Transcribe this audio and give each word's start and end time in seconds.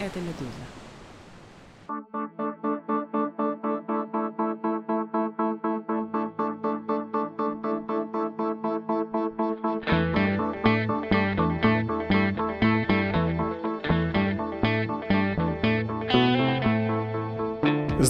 Это 0.00 0.18
«Медуза». 0.22 0.79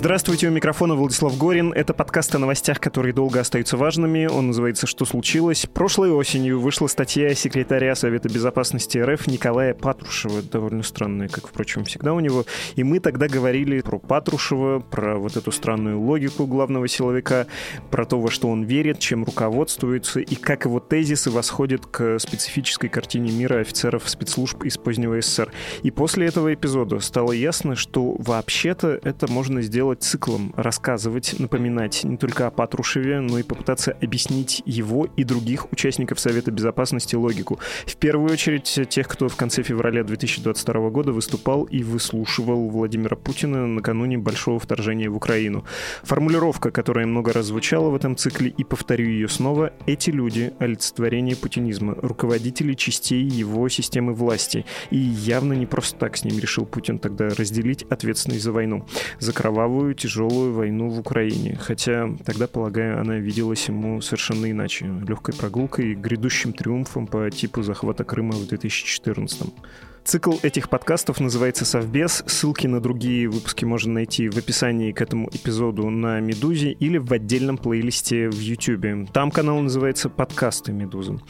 Здравствуйте, 0.00 0.48
у 0.48 0.50
микрофона 0.50 0.94
Владислав 0.94 1.36
Горин. 1.36 1.74
Это 1.74 1.92
подкаст 1.92 2.34
о 2.34 2.38
новостях, 2.38 2.80
которые 2.80 3.12
долго 3.12 3.38
остаются 3.38 3.76
важными. 3.76 4.24
Он 4.24 4.46
называется 4.46 4.86
«Что 4.86 5.04
случилось?». 5.04 5.66
Прошлой 5.66 6.10
осенью 6.10 6.58
вышла 6.58 6.86
статья 6.86 7.34
секретаря 7.34 7.94
Совета 7.94 8.30
Безопасности 8.30 8.96
РФ 8.96 9.26
Николая 9.26 9.74
Патрушева, 9.74 10.40
довольно 10.40 10.84
странная, 10.84 11.28
как, 11.28 11.48
впрочем, 11.48 11.84
всегда 11.84 12.14
у 12.14 12.20
него. 12.20 12.46
И 12.76 12.82
мы 12.82 12.98
тогда 12.98 13.28
говорили 13.28 13.82
про 13.82 13.98
Патрушева, 13.98 14.78
про 14.80 15.18
вот 15.18 15.36
эту 15.36 15.52
странную 15.52 16.00
логику 16.00 16.46
главного 16.46 16.88
силовика, 16.88 17.46
про 17.90 18.06
то, 18.06 18.18
во 18.18 18.30
что 18.30 18.48
он 18.48 18.62
верит, 18.62 19.00
чем 19.00 19.24
руководствуется, 19.24 20.20
и 20.20 20.34
как 20.34 20.64
его 20.64 20.80
тезисы 20.80 21.30
восходят 21.30 21.84
к 21.84 22.18
специфической 22.20 22.88
картине 22.88 23.32
мира 23.32 23.60
офицеров 23.60 24.08
спецслужб 24.08 24.64
из 24.64 24.78
позднего 24.78 25.20
СССР. 25.20 25.52
И 25.82 25.90
после 25.90 26.26
этого 26.26 26.54
эпизода 26.54 27.00
стало 27.00 27.32
ясно, 27.32 27.76
что 27.76 28.16
вообще-то 28.18 28.98
это 29.04 29.30
можно 29.30 29.60
сделать 29.60 29.89
делать 29.90 30.02
циклом, 30.02 30.52
рассказывать, 30.56 31.34
напоминать 31.40 32.04
не 32.04 32.16
только 32.16 32.46
о 32.46 32.50
Патрушеве, 32.50 33.20
но 33.20 33.38
и 33.38 33.42
попытаться 33.42 33.96
объяснить 34.00 34.62
его 34.64 35.08
и 35.16 35.24
других 35.24 35.72
участников 35.72 36.20
Совета 36.20 36.52
Безопасности 36.52 37.16
логику. 37.16 37.58
В 37.86 37.96
первую 37.96 38.32
очередь 38.32 38.80
тех, 38.88 39.08
кто 39.08 39.28
в 39.28 39.36
конце 39.36 39.62
февраля 39.62 40.04
2022 40.04 40.90
года 40.90 41.12
выступал 41.12 41.64
и 41.64 41.82
выслушивал 41.82 42.68
Владимира 42.68 43.16
Путина 43.16 43.66
накануне 43.66 44.18
большого 44.18 44.60
вторжения 44.60 45.10
в 45.10 45.16
Украину. 45.16 45.64
Формулировка, 46.04 46.70
которая 46.70 47.06
много 47.06 47.32
раз 47.32 47.46
звучала 47.46 47.90
в 47.90 47.96
этом 47.96 48.16
цикле, 48.16 48.54
и 48.60 48.64
повторю 48.64 49.08
ее 49.08 49.28
снова, 49.28 49.72
эти 49.86 50.10
люди— 50.10 50.52
олицетворение 50.60 51.34
путинизма, 51.34 51.96
руководители 52.00 52.74
частей 52.74 53.24
его 53.24 53.68
системы 53.68 54.14
власти. 54.14 54.64
И 54.90 54.98
явно 54.98 55.54
не 55.54 55.66
просто 55.66 55.98
так 55.98 56.16
с 56.16 56.24
ним 56.24 56.38
решил 56.38 56.64
Путин 56.64 56.98
тогда 56.98 57.28
разделить 57.30 57.82
ответственность 57.90 58.44
за 58.44 58.52
войну, 58.52 58.86
за 59.18 59.32
кровавую 59.32 59.79
мировую 59.80 59.94
тяжелую 59.94 60.52
войну 60.52 60.88
в 60.88 60.98
Украине. 60.98 61.56
Хотя 61.58 62.10
тогда, 62.24 62.46
полагаю, 62.46 63.00
она 63.00 63.16
виделась 63.16 63.68
ему 63.68 64.00
совершенно 64.02 64.50
иначе. 64.50 64.86
Легкой 65.08 65.34
прогулкой 65.34 65.92
и 65.92 65.94
грядущим 65.94 66.52
триумфом 66.52 67.06
по 67.06 67.30
типу 67.30 67.62
захвата 67.62 68.04
Крыма 68.04 68.32
в 68.32 68.46
2014 68.46 69.42
-м. 69.42 69.52
Цикл 70.02 70.32
этих 70.42 70.70
подкастов 70.70 71.20
называется 71.20 71.64
«Совбез». 71.64 72.24
Ссылки 72.26 72.66
на 72.66 72.80
другие 72.80 73.28
выпуски 73.28 73.64
можно 73.64 73.92
найти 73.92 74.28
в 74.28 74.36
описании 74.36 74.92
к 74.92 75.02
этому 75.02 75.28
эпизоду 75.30 75.88
на 75.90 76.20
«Медузе» 76.20 76.72
или 76.72 76.96
в 76.98 77.12
отдельном 77.12 77.58
плейлисте 77.58 78.28
в 78.28 78.40
YouTube. 78.40 79.10
Там 79.12 79.30
канал 79.30 79.60
называется 79.60 80.08
«Подкасты 80.08 80.72
Медузы». 80.72 81.20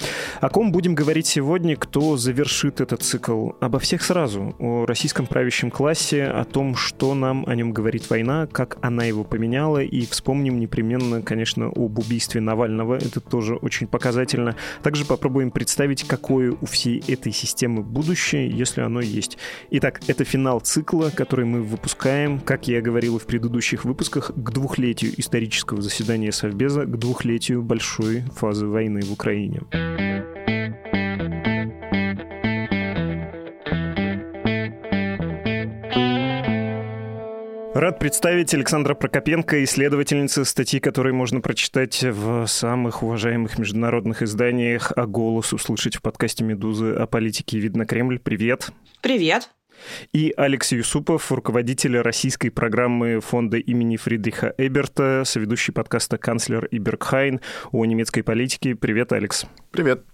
О 0.40 0.48
ком 0.48 0.72
будем 0.72 0.94
говорить 0.94 1.26
сегодня, 1.26 1.76
кто 1.76 2.16
завершит 2.16 2.80
этот 2.80 3.02
цикл? 3.02 3.50
Обо 3.60 3.80
всех 3.80 4.02
сразу. 4.02 4.54
О 4.58 4.86
российском 4.86 5.26
правящем 5.26 5.70
классе, 5.70 6.24
о 6.24 6.44
том, 6.44 6.76
что 6.76 7.14
нам 7.14 7.44
о 7.46 7.54
нем 7.54 7.72
говорит 7.72 8.08
война, 8.08 8.46
как 8.46 8.78
она 8.80 9.04
его 9.04 9.24
поменяла, 9.24 9.82
и 9.82 10.06
вспомним 10.06 10.60
непременно, 10.60 11.22
конечно, 11.22 11.66
об 11.66 11.98
убийстве 11.98 12.40
Навального. 12.40 12.94
Это 12.94 13.20
тоже 13.20 13.56
очень 13.56 13.88
показательно. 13.88 14.56
Также 14.82 15.04
попробуем 15.04 15.50
представить, 15.50 16.04
какое 16.04 16.56
у 16.58 16.66
всей 16.66 17.02
этой 17.08 17.32
системы 17.32 17.82
будущее, 17.82 18.59
если 18.60 18.82
оно 18.82 19.00
есть. 19.00 19.38
Итак, 19.70 20.00
это 20.06 20.24
финал 20.24 20.60
цикла, 20.60 21.10
который 21.10 21.44
мы 21.44 21.62
выпускаем, 21.62 22.38
как 22.38 22.68
я 22.68 22.80
говорил 22.80 23.18
в 23.18 23.26
предыдущих 23.26 23.84
выпусках, 23.84 24.30
к 24.34 24.50
двухлетию 24.50 25.18
исторического 25.18 25.82
заседания 25.82 26.30
Совбеза, 26.30 26.84
к 26.84 26.98
двухлетию 26.98 27.62
большой 27.62 28.22
фазы 28.36 28.66
войны 28.66 29.00
в 29.02 29.12
Украине. 29.12 29.62
Рад 37.80 37.98
представить 37.98 38.52
Александра 38.52 38.92
Прокопенко, 38.92 39.64
исследовательница 39.64 40.44
статьи, 40.44 40.80
которые 40.80 41.14
можно 41.14 41.40
прочитать 41.40 42.02
в 42.02 42.46
самых 42.46 43.02
уважаемых 43.02 43.58
международных 43.58 44.20
изданиях, 44.20 44.92
а 44.96 45.06
голос 45.06 45.54
услышать 45.54 45.96
в 45.96 46.02
подкасте 46.02 46.44
«Медузы» 46.44 46.92
о 46.92 47.06
политике 47.06 47.58
«Видно 47.58 47.86
Кремль». 47.86 48.18
Привет! 48.18 48.68
Привет! 49.00 49.48
И 50.12 50.34
Алекс 50.36 50.72
Юсупов, 50.72 51.32
руководитель 51.32 51.96
российской 52.00 52.50
программы 52.50 53.20
фонда 53.20 53.56
имени 53.56 53.96
Фридриха 53.96 54.52
Эберта, 54.58 55.22
соведущий 55.24 55.72
подкаста 55.72 56.18
«Канцлер 56.18 56.68
Ибергхайн» 56.70 57.40
о 57.72 57.86
немецкой 57.86 58.20
политике. 58.20 58.74
Привет, 58.74 59.10
Алекс. 59.14 59.46
Привет. 59.70 60.04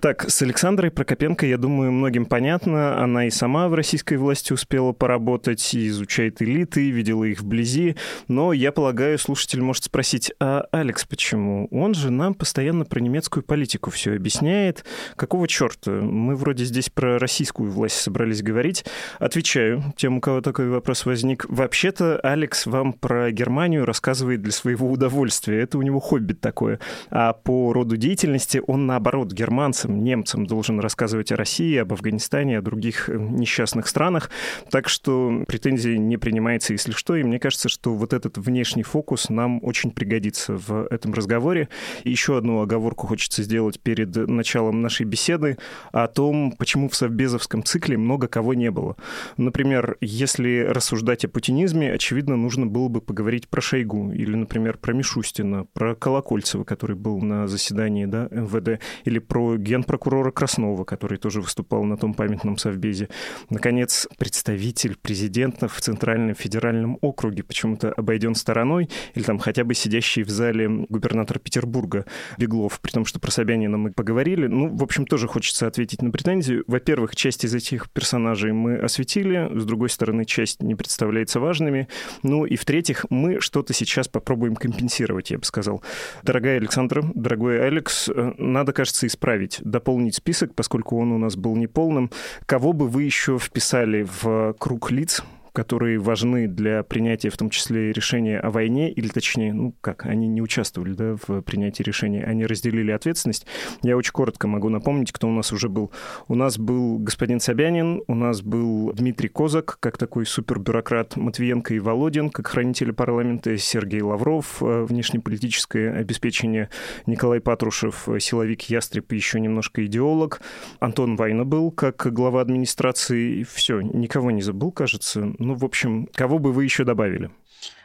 Так, 0.00 0.28
с 0.28 0.42
Александрой 0.42 0.90
Прокопенко, 0.90 1.46
я 1.46 1.56
думаю, 1.56 1.92
многим 1.92 2.26
понятно. 2.26 3.02
Она 3.02 3.26
и 3.26 3.30
сама 3.30 3.68
в 3.68 3.74
российской 3.74 4.16
власти 4.18 4.52
успела 4.52 4.92
поработать, 4.92 5.74
и 5.74 5.88
изучает 5.88 6.42
элиты, 6.42 6.90
видела 6.90 7.24
их 7.24 7.40
вблизи. 7.40 7.96
Но 8.28 8.52
я 8.52 8.72
полагаю, 8.72 9.18
слушатель 9.18 9.62
может 9.62 9.84
спросить, 9.84 10.32
а 10.40 10.66
Алекс 10.72 11.04
почему? 11.04 11.68
Он 11.70 11.94
же 11.94 12.10
нам 12.10 12.34
постоянно 12.34 12.84
про 12.84 13.00
немецкую 13.00 13.42
политику 13.42 13.90
все 13.90 14.14
объясняет. 14.14 14.84
Какого 15.16 15.48
черта? 15.48 15.90
Мы 15.90 16.36
вроде 16.36 16.64
здесь 16.64 16.90
про 16.90 17.18
российскую 17.18 17.70
власть 17.70 17.96
собрались 17.96 18.42
говорить. 18.42 18.84
Отвечаю 19.18 19.82
тем, 19.96 20.18
у 20.18 20.20
кого 20.20 20.40
такой 20.40 20.68
вопрос 20.68 21.06
возник. 21.06 21.46
Вообще-то 21.48 22.18
Алекс 22.20 22.66
вам 22.66 22.92
про 22.92 23.30
Германию 23.30 23.84
рассказывает 23.84 24.42
для 24.42 24.52
своего 24.52 24.90
удовольствия. 24.90 25.60
Это 25.60 25.78
у 25.78 25.82
него 25.82 26.00
хобби 26.00 26.34
такое. 26.34 26.80
А 27.10 27.32
по 27.32 27.72
роду 27.72 27.96
деятельности 27.96 28.60
он, 28.66 28.86
наоборот, 28.86 29.32
германец 29.32 29.45
германцам, 29.46 30.02
немцам 30.02 30.44
должен 30.44 30.80
рассказывать 30.80 31.30
о 31.30 31.36
России, 31.36 31.76
об 31.76 31.92
Афганистане, 31.92 32.58
о 32.58 32.62
других 32.62 33.08
э, 33.08 33.16
несчастных 33.16 33.86
странах. 33.86 34.30
Так 34.70 34.88
что 34.88 35.44
претензии 35.46 35.96
не 35.96 36.16
принимается, 36.16 36.72
если 36.72 36.90
что. 36.90 37.14
И 37.14 37.22
мне 37.22 37.38
кажется, 37.38 37.68
что 37.68 37.94
вот 37.94 38.12
этот 38.12 38.38
внешний 38.38 38.82
фокус 38.82 39.28
нам 39.28 39.60
очень 39.62 39.92
пригодится 39.92 40.54
в 40.56 40.88
этом 40.90 41.12
разговоре. 41.12 41.68
И 42.02 42.10
еще 42.10 42.38
одну 42.38 42.60
оговорку 42.60 43.06
хочется 43.06 43.44
сделать 43.44 43.78
перед 43.78 44.16
началом 44.16 44.82
нашей 44.82 45.06
беседы 45.06 45.58
о 45.92 46.08
том, 46.08 46.52
почему 46.58 46.88
в 46.88 46.96
совбезовском 46.96 47.62
цикле 47.62 47.96
много 47.96 48.26
кого 48.26 48.52
не 48.54 48.72
было. 48.72 48.96
Например, 49.36 49.96
если 50.00 50.66
рассуждать 50.68 51.24
о 51.24 51.28
путинизме, 51.28 51.92
очевидно, 51.92 52.36
нужно 52.36 52.66
было 52.66 52.88
бы 52.88 53.00
поговорить 53.00 53.48
про 53.48 53.60
Шойгу 53.60 54.10
или, 54.10 54.34
например, 54.34 54.78
про 54.78 54.92
Мишустина, 54.92 55.66
про 55.72 55.94
Колокольцева, 55.94 56.64
который 56.64 56.96
был 56.96 57.20
на 57.20 57.46
заседании 57.46 58.06
да, 58.06 58.28
МВД, 58.32 58.80
или 59.04 59.20
про 59.20 59.35
про 59.36 59.58
генпрокурора 59.58 60.30
Краснова, 60.30 60.84
который 60.84 61.18
тоже 61.18 61.42
выступал 61.42 61.84
на 61.84 61.98
том 61.98 62.14
памятном 62.14 62.56
совбезе. 62.56 63.10
Наконец, 63.50 64.08
представитель 64.16 64.96
президента 64.96 65.68
в 65.68 65.78
Центральном 65.78 66.34
федеральном 66.34 66.96
округе 67.02 67.42
почему-то 67.42 67.92
обойден 67.92 68.34
стороной, 68.34 68.88
или 69.14 69.24
там 69.24 69.38
хотя 69.38 69.64
бы 69.64 69.74
сидящий 69.74 70.22
в 70.22 70.30
зале 70.30 70.86
губернатор 70.88 71.38
Петербурга 71.38 72.06
Беглов, 72.38 72.80
при 72.80 72.92
том, 72.92 73.04
что 73.04 73.20
про 73.20 73.30
Собянина 73.30 73.76
мы 73.76 73.92
поговорили. 73.92 74.46
Ну, 74.46 74.74
в 74.74 74.82
общем, 74.82 75.04
тоже 75.04 75.28
хочется 75.28 75.66
ответить 75.66 76.00
на 76.00 76.10
претензию. 76.10 76.64
Во-первых, 76.66 77.14
часть 77.14 77.44
из 77.44 77.54
этих 77.54 77.90
персонажей 77.90 78.52
мы 78.52 78.78
осветили, 78.78 79.50
с 79.54 79.66
другой 79.66 79.90
стороны, 79.90 80.24
часть 80.24 80.62
не 80.62 80.74
представляется 80.74 81.40
важными. 81.40 81.88
Ну 82.22 82.46
и 82.46 82.56
в-третьих, 82.56 83.04
мы 83.10 83.42
что-то 83.42 83.74
сейчас 83.74 84.08
попробуем 84.08 84.56
компенсировать, 84.56 85.30
я 85.30 85.36
бы 85.36 85.44
сказал. 85.44 85.82
Дорогая 86.22 86.56
Александра, 86.56 87.04
дорогой 87.14 87.62
Алекс, 87.66 88.08
э, 88.08 88.32
надо, 88.38 88.72
кажется, 88.72 89.06
исправить 89.06 89.25
исправить, 89.26 89.58
дополнить 89.64 90.14
список, 90.14 90.54
поскольку 90.54 90.98
он 90.98 91.10
у 91.12 91.18
нас 91.18 91.36
был 91.36 91.56
неполным. 91.56 92.10
Кого 92.46 92.72
бы 92.72 92.86
вы 92.86 93.02
еще 93.02 93.38
вписали 93.38 94.06
в 94.22 94.54
круг 94.58 94.92
лиц, 94.92 95.22
которые 95.56 95.98
важны 95.98 96.48
для 96.48 96.82
принятия, 96.82 97.30
в 97.30 97.38
том 97.38 97.48
числе, 97.48 97.90
решения 97.90 98.38
о 98.38 98.50
войне, 98.50 98.90
или 98.90 99.08
точнее, 99.08 99.54
ну 99.54 99.74
как, 99.80 100.04
они 100.04 100.28
не 100.28 100.42
участвовали 100.42 100.92
да, 100.92 101.16
в 101.26 101.40
принятии 101.40 101.82
решения, 101.82 102.24
они 102.24 102.44
разделили 102.44 102.90
ответственность. 102.90 103.46
Я 103.82 103.96
очень 103.96 104.12
коротко 104.12 104.48
могу 104.48 104.68
напомнить, 104.68 105.12
кто 105.12 105.26
у 105.26 105.30
нас 105.30 105.52
уже 105.52 105.70
был. 105.70 105.90
У 106.28 106.34
нас 106.34 106.58
был 106.58 106.98
господин 106.98 107.40
Собянин, 107.40 108.02
у 108.06 108.14
нас 108.14 108.42
был 108.42 108.92
Дмитрий 108.92 109.30
Козак, 109.30 109.78
как 109.80 109.96
такой 109.96 110.26
супербюрократ 110.26 111.16
Матвиенко 111.16 111.72
и 111.72 111.78
Володин, 111.78 112.28
как 112.28 112.48
хранители 112.48 112.90
парламента, 112.90 113.56
Сергей 113.56 114.02
Лавров, 114.02 114.58
э, 114.60 114.84
внешнеполитическое 114.84 115.98
обеспечение, 115.98 116.68
Николай 117.06 117.40
Патрушев, 117.40 118.10
э, 118.10 118.20
силовик 118.20 118.60
Ястреб 118.64 119.10
и 119.10 119.16
еще 119.16 119.40
немножко 119.40 119.86
идеолог, 119.86 120.42
Антон 120.80 121.16
Вайна 121.16 121.46
был 121.46 121.70
как 121.70 122.12
глава 122.12 122.42
администрации, 122.42 123.42
все, 123.44 123.80
никого 123.80 124.30
не 124.30 124.42
забыл, 124.42 124.70
кажется. 124.70 125.32
Ну, 125.46 125.54
в 125.54 125.64
общем, 125.64 126.08
кого 126.12 126.40
бы 126.40 126.52
вы 126.52 126.64
еще 126.64 126.82
добавили? 126.82 127.30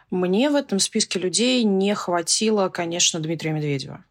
Мне 0.10 0.50
в 0.50 0.56
этом 0.56 0.80
списке 0.80 1.19
людей 1.19 1.63
не 1.63 1.94
хватило, 1.94 2.69
конечно, 2.69 3.19
Дмитрия 3.19 3.52
Медведева. 3.52 4.04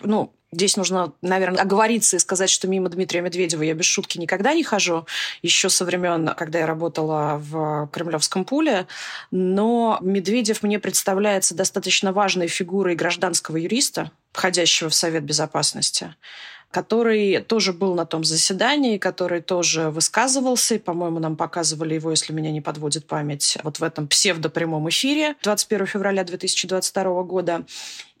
Ну, 0.00 0.32
Здесь 0.52 0.76
нужно, 0.76 1.12
наверное, 1.22 1.62
оговориться 1.62 2.16
и 2.16 2.20
сказать, 2.20 2.50
что 2.50 2.68
мимо 2.68 2.88
Дмитрия 2.88 3.20
Медведева 3.20 3.62
я 3.62 3.74
без 3.74 3.84
шутки 3.84 4.16
никогда 4.16 4.54
не 4.54 4.62
хожу. 4.62 5.04
Еще 5.42 5.68
со 5.68 5.84
времен, 5.84 6.28
когда 6.36 6.60
я 6.60 6.66
работала 6.66 7.36
в 7.36 7.88
Кремлевском 7.92 8.44
пуле. 8.44 8.86
Но 9.30 9.98
Медведев 10.00 10.62
мне 10.62 10.78
представляется 10.78 11.54
достаточно 11.54 12.12
важной 12.12 12.46
фигурой 12.46 12.94
гражданского 12.94 13.56
юриста, 13.56 14.12
входящего 14.32 14.88
в 14.88 14.94
Совет 14.94 15.24
Безопасности 15.24 16.14
который 16.76 17.40
тоже 17.40 17.72
был 17.72 17.94
на 17.94 18.04
том 18.04 18.22
заседании, 18.22 18.98
который 18.98 19.40
тоже 19.40 19.88
высказывался, 19.88 20.74
и, 20.74 20.78
по-моему, 20.78 21.20
нам 21.20 21.34
показывали 21.34 21.94
его, 21.94 22.10
если 22.10 22.34
меня 22.34 22.52
не 22.52 22.60
подводит 22.60 23.06
память, 23.06 23.56
вот 23.62 23.78
в 23.78 23.82
этом 23.82 24.06
псевдопрямом 24.06 24.86
эфире 24.90 25.36
21 25.42 25.86
февраля 25.86 26.22
2022 26.22 27.22
года. 27.22 27.64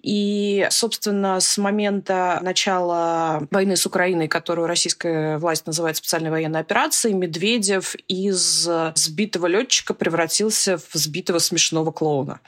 И, 0.02 0.66
собственно, 0.70 1.40
с 1.40 1.58
момента 1.58 2.38
начала 2.42 3.46
войны 3.50 3.76
с 3.76 3.86
Украиной, 3.86 4.28
которую 4.28 4.68
российская 4.68 5.38
власть 5.38 5.66
называет 5.66 5.96
специальной 5.96 6.30
военной 6.30 6.60
операцией, 6.60 7.14
Медведев 7.14 7.96
из 8.06 8.68
сбитого 8.94 9.46
летчика 9.46 9.94
превратился 9.94 10.78
в 10.78 10.94
сбитого 10.94 11.38
смешного 11.38 11.90
клоуна. 11.90 12.40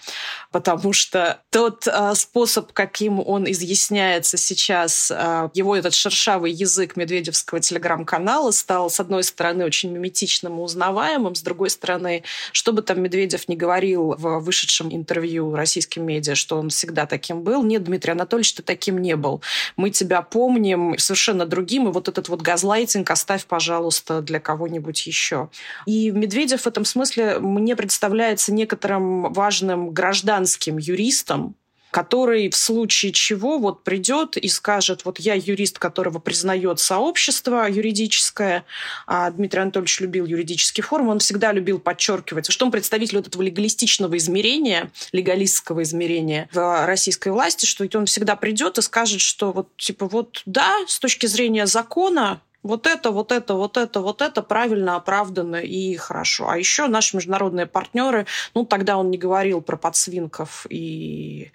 Потому 0.52 0.92
что 0.92 1.40
тот 1.50 1.86
э, 1.86 2.14
способ, 2.14 2.72
каким 2.72 3.20
он 3.20 3.50
изъясняется 3.50 4.36
сейчас, 4.36 5.10
э, 5.10 5.50
его 5.54 5.76
этот 5.76 5.94
шершавый 5.94 6.52
язык 6.52 6.96
медведевского 6.96 7.60
телеграм-канала 7.60 8.50
стал, 8.50 8.90
с 8.90 9.00
одной 9.00 9.24
стороны, 9.24 9.64
очень 9.64 9.90
миметичным 9.90 10.58
и 10.58 10.62
узнаваемым, 10.62 11.34
с 11.34 11.42
другой 11.42 11.70
стороны, 11.70 12.22
что 12.52 12.72
бы 12.72 12.82
там 12.82 13.00
Медведев 13.02 13.48
не 13.48 13.56
говорил 13.56 14.14
в 14.16 14.38
вышедшем 14.40 14.94
интервью 14.94 15.54
российским 15.54 16.04
медиа, 16.04 16.34
что 16.34 16.58
он 16.58 16.70
всегда 16.70 17.06
таким 17.06 17.37
был. 17.38 17.62
Нет, 17.62 17.84
Дмитрий 17.84 18.12
Анатольевич, 18.12 18.54
ты 18.54 18.62
таким 18.62 18.98
не 18.98 19.16
был. 19.16 19.42
Мы 19.76 19.90
тебя 19.90 20.22
помним 20.22 20.98
совершенно 20.98 21.46
другим, 21.46 21.88
и 21.88 21.92
вот 21.92 22.08
этот 22.08 22.28
вот 22.28 22.42
газлайтинг 22.42 23.10
оставь, 23.10 23.46
пожалуйста, 23.46 24.20
для 24.22 24.40
кого-нибудь 24.40 25.06
еще. 25.06 25.50
И 25.86 26.10
Медведев 26.10 26.62
в 26.62 26.66
этом 26.66 26.84
смысле 26.84 27.38
мне 27.38 27.76
представляется 27.76 28.52
некоторым 28.52 29.32
важным 29.32 29.90
гражданским 29.90 30.78
юристом, 30.78 31.54
который 31.90 32.50
в 32.50 32.56
случае 32.56 33.12
чего 33.12 33.58
вот 33.58 33.84
придет 33.84 34.36
и 34.36 34.48
скажет, 34.48 35.04
вот 35.04 35.18
я 35.18 35.34
юрист, 35.34 35.78
которого 35.78 36.18
признает 36.18 36.80
сообщество 36.80 37.68
юридическое, 37.68 38.64
а 39.06 39.30
Дмитрий 39.30 39.60
Анатольевич 39.60 40.00
любил 40.00 40.26
юридический 40.26 40.82
форум, 40.82 41.08
он 41.08 41.18
всегда 41.18 41.52
любил 41.52 41.78
подчеркивать, 41.78 42.50
что 42.50 42.66
он 42.66 42.72
представитель 42.72 43.16
вот 43.16 43.28
этого 43.28 43.42
легалистичного 43.42 44.16
измерения, 44.16 44.90
легалистского 45.12 45.82
измерения 45.82 46.48
в 46.52 46.86
российской 46.86 47.30
власти, 47.30 47.66
что 47.66 47.88
он 47.94 48.06
всегда 48.06 48.36
придет 48.36 48.78
и 48.78 48.82
скажет, 48.82 49.20
что 49.20 49.52
вот 49.52 49.76
типа 49.76 50.06
вот 50.06 50.42
да, 50.46 50.74
с 50.86 50.98
точки 50.98 51.26
зрения 51.26 51.66
закона 51.66 52.40
вот 52.62 52.86
это, 52.86 53.10
вот 53.10 53.32
это, 53.32 53.54
вот 53.54 53.76
это, 53.76 54.00
вот 54.00 54.22
это 54.22 54.42
правильно, 54.42 54.96
оправданно 54.96 55.56
и 55.56 55.96
хорошо. 55.96 56.48
А 56.48 56.58
еще 56.58 56.86
наши 56.86 57.16
международные 57.16 57.66
партнеры, 57.66 58.26
ну, 58.54 58.64
тогда 58.64 58.96
он 58.96 59.10
не 59.10 59.18
говорил 59.18 59.60
про 59.60 59.76
подсвинков 59.76 60.66
и 60.68 61.52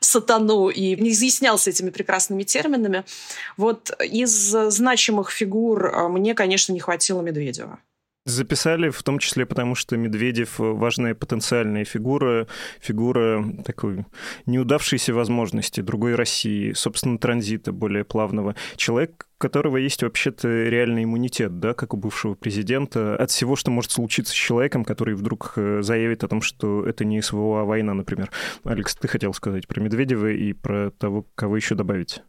сатану, 0.00 0.68
и 0.68 0.96
не 0.96 1.10
изъяснялся 1.10 1.70
этими 1.70 1.90
прекрасными 1.90 2.42
терминами. 2.42 3.04
Вот 3.56 3.90
из 4.00 4.30
значимых 4.30 5.30
фигур 5.30 5.86
э, 5.86 6.08
мне, 6.08 6.34
конечно, 6.34 6.72
не 6.72 6.80
хватило 6.80 7.20
Медведева. 7.20 7.78
Записали 8.28 8.90
в 8.90 9.02
том 9.02 9.18
числе 9.18 9.46
потому, 9.46 9.74
что 9.74 9.96
Медведев 9.96 10.56
важная 10.58 11.14
потенциальная 11.14 11.86
фигура, 11.86 12.46
фигура 12.78 13.42
такой 13.64 14.04
неудавшейся 14.44 15.14
возможности 15.14 15.80
другой 15.80 16.14
России, 16.14 16.74
собственно, 16.74 17.16
транзита 17.18 17.72
более 17.72 18.04
плавного. 18.04 18.54
Человек, 18.76 19.26
которого 19.38 19.78
есть 19.78 20.02
вообще-то 20.02 20.46
реальный 20.46 21.04
иммунитет, 21.04 21.58
да, 21.58 21.72
как 21.72 21.94
у 21.94 21.96
бывшего 21.96 22.34
президента, 22.34 23.16
от 23.16 23.30
всего, 23.30 23.56
что 23.56 23.70
может 23.70 23.92
случиться 23.92 24.34
с 24.34 24.36
человеком, 24.36 24.84
который 24.84 25.14
вдруг 25.14 25.54
э, 25.56 25.80
заявит 25.80 26.22
о 26.22 26.28
том, 26.28 26.42
что 26.42 26.86
это 26.86 27.06
не 27.06 27.22
СВО, 27.22 27.62
а 27.62 27.64
война, 27.64 27.94
например. 27.94 28.30
Алекс, 28.64 28.94
ты 28.94 29.08
хотел 29.08 29.32
сказать 29.32 29.66
про 29.66 29.80
Медведева 29.80 30.30
и 30.30 30.52
про 30.52 30.90
того, 30.90 31.24
кого 31.34 31.56
еще 31.56 31.74
добавить? 31.74 32.20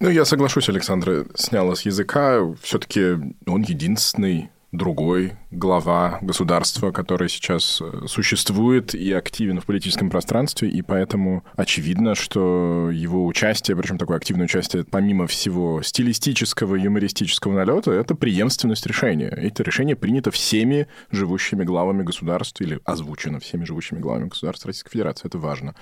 Ну, 0.00 0.08
я 0.08 0.24
соглашусь, 0.24 0.70
Александра 0.70 1.26
сняла 1.34 1.74
с 1.74 1.82
языка. 1.82 2.40
Все-таки 2.62 3.16
он 3.46 3.62
единственный 3.62 4.50
другой 4.76 5.32
глава 5.54 6.18
государства, 6.20 6.90
который 6.90 7.28
сейчас 7.28 7.80
э, 7.80 8.06
существует 8.06 8.94
и 8.94 9.12
активен 9.12 9.60
в 9.60 9.66
политическом 9.66 10.10
пространстве, 10.10 10.68
и 10.68 10.82
поэтому 10.82 11.44
очевидно, 11.56 12.14
что 12.14 12.90
его 12.90 13.24
участие, 13.24 13.76
причем 13.76 13.98
такое 13.98 14.16
активное 14.16 14.44
участие, 14.44 14.84
помимо 14.84 15.26
всего 15.26 15.80
стилистического, 15.82 16.74
юмористического 16.74 17.52
налета, 17.52 17.92
это 17.92 18.14
преемственность 18.14 18.86
решения. 18.86 19.28
Это 19.28 19.62
решение 19.62 19.96
принято 19.96 20.30
всеми 20.30 20.88
живущими 21.10 21.64
главами 21.64 22.02
государств 22.02 22.60
или 22.60 22.80
озвучено 22.84 23.38
всеми 23.40 23.64
живущими 23.64 24.00
главами 24.00 24.28
государств 24.28 24.66
Российской 24.66 24.90
Федерации. 24.90 25.28
Это 25.28 25.38
важно. 25.38 25.74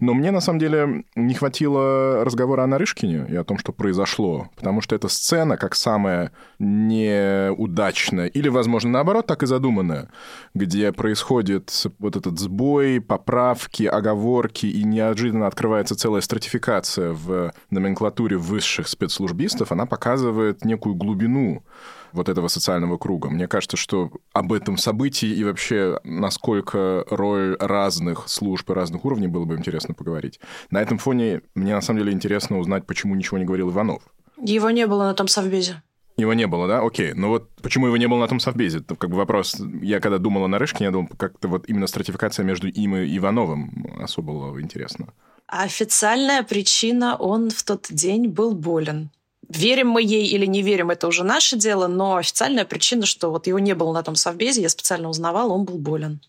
Но 0.00 0.14
мне, 0.14 0.30
на 0.30 0.40
самом 0.40 0.60
деле, 0.60 1.04
не 1.14 1.34
хватило 1.34 2.24
разговора 2.24 2.62
о 2.62 2.66
Нарышкине 2.66 3.26
и 3.28 3.36
о 3.36 3.44
том, 3.44 3.58
что 3.58 3.72
произошло, 3.72 4.48
потому 4.56 4.80
что 4.80 4.94
эта 4.94 5.08
сцена, 5.08 5.56
как 5.56 5.74
самая 5.74 6.32
неудачная 6.58 8.26
или, 8.26 8.48
возможно, 8.48 8.90
наоборот, 8.90 9.15
так 9.22 9.42
и 9.42 9.46
задумано, 9.46 10.10
где 10.54 10.92
происходит 10.92 11.86
вот 11.98 12.16
этот 12.16 12.38
сбой, 12.38 13.00
поправки, 13.00 13.84
оговорки, 13.84 14.66
и 14.66 14.84
неожиданно 14.84 15.46
открывается 15.46 15.96
целая 15.96 16.20
стратификация 16.20 17.12
в 17.12 17.52
номенклатуре 17.70 18.36
высших 18.36 18.88
спецслужбистов, 18.88 19.72
она 19.72 19.86
показывает 19.86 20.64
некую 20.64 20.94
глубину 20.94 21.64
вот 22.12 22.28
этого 22.28 22.48
социального 22.48 22.96
круга. 22.96 23.28
Мне 23.28 23.46
кажется, 23.46 23.76
что 23.76 24.10
об 24.32 24.52
этом 24.52 24.76
событии 24.78 25.28
и 25.28 25.44
вообще 25.44 26.00
насколько 26.04 27.04
роль 27.10 27.56
разных 27.60 28.28
служб 28.28 28.70
и 28.70 28.74
разных 28.74 29.04
уровней 29.04 29.28
было 29.28 29.44
бы 29.44 29.54
интересно 29.54 29.94
поговорить. 29.94 30.40
На 30.70 30.80
этом 30.80 30.98
фоне 30.98 31.42
мне 31.54 31.74
на 31.74 31.80
самом 31.80 32.00
деле 32.00 32.12
интересно 32.12 32.58
узнать, 32.58 32.86
почему 32.86 33.14
ничего 33.14 33.38
не 33.38 33.44
говорил 33.44 33.70
Иванов. 33.70 34.02
Его 34.38 34.70
не 34.70 34.86
было 34.86 35.04
на 35.04 35.14
том 35.14 35.28
совбезе. 35.28 35.82
Его 36.16 36.32
не 36.32 36.46
было, 36.46 36.66
да? 36.66 36.80
Окей. 36.80 37.12
Ну 37.12 37.28
вот 37.28 37.50
почему 37.62 37.86
его 37.86 37.96
не 37.96 38.08
было 38.08 38.20
на 38.20 38.28
том 38.28 38.40
совбезе? 38.40 38.78
Это 38.78 38.96
как 38.96 39.10
бы 39.10 39.16
вопрос. 39.16 39.56
Я 39.82 40.00
когда 40.00 40.18
думал 40.18 40.44
о 40.44 40.48
Нарышкине, 40.48 40.86
я 40.86 40.90
думал, 40.90 41.08
как-то 41.16 41.48
вот 41.48 41.68
именно 41.68 41.86
стратификация 41.86 42.44
между 42.44 42.68
им 42.68 42.96
и 42.96 43.16
Ивановым 43.16 43.94
особо 44.00 44.32
было 44.32 44.60
интересно. 44.60 45.08
Официальная 45.46 46.42
причина, 46.42 47.16
он 47.16 47.50
в 47.50 47.62
тот 47.62 47.86
день 47.90 48.28
был 48.28 48.54
болен. 48.54 49.10
Верим 49.48 49.90
мы 49.90 50.02
ей 50.02 50.26
или 50.26 50.46
не 50.46 50.62
верим, 50.62 50.90
это 50.90 51.06
уже 51.06 51.22
наше 51.22 51.56
дело, 51.56 51.86
но 51.86 52.16
официальная 52.16 52.64
причина, 52.64 53.06
что 53.06 53.30
вот 53.30 53.46
его 53.46 53.60
не 53.60 53.74
было 53.74 53.92
на 53.92 54.02
том 54.02 54.16
совбезе, 54.16 54.62
я 54.62 54.68
специально 54.68 55.08
узнавала, 55.08 55.52
он 55.52 55.64
был 55.64 55.78
болен. 55.78 56.20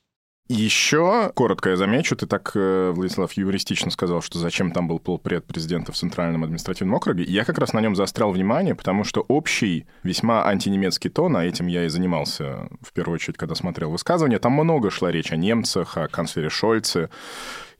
Еще, 0.49 1.31
коротко 1.35 1.71
я 1.71 1.75
замечу, 1.75 2.15
ты 2.15 2.25
так, 2.25 2.51
э, 2.55 2.91
Владислав, 2.95 3.33
юристично 3.33 3.91
сказал, 3.91 4.21
что 4.21 4.39
зачем 4.39 4.71
там 4.71 4.87
был 4.87 4.97
полпред 4.97 5.45
президента 5.45 5.91
в 5.91 5.97
Центральном 5.97 6.45
административном 6.45 6.95
округе. 6.95 7.25
Я 7.25 7.43
как 7.43 7.57
раз 7.57 7.73
на 7.73 7.81
нем 7.81 7.97
заострял 7.97 8.31
внимание, 8.31 8.73
потому 8.73 9.03
что 9.03 9.25
общий, 9.27 9.85
весьма 10.03 10.45
антинемецкий 10.47 11.09
тон, 11.09 11.35
а 11.35 11.43
этим 11.43 11.67
я 11.67 11.83
и 11.83 11.89
занимался 11.89 12.69
в 12.81 12.93
первую 12.93 13.15
очередь, 13.15 13.35
когда 13.35 13.55
смотрел 13.55 13.91
высказывания, 13.91 14.39
там 14.39 14.53
много 14.53 14.89
шла 14.89 15.11
речь 15.11 15.33
о 15.33 15.35
немцах, 15.35 15.97
о 15.97 16.07
канцлере 16.07 16.49
Шольце. 16.49 17.09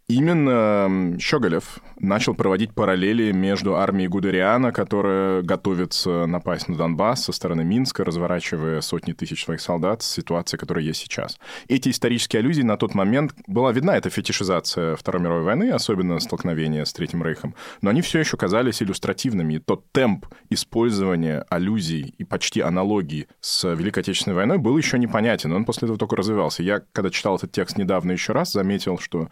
Именно 0.10 1.18
Щеголев 1.20 1.80
начал 2.00 2.34
проводить 2.34 2.74
параллели 2.74 3.34
между 3.34 3.76
армией 3.76 4.08
Гудериана, 4.08 4.72
которая 4.72 5.42
готовится 5.42 6.26
напасть 6.26 6.70
на 6.70 6.78
Донбасс 6.78 7.26
со 7.26 7.34
стороны 7.34 7.66
Минска, 7.66 8.06
разворачивая 8.06 8.80
сотни 8.80 9.12
тысяч 9.12 9.44
своих 9.44 9.60
солдат, 9.60 10.04
с 10.04 10.10
ситуацией, 10.10 10.62
которая 10.62 10.86
есть 10.86 11.02
сейчас. 11.02 11.38
Эти 11.68 11.90
исторические 11.90 12.40
аллюзии 12.40 12.62
на 12.62 12.78
тот 12.78 12.96
момент 12.96 13.34
была 13.48 13.74
видна 13.74 13.98
эта 13.98 14.10
фетишизация 14.10 14.96
Второй 14.96 15.22
мировой 15.22 15.44
войны, 15.44 15.72
особенно 15.72 16.22
столкновение 16.22 16.86
с 16.86 16.94
Третьим 16.94 17.22
Рейхом, 17.22 17.54
но 17.82 17.90
они 17.90 18.02
все 18.02 18.20
еще 18.20 18.38
казались 18.38 18.82
иллюстративными. 18.82 19.56
И 19.56 19.60
тот 19.60 19.92
темп 19.92 20.28
использования 20.50 21.44
аллюзий 21.50 22.16
и 22.18 22.24
почти 22.24 22.62
аналогий 22.62 23.28
с 23.42 23.74
Великой 23.74 24.04
Отечественной 24.04 24.38
войной 24.38 24.58
был 24.58 24.78
еще 24.78 24.98
непонятен, 24.98 25.52
он 25.52 25.66
после 25.66 25.88
этого 25.88 26.00
только 26.00 26.16
развивался. 26.16 26.64
Я, 26.64 26.82
когда 26.94 27.10
читал 27.10 27.36
этот 27.36 27.52
текст 27.52 27.78
недавно 27.78 28.14
еще 28.14 28.32
раз, 28.32 28.54
заметил, 28.54 29.00
что 29.00 29.28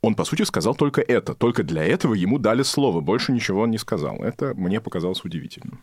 он, 0.00 0.14
по 0.14 0.24
сути, 0.24 0.42
сказал 0.42 0.74
только 0.74 1.00
это. 1.00 1.34
Только 1.34 1.62
для 1.62 1.84
этого 1.84 2.14
ему 2.14 2.38
дали 2.38 2.62
слово. 2.62 3.00
Больше 3.00 3.32
ничего 3.32 3.62
он 3.62 3.70
не 3.70 3.78
сказал. 3.78 4.16
Это 4.16 4.54
мне 4.54 4.80
показалось 4.80 5.24
удивительным. 5.24 5.82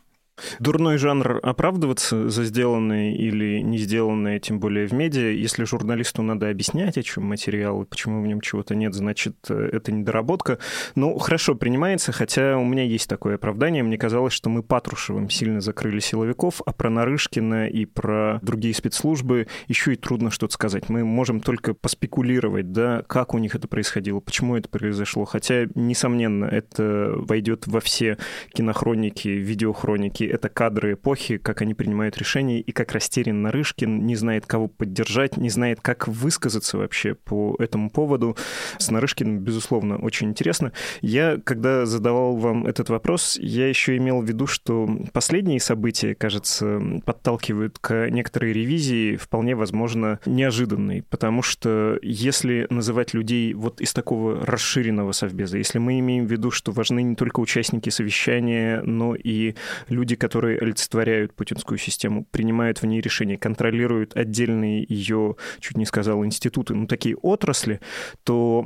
Дурной 0.60 0.98
жанр 0.98 1.40
оправдываться 1.42 2.30
за 2.30 2.44
сделанное 2.44 3.14
или 3.14 3.60
не 3.62 3.78
сделанное, 3.78 4.40
тем 4.40 4.60
более 4.60 4.88
в 4.88 4.94
медиа. 4.94 5.32
Если 5.32 5.64
журналисту 5.64 6.22
надо 6.22 6.50
объяснять, 6.50 6.98
о 6.98 7.04
чем 7.04 7.26
материал 7.26 7.86
почему 7.86 8.22
в 8.22 8.28
нем 8.28 8.42
чего-то 8.42 8.76
нет, 8.76 8.94
значит, 8.94 9.36
э, 9.50 9.70
это 9.72 9.92
недоработка. 9.92 10.60
Ну, 10.96 11.18
хорошо, 11.20 11.56
принимается, 11.56 12.12
хотя 12.12 12.58
у 12.58 12.66
меня 12.66 12.84
есть 12.84 13.10
такое 13.10 13.36
оправдание. 13.36 13.84
Мне 13.84 13.98
казалось, 13.98 14.34
что 14.34 14.50
мы 14.50 14.62
Патрушевым 14.62 15.30
сильно 15.30 15.62
закрыли 15.62 16.00
силовиков, 16.00 16.62
а 16.66 16.74
про 16.74 16.90
Нарышкина 16.90 17.68
и 17.68 17.86
про 17.86 18.40
другие 18.42 18.74
спецслужбы 18.74 19.48
еще 19.68 19.94
и 19.94 19.96
трудно 19.96 20.32
что-то 20.32 20.54
сказать. 20.54 20.90
Мы 20.90 21.06
можем 21.06 21.40
только 21.40 21.74
поспекулировать, 21.74 22.72
да, 22.72 23.04
как 23.08 23.34
у 23.34 23.38
них 23.38 23.56
это 23.56 23.68
происходило, 23.68 24.20
почему 24.20 24.58
это 24.58 24.68
произошло. 24.68 25.24
Хотя, 25.26 25.68
несомненно, 25.76 26.46
это 26.46 27.14
войдет 27.16 27.68
во 27.68 27.80
все 27.80 28.18
кинохроники, 28.54 29.30
видеохроники 29.30 30.25
это 30.26 30.50
кадры 30.50 30.94
эпохи, 30.94 31.38
как 31.38 31.62
они 31.62 31.74
принимают 31.74 32.18
решения, 32.18 32.60
и 32.60 32.72
как 32.72 32.92
растерян 32.92 33.42
Нарышкин, 33.42 34.06
не 34.06 34.16
знает, 34.16 34.46
кого 34.46 34.68
поддержать, 34.68 35.38
не 35.38 35.50
знает, 35.50 35.80
как 35.82 36.08
высказаться 36.08 36.78
вообще 36.78 37.16
по 37.16 37.56
этому 37.60 37.90
поводу. 37.90 38.38
С 38.78 38.92
Нарышкиным, 38.92 39.40
безусловно, 39.40 39.98
очень 39.98 40.30
интересно. 40.30 40.72
Я, 41.02 41.38
когда 41.44 41.86
задавал 41.86 42.36
вам 42.36 42.66
этот 42.66 42.90
вопрос, 42.90 43.38
я 43.42 43.68
еще 43.68 43.98
имел 43.98 44.22
в 44.22 44.26
виду, 44.26 44.48
что 44.48 44.90
последние 45.14 45.60
события, 45.60 46.16
кажется, 46.16 46.82
подталкивают 47.06 47.80
к 47.80 48.10
некоторой 48.10 48.54
ревизии, 48.54 49.16
вполне 49.16 49.56
возможно, 49.56 50.20
неожиданной, 50.26 51.04
потому 51.04 51.42
что 51.42 51.98
если 52.02 52.68
называть 52.70 53.14
людей 53.14 53.54
вот 53.54 53.82
из 53.82 53.94
такого 53.94 54.46
расширенного 54.46 55.12
совбеза, 55.12 55.58
если 55.58 55.80
мы 55.80 56.00
имеем 56.00 56.26
в 56.28 56.32
виду, 56.32 56.52
что 56.52 56.72
важны 56.72 57.04
не 57.04 57.16
только 57.16 57.40
участники 57.40 57.90
совещания, 57.90 58.82
но 58.82 59.16
и 59.16 59.56
люди, 59.90 60.15
люди, 60.16 60.18
которые 60.18 60.60
олицетворяют 60.60 61.34
путинскую 61.34 61.78
систему, 61.78 62.26
принимают 62.32 62.82
в 62.82 62.86
ней 62.86 63.02
решения, 63.02 63.38
контролируют 63.38 64.16
отдельные 64.16 64.86
ее, 64.88 65.36
чуть 65.60 65.78
не 65.78 65.86
сказал, 65.86 66.24
институты, 66.26 66.74
ну, 66.74 66.88
такие 66.88 67.16
отрасли, 67.16 67.80
то, 68.24 68.66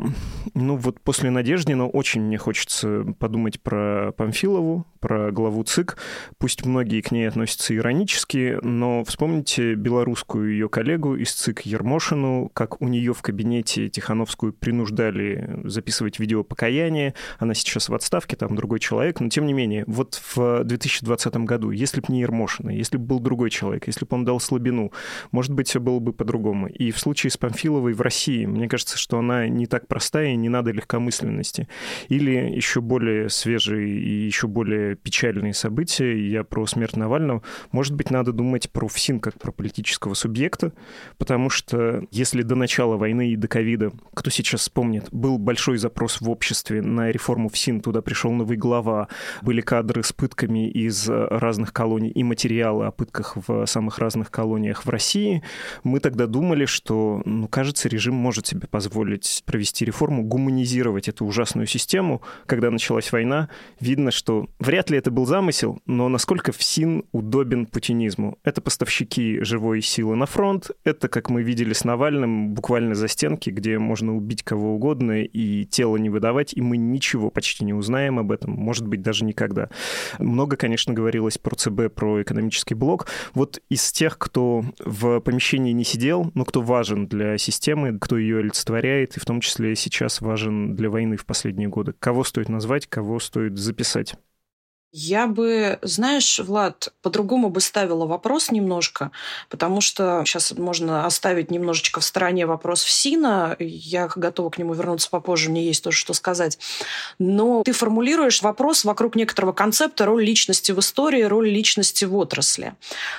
ну, 0.53 0.75
вот 0.77 0.99
после 1.01 1.31
Надеждина 1.31 1.87
очень 1.87 2.21
мне 2.21 2.37
хочется 2.37 3.05
подумать 3.19 3.59
про 3.61 4.11
Памфилову, 4.17 4.85
про 4.99 5.31
главу 5.31 5.63
ЦИК. 5.63 5.97
Пусть 6.37 6.65
многие 6.65 7.01
к 7.01 7.11
ней 7.11 7.27
относятся 7.27 7.75
иронически, 7.75 8.57
но 8.61 9.03
вспомните 9.03 9.75
белорусскую 9.75 10.51
ее 10.51 10.69
коллегу 10.69 11.15
из 11.15 11.33
ЦИК 11.33 11.65
Ермошину, 11.65 12.49
как 12.53 12.81
у 12.81 12.87
нее 12.87 13.13
в 13.13 13.21
кабинете 13.21 13.89
Тихановскую 13.89 14.53
принуждали 14.53 15.61
записывать 15.63 16.19
видео 16.19 16.43
покаяния. 16.43 17.13
Она 17.39 17.53
сейчас 17.53 17.89
в 17.89 17.93
отставке, 17.93 18.35
там 18.35 18.55
другой 18.55 18.79
человек, 18.79 19.19
но 19.19 19.29
тем 19.29 19.45
не 19.45 19.53
менее, 19.53 19.83
вот 19.87 20.21
в 20.35 20.63
2020 20.63 21.38
году, 21.45 21.71
если 21.71 22.01
бы 22.01 22.07
не 22.09 22.21
Ермошина, 22.21 22.69
если 22.69 22.97
бы 22.97 23.05
был 23.05 23.19
другой 23.19 23.49
человек, 23.49 23.87
если 23.87 24.05
бы 24.05 24.15
он 24.15 24.25
дал 24.25 24.39
слабину, 24.39 24.91
может 25.31 25.53
быть, 25.53 25.67
все 25.67 25.79
было 25.79 25.99
бы 25.99 26.13
по-другому. 26.13 26.67
И 26.67 26.91
в 26.91 26.99
случае 26.99 27.31
с 27.31 27.37
Памфиловой 27.37 27.93
в 27.93 28.01
России, 28.01 28.45
мне 28.45 28.67
кажется, 28.67 28.97
что 28.97 29.19
она 29.19 29.47
не 29.47 29.65
так 29.65 29.87
простая, 29.87 30.29
и 30.29 30.35
не 30.35 30.49
надо 30.49 30.71
легкомысленности. 30.71 31.67
Или 32.07 32.31
еще 32.31 32.81
более 32.81 33.29
свежие 33.29 33.89
и 33.89 34.25
еще 34.25 34.47
более 34.47 34.95
печальные 34.95 35.53
события, 35.53 36.17
я 36.29 36.43
про 36.43 36.65
смерть 36.65 36.95
Навального, 36.95 37.43
может 37.71 37.95
быть, 37.95 38.11
надо 38.11 38.31
думать 38.31 38.69
про 38.71 38.87
ФСИН 38.87 39.19
как 39.19 39.39
про 39.39 39.51
политического 39.51 40.13
субъекта, 40.13 40.73
потому 41.17 41.49
что 41.49 42.03
если 42.11 42.41
до 42.41 42.55
начала 42.55 42.97
войны 42.97 43.29
и 43.29 43.35
до 43.35 43.47
ковида, 43.47 43.91
кто 44.13 44.29
сейчас 44.29 44.61
вспомнит, 44.61 45.07
был 45.11 45.37
большой 45.37 45.77
запрос 45.77 46.21
в 46.21 46.29
обществе 46.29 46.81
на 46.81 47.11
реформу 47.11 47.49
ФСИН, 47.49 47.81
туда 47.81 48.01
пришел 48.01 48.31
новый 48.31 48.57
глава, 48.57 49.07
были 49.41 49.61
кадры 49.61 50.03
с 50.03 50.11
пытками 50.13 50.69
из 50.69 51.07
разных 51.29 51.71
колоний 51.73 52.09
и 52.09 52.23
материалы 52.23 52.85
о 52.87 52.91
пытках 52.91 53.37
в 53.47 53.65
самых 53.65 53.99
разных 53.99 54.31
колониях 54.31 54.85
в 54.85 54.89
России, 54.89 55.43
мы 55.83 55.99
тогда 55.99 56.25
думали, 56.25 56.65
что, 56.65 57.21
ну, 57.25 57.47
кажется, 57.47 57.87
режим 57.87 58.15
может 58.15 58.47
себе 58.47 58.67
позволить 58.67 59.43
провести 59.45 59.85
реформу, 59.85 60.23
гуманизировать 60.23 61.07
эту 61.07 61.25
ужасную 61.25 61.67
систему. 61.67 62.21
Когда 62.45 62.71
началась 62.71 63.11
война, 63.11 63.49
видно, 63.79 64.11
что 64.11 64.47
вряд 64.59 64.89
ли 64.89 64.97
это 64.97 65.11
был 65.11 65.25
замысел, 65.25 65.79
но 65.85 66.09
насколько 66.09 66.51
ФСИН 66.51 67.03
удобен 67.11 67.65
путинизму. 67.65 68.37
Это 68.43 68.61
поставщики 68.61 69.39
живой 69.41 69.81
силы 69.81 70.15
на 70.15 70.25
фронт, 70.25 70.71
это, 70.83 71.07
как 71.07 71.29
мы 71.29 71.43
видели 71.43 71.73
с 71.73 71.83
Навальным, 71.83 72.53
буквально 72.53 72.95
за 72.95 73.07
стенки, 73.07 73.49
где 73.49 73.77
можно 73.77 74.15
убить 74.15 74.43
кого 74.43 74.75
угодно 74.75 75.21
и 75.23 75.65
тело 75.65 75.97
не 75.97 76.09
выдавать, 76.09 76.53
и 76.53 76.61
мы 76.61 76.77
ничего 76.77 77.29
почти 77.29 77.65
не 77.65 77.73
узнаем 77.73 78.19
об 78.19 78.31
этом, 78.31 78.51
может 78.51 78.87
быть, 78.87 79.01
даже 79.01 79.25
никогда. 79.25 79.69
Много, 80.17 80.55
конечно, 80.55 80.93
говорили 80.93 81.18
говорилось 81.19 81.37
про 81.37 81.55
ЦБ, 81.55 81.93
про 81.93 82.21
экономический 82.21 82.75
блок. 82.75 83.07
Вот 83.33 83.59
из 83.69 83.91
тех, 83.91 84.17
кто 84.17 84.63
в 84.79 85.19
помещении 85.19 85.73
не 85.73 85.83
сидел, 85.83 86.31
но 86.33 86.45
кто 86.45 86.61
важен 86.61 87.07
для 87.07 87.37
системы, 87.37 87.99
кто 87.99 88.17
ее 88.17 88.39
олицетворяет, 88.39 89.17
и 89.17 89.19
в 89.19 89.25
том 89.25 89.41
числе 89.41 89.75
сейчас 89.75 90.21
важен 90.21 90.75
для 90.75 90.89
войны 90.89 91.17
в 91.17 91.25
последние 91.25 91.67
годы, 91.67 91.93
кого 91.99 92.23
стоит 92.23 92.47
назвать, 92.47 92.87
кого 92.87 93.19
стоит 93.19 93.57
записать? 93.57 94.15
Я 94.91 95.27
бы, 95.27 95.77
знаешь, 95.83 96.39
Влад, 96.39 96.91
по-другому 97.03 97.51
бы 97.51 97.61
ставила 97.61 98.07
вопрос 98.07 98.49
немножко, 98.49 99.11
потому 99.47 99.81
что 99.81 100.23
сейчас 100.25 100.51
можно 100.53 101.05
оставить 101.05 101.51
немножечко 101.51 101.99
в 101.99 102.03
стороне 102.03 102.47
вопрос 102.47 102.83
ФСИНа. 102.83 103.55
Я 103.59 104.09
готова 104.15 104.49
к 104.49 104.57
нему 104.57 104.73
вернуться 104.73 105.07
попозже, 105.11 105.51
мне 105.51 105.63
есть 105.63 105.83
тоже 105.83 105.95
что 105.95 106.13
сказать. 106.13 106.57
Но 107.19 107.61
ты 107.61 107.71
формулируешь 107.71 108.41
вопрос 108.41 108.83
вокруг 108.83 109.15
некоторого 109.15 109.53
концепта 109.53 110.05
роль 110.05 110.23
личности 110.25 110.71
в 110.71 110.79
истории, 110.79 111.21
роль 111.21 111.49
личности 111.49 112.05
в 112.05 112.15
отрасли. 112.15 112.73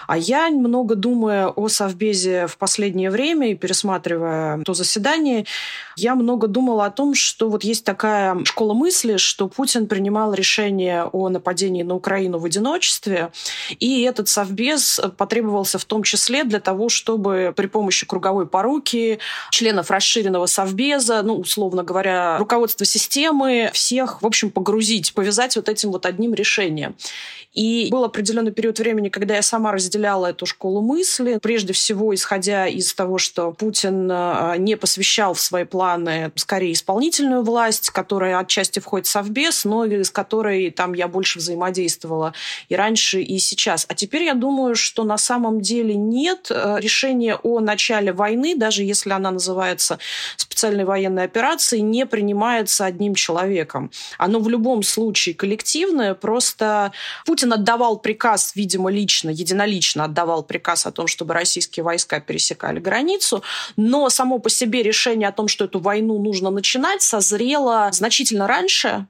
А 0.09 0.19
я, 0.19 0.49
много 0.51 0.97
думая 0.97 1.47
о 1.47 1.69
Совбезе 1.69 2.49
в 2.49 2.59
последнее 2.59 3.13
время 3.13 3.53
и 3.53 3.55
пересматривая 3.55 4.61
то 4.65 4.75
заседание, 4.75 5.47
я 5.97 6.17
много 6.17 6.49
думала 6.49 6.87
о 6.87 6.91
том, 6.91 7.15
что 7.15 7.49
вот 7.49 7.63
есть 7.63 7.85
такая 7.85 8.45
школа 8.45 8.75
мысли, 8.75 9.19
что 9.19 9.47
Путин 9.47 9.87
принимал 9.87 10.35
решение 10.35 11.05
о 11.05 11.29
нападении 11.29 11.60
нападении 11.61 11.83
на 11.83 11.95
Украину 11.95 12.39
в 12.39 12.45
одиночестве. 12.45 13.31
И 13.79 14.03
этот 14.03 14.29
совбез 14.29 15.01
потребовался 15.17 15.79
в 15.79 15.85
том 15.85 16.03
числе 16.03 16.45
для 16.45 16.61
того, 16.61 16.89
чтобы 16.89 17.53
при 17.57 17.67
помощи 17.67 18.07
круговой 18.07 18.47
поруки 18.47 19.19
членов 19.51 19.91
расширенного 19.91 20.47
совбеза, 20.47 21.23
ну, 21.23 21.37
условно 21.37 21.83
говоря, 21.83 22.39
руководства 22.39 22.87
системы, 22.87 23.71
всех, 23.73 24.23
в 24.23 24.27
общем, 24.27 24.51
погрузить, 24.51 25.13
повязать 25.13 25.57
вот 25.57 25.69
этим 25.69 25.91
вот 25.91 26.07
одним 26.07 26.35
решением. 26.35 26.95
И 27.53 27.89
был 27.91 28.05
определенный 28.05 28.53
период 28.53 28.79
времени, 28.79 29.09
когда 29.09 29.35
я 29.35 29.43
сама 29.43 29.73
разделяла 29.73 30.29
эту 30.29 30.47
школу 30.47 30.83
мысли, 30.83 31.39
прежде 31.43 31.73
всего 31.73 32.15
исходя 32.15 32.69
из 32.69 32.95
того, 32.95 33.19
что 33.19 33.51
Путин 33.51 34.09
э, 34.11 34.55
не 34.59 34.77
посвящал 34.77 35.35
в 35.35 35.41
свои 35.41 35.65
планы 35.65 36.31
скорее 36.37 36.73
исполнительную 36.73 37.43
власть, 37.43 37.91
которая 37.91 38.39
отчасти 38.39 38.79
входит 38.79 39.09
в 39.09 39.11
Совбез, 39.11 39.65
но 39.65 39.85
из 39.85 40.11
которой 40.11 40.71
там 40.71 40.93
я 40.93 41.09
больше 41.09 41.41
взаимодействовала 41.51 42.33
и 42.69 42.77
раньше, 42.77 43.21
и 43.21 43.39
сейчас. 43.39 43.85
А 43.89 43.95
теперь 43.95 44.25
я 44.25 44.35
думаю, 44.35 44.75
что 44.75 45.05
на 45.05 45.19
самом 45.19 45.61
деле 45.61 45.95
нет 45.95 46.51
э, 46.51 46.77
решения 46.81 47.37
о 47.37 47.61
начале 47.61 48.13
войны, 48.13 48.55
даже 48.57 48.85
если 48.85 49.11
она 49.11 49.31
называется 49.31 49.99
специальной 50.37 50.85
военной 50.85 51.25
операцией, 51.25 51.83
не 51.83 52.07
принимается 52.07 52.87
одним 52.87 53.15
человеком. 53.15 53.91
Оно 54.19 54.41
в 54.41 54.49
любом 54.49 54.83
случае 54.83 55.35
коллективное, 55.35 56.15
просто 56.15 56.93
Путин 57.27 57.41
Путин 57.51 57.55
отдавал 57.55 57.99
приказ, 57.99 58.53
видимо, 58.55 58.91
лично, 58.91 59.31
единолично 59.31 60.05
отдавал 60.05 60.43
приказ 60.43 60.87
о 60.87 60.93
том, 60.93 61.07
чтобы 61.07 61.35
российские 61.35 61.85
войска 61.85 62.21
пересекали 62.21 62.79
границу, 62.81 63.43
но 63.77 64.11
само 64.11 64.39
по 64.39 64.51
себе 64.51 64.83
решение 64.83 65.29
о 65.29 65.33
том, 65.33 65.49
что 65.49 65.65
эту 65.65 65.81
войну 65.81 66.23
нужно 66.23 66.51
начинать, 66.51 67.03
созрело 67.03 67.89
значительно 67.93 68.47
раньше, 68.47 69.07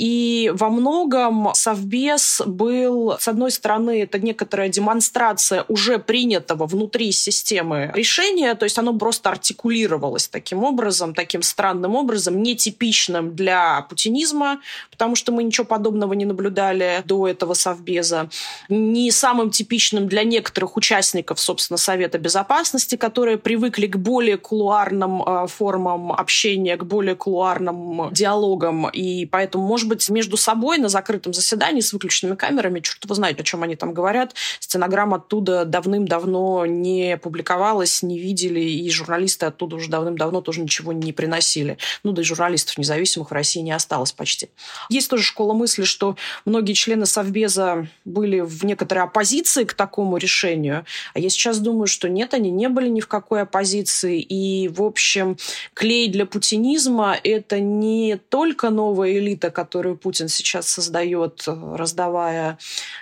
и 0.00 0.50
во 0.54 0.70
многом 0.70 1.50
Совбез 1.52 2.40
был, 2.46 3.16
с 3.18 3.28
одной 3.28 3.50
стороны, 3.50 4.00
это 4.00 4.18
некоторая 4.18 4.70
демонстрация 4.70 5.66
уже 5.68 5.98
принятого 5.98 6.64
внутри 6.64 7.12
системы 7.12 7.92
решения, 7.94 8.54
то 8.54 8.64
есть 8.64 8.78
оно 8.78 8.94
просто 8.94 9.28
артикулировалось 9.28 10.26
таким 10.26 10.64
образом, 10.64 11.12
таким 11.12 11.42
странным 11.42 11.96
образом, 11.96 12.42
нетипичным 12.42 13.36
для 13.36 13.82
путинизма, 13.90 14.60
потому 14.90 15.16
что 15.16 15.32
мы 15.32 15.42
ничего 15.44 15.66
подобного 15.66 16.14
не 16.14 16.24
наблюдали 16.24 17.02
до 17.04 17.28
этого 17.28 17.52
Совбеза, 17.52 18.30
не 18.70 19.10
самым 19.10 19.50
типичным 19.50 20.08
для 20.08 20.24
некоторых 20.24 20.78
участников, 20.78 21.38
собственно, 21.38 21.76
Совета 21.76 22.18
Безопасности, 22.18 22.96
которые 22.96 23.36
привыкли 23.36 23.86
к 23.86 23.98
более 23.98 24.38
кулуарным 24.38 25.22
э, 25.22 25.46
формам 25.46 26.10
общения, 26.10 26.78
к 26.78 26.84
более 26.84 27.16
кулуарным 27.16 28.10
диалогам, 28.12 28.88
и 28.88 29.26
поэтому, 29.26 29.66
может 29.66 29.89
быть, 29.90 30.08
между 30.08 30.36
собой 30.36 30.78
на 30.78 30.88
закрытом 30.88 31.34
заседании 31.34 31.80
с 31.80 31.92
выключенными 31.92 32.36
камерами, 32.36 32.80
черт 32.80 33.04
его 33.04 33.14
знает, 33.14 33.38
о 33.40 33.44
чем 33.44 33.62
они 33.62 33.76
там 33.76 33.92
говорят. 33.92 34.34
Стенограмма 34.58 35.18
оттуда 35.18 35.64
давным-давно 35.64 36.64
не 36.66 37.18
публиковалась, 37.18 38.02
не 38.02 38.18
видели, 38.18 38.60
и 38.60 38.90
журналисты 38.90 39.46
оттуда 39.46 39.76
уже 39.76 39.90
давным-давно 39.90 40.40
тоже 40.40 40.62
ничего 40.62 40.92
не 40.92 41.12
приносили. 41.12 41.76
Ну, 42.02 42.12
да 42.12 42.22
и 42.22 42.24
журналистов 42.24 42.78
независимых 42.78 43.30
в 43.30 43.34
России 43.34 43.60
не 43.60 43.72
осталось 43.72 44.12
почти. 44.12 44.48
Есть 44.88 45.10
тоже 45.10 45.22
школа 45.22 45.52
мысли, 45.52 45.84
что 45.84 46.16
многие 46.44 46.72
члены 46.72 47.06
Совбеза 47.06 47.88
были 48.04 48.40
в 48.40 48.64
некоторой 48.64 49.04
оппозиции 49.04 49.64
к 49.64 49.74
такому 49.74 50.16
решению, 50.16 50.86
а 51.14 51.18
я 51.18 51.28
сейчас 51.28 51.58
думаю, 51.58 51.86
что 51.86 52.08
нет, 52.08 52.34
они 52.34 52.50
не 52.50 52.68
были 52.68 52.88
ни 52.88 53.00
в 53.00 53.08
какой 53.08 53.42
оппозиции, 53.42 54.20
и, 54.20 54.68
в 54.68 54.82
общем, 54.82 55.36
клей 55.74 56.08
для 56.08 56.26
путинизма– 56.26 57.16
это 57.24 57.60
не 57.60 58.16
только 58.28 58.70
новая 58.70 59.12
элита, 59.12 59.50
которую 59.70 59.96
Путин 59.96 60.26
сейчас 60.26 60.68
создает, 60.68 61.44
раздавая 61.46 62.58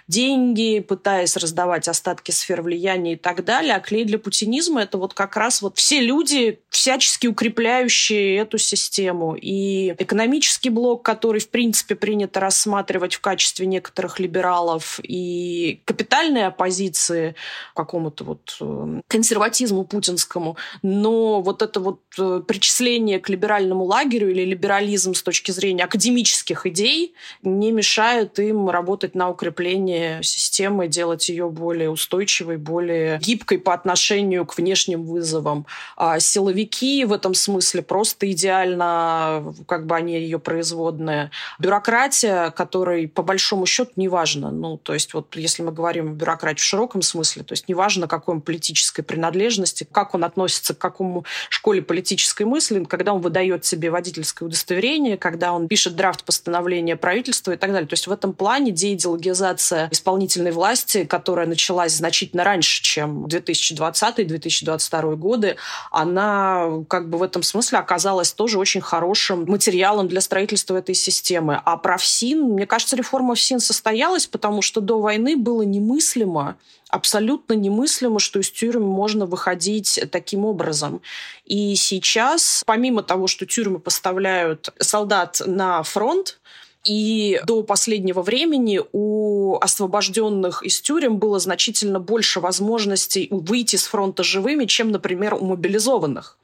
деньги, 0.07 0.81
пытаясь 0.81 1.35
раздавать 1.35 1.89
остатки 1.89 2.31
сфер 2.31 2.61
влияния 2.61 3.15
и 3.15 3.17
так 3.17 3.43
далее, 3.43 3.75
а 3.75 3.81
клей 3.81 4.05
для 4.05 4.19
путинизма– 4.19 4.83
это 4.83 4.99
вот 4.99 5.15
как 5.15 5.39
раз 5.39 5.63
вот 5.63 5.79
все 5.79 6.01
люди, 6.01 6.61
всячески 6.69 7.27
укрепляющие 7.27 8.37
эту 8.37 8.59
систему. 8.59 9.35
И 9.35 9.95
экономический 9.99 10.69
блок, 10.69 11.03
который, 11.03 11.41
в 11.41 11.49
принципе, 11.49 11.95
принято 11.95 12.39
рассматривать 12.39 13.15
в 13.15 13.21
качестве 13.23 13.65
некоторых 13.65 14.21
либералов, 14.21 15.01
и 15.03 15.81
капитальные 15.87 16.49
оппозиции 16.49 17.35
какому-то 17.75 18.25
вот 18.25 18.59
э, 18.61 19.01
консерватизму 19.09 19.85
путинскому. 19.85 20.59
Но 20.83 21.41
вот 21.41 21.63
это 21.63 21.81
вот 21.81 22.03
э, 22.19 22.43
причисление 22.47 23.21
к 23.21 23.31
либеральному 23.31 23.85
лагерю 23.85 24.31
или 24.31 24.45
либерализм 24.45 25.15
с 25.15 25.23
точки 25.23 25.51
зрения 25.51 25.85
академических 25.85 26.58
идей 26.67 27.15
не 27.43 27.73
мешает 27.73 28.39
им 28.39 28.69
работать 28.69 29.15
на 29.15 29.31
укрепление 29.31 30.23
системы, 30.23 30.89
делать 30.89 31.29
ее 31.29 31.49
более 31.49 31.91
устойчивой, 31.91 32.57
более 32.57 33.19
гибкой 33.19 33.59
по 33.59 33.75
отношению 33.75 34.47
к 34.47 34.57
внешним 34.57 35.05
вызовам. 35.05 35.67
А 35.97 36.21
силовики 36.21 37.05
в 37.05 37.13
этом 37.13 37.35
смысле 37.35 37.83
просто 37.83 38.31
идеально, 38.31 39.55
как 39.67 39.87
бы 39.87 39.97
они 39.97 40.19
ее 40.19 40.39
производные. 40.39 41.31
Бюрократия, 41.59 42.51
которой 42.51 43.09
по 43.09 43.23
большому 43.23 43.67
счету 43.67 43.93
неважно. 43.97 44.51
Ну, 44.51 44.77
то 44.79 44.95
есть 44.95 45.15
вот 45.15 45.37
если 45.37 45.63
мы 45.63 45.73
говорим 45.73 46.13
о 46.13 46.15
бюрократии 46.15 46.61
в 46.61 46.65
широком 46.65 47.03
смысле, 47.03 47.43
то 47.43 47.53
есть 47.53 47.69
неважно, 47.69 48.09
какой 48.09 48.37
он 48.37 48.41
политической 48.41 49.03
принадлежности, 49.03 49.87
как 49.91 50.15
он 50.15 50.25
относится 50.25 50.75
к 50.75 50.79
какому 50.79 51.25
школе 51.49 51.83
политической 51.83 52.45
мысли, 52.45 52.85
когда 52.85 53.13
он 53.15 53.21
выдает 53.21 53.65
себе 53.65 53.91
водительское 53.91 54.47
удостоверение, 54.47 55.17
когда 55.17 55.53
он 55.53 55.69
пишет 55.69 55.97
драфт 55.97 56.25
постановления 56.25 56.48
правительства 56.97 57.53
и 57.53 57.57
так 57.57 57.73
далее. 57.73 57.89
То 57.89 57.95
есть 57.95 58.07
в 58.07 58.13
этом 58.13 58.33
плане 58.33 58.71
деидеологизация 58.71 59.89
исполнительной 59.91 60.53
власти, 60.53 61.05
которая 61.05 61.47
началась 61.47 61.93
значительно 61.95 62.45
раньше, 62.45 62.83
чем 62.83 63.27
2020-2022 63.27 65.17
годы, 65.17 65.57
она 65.91 66.69
как 66.89 67.09
бы 67.09 67.19
в 67.19 67.23
этом 67.23 67.43
смысле 67.43 67.79
оказалась 67.79 68.33
тоже 68.33 68.59
очень 68.59 68.81
хорошим 68.81 69.45
материалом 69.47 70.09
для 70.09 70.21
строительства 70.21 70.77
этой 70.77 70.95
системы. 70.95 71.61
А 71.65 71.77
про 71.77 71.97
ФСИН, 71.99 72.43
мне 72.43 72.67
кажется, 72.67 72.97
реформа 72.97 73.35
ФСИН 73.35 73.61
состоялась, 73.61 74.27
потому 74.27 74.63
что 74.63 74.81
до 74.81 75.01
войны 75.01 75.37
было 75.37 75.63
немыслимо, 75.63 76.57
абсолютно 76.89 77.55
немыслимо, 77.55 78.19
что 78.19 78.41
из 78.41 78.51
тюрьмы 78.51 78.87
можно 78.87 79.27
выходить 79.27 80.01
таким 80.11 80.45
образом. 80.45 81.01
И 81.45 81.75
сейчас, 81.77 82.63
помимо 82.67 83.03
того, 83.03 83.27
что 83.27 83.47
тюрьмы 83.47 83.79
поставляют 83.79 84.71
солдат 84.79 85.43
на 85.45 85.83
фронт, 85.83 86.39
и 86.85 87.41
до 87.45 87.63
последнего 87.65 88.23
времени 88.23 88.81
у 88.93 89.59
освобожденных 89.61 90.63
из 90.63 90.81
тюрем 90.81 91.19
было 91.19 91.39
значительно 91.39 92.01
больше 92.01 92.41
возможностей 92.41 93.29
выйти 93.31 93.77
с 93.77 93.87
фронта 93.87 94.23
живыми, 94.23 94.65
чем, 94.65 94.91
например, 94.91 95.35
у 95.35 95.45
мобилизованных 95.45 96.39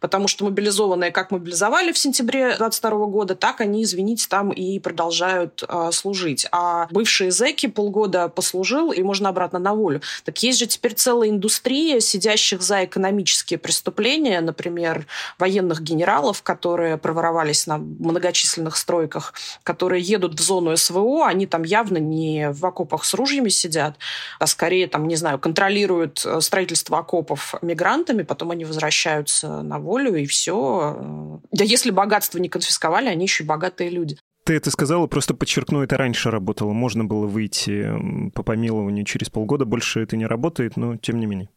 потому 0.00 0.28
что 0.28 0.44
мобилизованные 0.44 1.10
как 1.10 1.30
мобилизовали 1.30 1.92
в 1.92 1.98
сентябре 1.98 2.56
22 2.56 2.90
года, 3.06 3.34
так 3.34 3.60
они, 3.60 3.82
извините, 3.82 4.26
там 4.28 4.50
и 4.50 4.78
продолжают 4.78 5.64
э, 5.66 5.90
служить. 5.92 6.46
А 6.52 6.86
бывшие 6.90 7.30
зэки 7.30 7.66
полгода 7.66 8.28
послужил, 8.28 8.92
и 8.92 9.02
можно 9.02 9.28
обратно 9.28 9.58
на 9.58 9.74
волю. 9.74 10.00
Так 10.24 10.42
есть 10.42 10.58
же 10.58 10.66
теперь 10.66 10.94
целая 10.94 11.30
индустрия 11.30 12.00
сидящих 12.00 12.62
за 12.62 12.84
экономические 12.84 13.58
преступления, 13.58 14.40
например, 14.40 15.06
военных 15.38 15.82
генералов, 15.82 16.42
которые 16.42 16.98
проворовались 16.98 17.66
на 17.66 17.78
многочисленных 17.78 18.76
стройках, 18.76 19.34
которые 19.62 20.02
едут 20.02 20.38
в 20.38 20.42
зону 20.42 20.76
СВО, 20.76 21.26
они 21.26 21.46
там 21.46 21.62
явно 21.62 21.98
не 21.98 22.50
в 22.52 22.64
окопах 22.64 23.04
с 23.04 23.14
ружьями 23.14 23.48
сидят, 23.48 23.96
а 24.38 24.46
скорее 24.46 24.86
там, 24.86 25.08
не 25.08 25.16
знаю, 25.16 25.38
контролируют 25.38 26.22
э, 26.24 26.40
строительство 26.40 26.98
окопов 26.98 27.54
мигрантами, 27.62 28.22
потом 28.22 28.50
они 28.50 28.64
возвращаются 28.64 29.62
на 29.62 29.78
волю, 29.88 30.14
и 30.14 30.26
все. 30.26 31.40
Да 31.50 31.64
если 31.64 31.90
богатство 31.90 32.38
не 32.38 32.48
конфисковали, 32.48 33.08
они 33.08 33.24
еще 33.24 33.44
и 33.44 33.46
богатые 33.46 33.90
люди. 33.90 34.16
Ты 34.44 34.54
это 34.54 34.70
сказала, 34.70 35.06
просто 35.06 35.34
подчеркну, 35.34 35.82
это 35.82 35.96
раньше 35.96 36.30
работало. 36.30 36.72
Можно 36.72 37.04
было 37.04 37.26
выйти 37.26 37.90
по 38.34 38.42
помилованию 38.42 39.04
через 39.04 39.28
полгода. 39.28 39.64
Больше 39.64 40.00
это 40.00 40.16
не 40.16 40.26
работает, 40.26 40.76
но 40.76 40.96
тем 40.96 41.20
не 41.20 41.26
менее. 41.26 41.50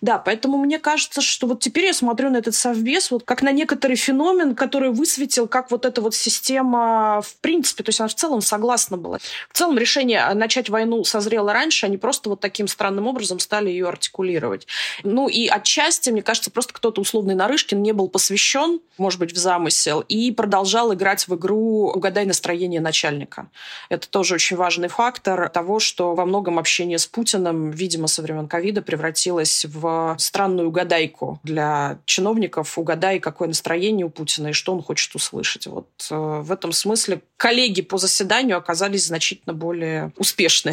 Да, 0.00 0.18
поэтому 0.18 0.58
мне 0.58 0.78
кажется, 0.78 1.20
что 1.20 1.46
вот 1.46 1.60
теперь 1.60 1.86
я 1.86 1.94
смотрю 1.94 2.30
на 2.30 2.38
этот 2.38 2.54
совбез 2.54 3.10
вот 3.10 3.24
как 3.24 3.42
на 3.42 3.52
некоторый 3.52 3.96
феномен, 3.96 4.54
который 4.54 4.90
высветил, 4.90 5.48
как 5.48 5.70
вот 5.70 5.84
эта 5.84 6.00
вот 6.00 6.14
система 6.14 7.20
в 7.22 7.36
принципе, 7.40 7.82
то 7.82 7.90
есть 7.90 8.00
она 8.00 8.08
в 8.08 8.14
целом 8.14 8.40
согласна 8.40 8.96
была. 8.96 9.18
В 9.50 9.56
целом 9.56 9.78
решение 9.78 10.32
начать 10.34 10.68
войну 10.68 11.04
созрело 11.04 11.52
раньше, 11.52 11.86
они 11.86 11.96
просто 11.96 12.30
вот 12.30 12.40
таким 12.40 12.68
странным 12.68 13.06
образом 13.06 13.38
стали 13.38 13.70
ее 13.70 13.88
артикулировать. 13.88 14.66
Ну 15.02 15.28
и 15.28 15.46
отчасти, 15.46 16.10
мне 16.10 16.22
кажется, 16.22 16.50
просто 16.50 16.72
кто-то 16.72 17.00
условный 17.00 17.34
Нарышкин 17.34 17.82
не 17.82 17.92
был 17.92 18.08
посвящен, 18.08 18.80
может 18.98 19.20
быть, 19.20 19.32
в 19.32 19.36
замысел, 19.36 20.00
и 20.00 20.30
продолжал 20.32 20.94
играть 20.94 21.28
в 21.28 21.34
игру 21.34 21.92
«Угадай 21.94 22.24
настроение 22.24 22.80
начальника». 22.80 23.50
Это 23.88 24.08
тоже 24.08 24.34
очень 24.34 24.56
важный 24.56 24.88
фактор 24.88 25.48
того, 25.48 25.78
что 25.80 26.14
во 26.14 26.24
многом 26.24 26.58
общение 26.58 26.98
с 26.98 27.06
Путиным, 27.06 27.70
видимо, 27.70 28.06
со 28.06 28.22
времен 28.22 28.48
ковида 28.48 28.82
превратилось 28.82 29.65
в 29.66 30.16
странную 30.18 30.68
угадайку 30.68 31.40
для 31.42 31.98
чиновников. 32.04 32.78
Угадай, 32.78 33.20
какое 33.20 33.48
настроение 33.48 34.06
у 34.06 34.10
Путина 34.10 34.48
и 34.48 34.52
что 34.52 34.72
он 34.72 34.82
хочет 34.82 35.14
услышать. 35.14 35.66
Вот 35.66 35.88
э, 36.10 36.14
в 36.16 36.52
этом 36.52 36.72
смысле 36.72 37.22
коллеги 37.36 37.82
по 37.82 37.98
заседанию 37.98 38.56
оказались 38.56 39.06
значительно 39.06 39.54
более 39.54 40.12
успешны. 40.16 40.72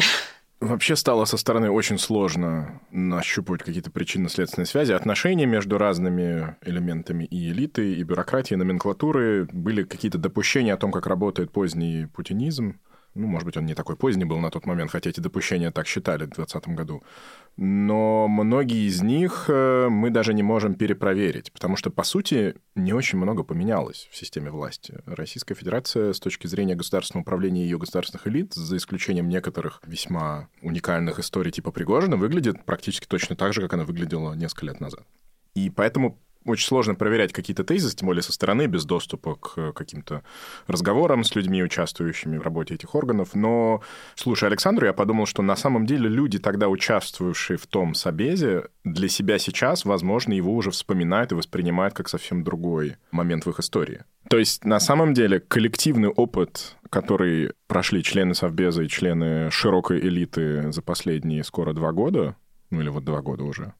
Вообще 0.60 0.96
стало 0.96 1.26
со 1.26 1.36
стороны 1.36 1.70
очень 1.70 1.98
сложно 1.98 2.80
нащупывать 2.90 3.62
какие-то 3.62 3.90
причинно-следственные 3.90 4.66
связи. 4.66 4.92
Отношения 4.92 5.44
между 5.44 5.76
разными 5.76 6.56
элементами 6.62 7.24
и 7.24 7.50
элиты, 7.50 7.94
и 7.94 8.02
бюрократии, 8.02 8.54
и 8.54 8.56
номенклатуры. 8.56 9.46
Были 9.52 9.82
какие-то 9.82 10.16
допущения 10.16 10.72
о 10.72 10.78
том, 10.78 10.90
как 10.90 11.06
работает 11.06 11.50
поздний 11.50 12.06
путинизм. 12.06 12.80
Ну, 13.14 13.26
может 13.26 13.44
быть, 13.44 13.56
он 13.56 13.66
не 13.66 13.74
такой 13.74 13.96
поздний 13.96 14.24
был 14.24 14.38
на 14.38 14.50
тот 14.50 14.64
момент, 14.64 14.90
хотя 14.90 15.10
эти 15.10 15.20
допущения 15.20 15.70
так 15.70 15.86
считали 15.86 16.24
в 16.24 16.30
2020 16.30 16.68
году. 16.68 17.02
Но 17.56 18.26
многие 18.26 18.88
из 18.88 19.00
них 19.00 19.44
э, 19.48 19.88
мы 19.88 20.10
даже 20.10 20.34
не 20.34 20.42
можем 20.42 20.74
перепроверить, 20.74 21.52
потому 21.52 21.76
что, 21.76 21.90
по 21.90 22.02
сути, 22.02 22.56
не 22.74 22.92
очень 22.92 23.18
много 23.18 23.44
поменялось 23.44 24.08
в 24.10 24.16
системе 24.16 24.50
власти. 24.50 25.00
Российская 25.06 25.54
Федерация 25.54 26.12
с 26.12 26.18
точки 26.18 26.48
зрения 26.48 26.74
государственного 26.74 27.22
управления 27.22 27.62
и 27.62 27.64
ее 27.64 27.78
государственных 27.78 28.26
элит, 28.26 28.54
за 28.54 28.76
исключением 28.76 29.28
некоторых 29.28 29.80
весьма 29.86 30.48
уникальных 30.62 31.20
историй 31.20 31.52
типа 31.52 31.70
Пригожина, 31.70 32.16
выглядит 32.16 32.64
практически 32.64 33.06
точно 33.06 33.36
так 33.36 33.52
же, 33.52 33.60
как 33.60 33.74
она 33.74 33.84
выглядела 33.84 34.34
несколько 34.34 34.66
лет 34.66 34.80
назад. 34.80 35.04
И 35.54 35.70
поэтому 35.70 36.18
очень 36.44 36.66
сложно 36.66 36.94
проверять 36.94 37.32
какие-то 37.32 37.64
тезисы, 37.64 37.96
тем 37.96 38.06
более 38.06 38.22
со 38.22 38.32
стороны, 38.32 38.66
без 38.66 38.84
доступа 38.84 39.36
к 39.36 39.72
каким-то 39.72 40.22
разговорам 40.66 41.24
с 41.24 41.34
людьми, 41.34 41.62
участвующими 41.62 42.38
в 42.38 42.42
работе 42.42 42.74
этих 42.74 42.94
органов. 42.94 43.30
Но, 43.34 43.82
слушая 44.14 44.50
Александру, 44.50 44.86
я 44.86 44.92
подумал, 44.92 45.26
что 45.26 45.42
на 45.42 45.56
самом 45.56 45.86
деле 45.86 46.08
люди, 46.08 46.38
тогда 46.38 46.68
участвовавшие 46.68 47.56
в 47.56 47.66
том 47.66 47.94
собезе, 47.94 48.64
для 48.84 49.08
себя 49.08 49.38
сейчас, 49.38 49.84
возможно, 49.84 50.32
его 50.32 50.54
уже 50.54 50.70
вспоминают 50.70 51.32
и 51.32 51.34
воспринимают 51.34 51.94
как 51.94 52.08
совсем 52.08 52.44
другой 52.44 52.96
момент 53.10 53.46
в 53.46 53.50
их 53.50 53.60
истории. 53.60 54.04
То 54.28 54.38
есть, 54.38 54.64
на 54.64 54.80
самом 54.80 55.14
деле, 55.14 55.40
коллективный 55.40 56.08
опыт, 56.08 56.76
который 56.90 57.52
прошли 57.66 58.02
члены 58.02 58.34
Совбеза 58.34 58.82
и 58.82 58.88
члены 58.88 59.50
широкой 59.50 60.00
элиты 60.00 60.72
за 60.72 60.82
последние 60.82 61.44
скоро 61.44 61.72
два 61.72 61.92
года, 61.92 62.36
ну 62.70 62.80
или 62.80 62.88
вот 62.88 63.04
два 63.04 63.20
года 63.20 63.44
уже, 63.44 63.74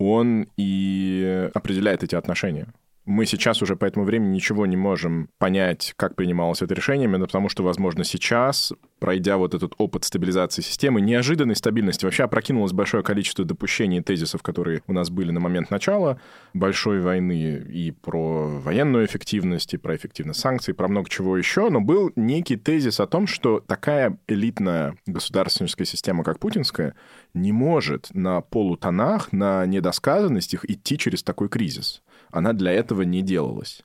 он 0.00 0.46
и 0.56 1.50
определяет 1.52 2.02
эти 2.02 2.14
отношения. 2.16 2.66
Мы 3.06 3.26
сейчас 3.26 3.60
уже 3.60 3.76
по 3.76 3.86
этому 3.86 4.04
времени 4.04 4.34
ничего 4.34 4.66
не 4.66 4.76
можем 4.76 5.30
понять, 5.38 5.94
как 5.96 6.14
принималось 6.16 6.62
это 6.62 6.74
решение, 6.74 7.06
именно 7.06 7.26
потому 7.26 7.48
что, 7.48 7.62
возможно, 7.62 8.04
сейчас, 8.04 8.72
пройдя 8.98 9.36
вот 9.36 9.54
этот 9.54 9.72
опыт 9.78 10.04
стабилизации 10.04 10.62
системы, 10.62 11.00
неожиданной 11.00 11.56
стабильности, 11.56 12.04
вообще 12.04 12.24
опрокинулось 12.24 12.72
большое 12.72 13.02
количество 13.02 13.44
допущений 13.44 13.98
и 13.98 14.02
тезисов, 14.02 14.42
которые 14.42 14.82
у 14.86 14.92
нас 14.92 15.10
были 15.10 15.32
на 15.32 15.40
момент 15.40 15.70
начала 15.70 16.20
большой 16.54 17.00
войны 17.00 17.64
и 17.68 17.90
про 17.90 18.46
военную 18.46 19.06
эффективность, 19.06 19.74
и 19.74 19.78
про 19.78 19.96
эффективность 19.96 20.40
санкций, 20.40 20.72
и 20.72 20.76
про 20.76 20.86
много 20.86 21.08
чего 21.08 21.36
еще, 21.36 21.68
но 21.70 21.80
был 21.80 22.12
некий 22.16 22.56
тезис 22.56 23.00
о 23.00 23.06
том, 23.06 23.26
что 23.26 23.60
такая 23.60 24.18
элитная 24.28 24.94
государственная 25.06 25.68
система, 25.68 26.22
как 26.22 26.38
путинская, 26.38 26.94
не 27.34 27.52
может 27.52 28.08
на 28.12 28.40
полутонах, 28.40 29.32
на 29.32 29.66
недосказанностях 29.66 30.64
идти 30.64 30.98
через 30.98 31.22
такой 31.22 31.48
кризис 31.48 32.02
она 32.30 32.52
для 32.52 32.72
этого 32.72 33.02
не 33.02 33.22
делалась. 33.22 33.82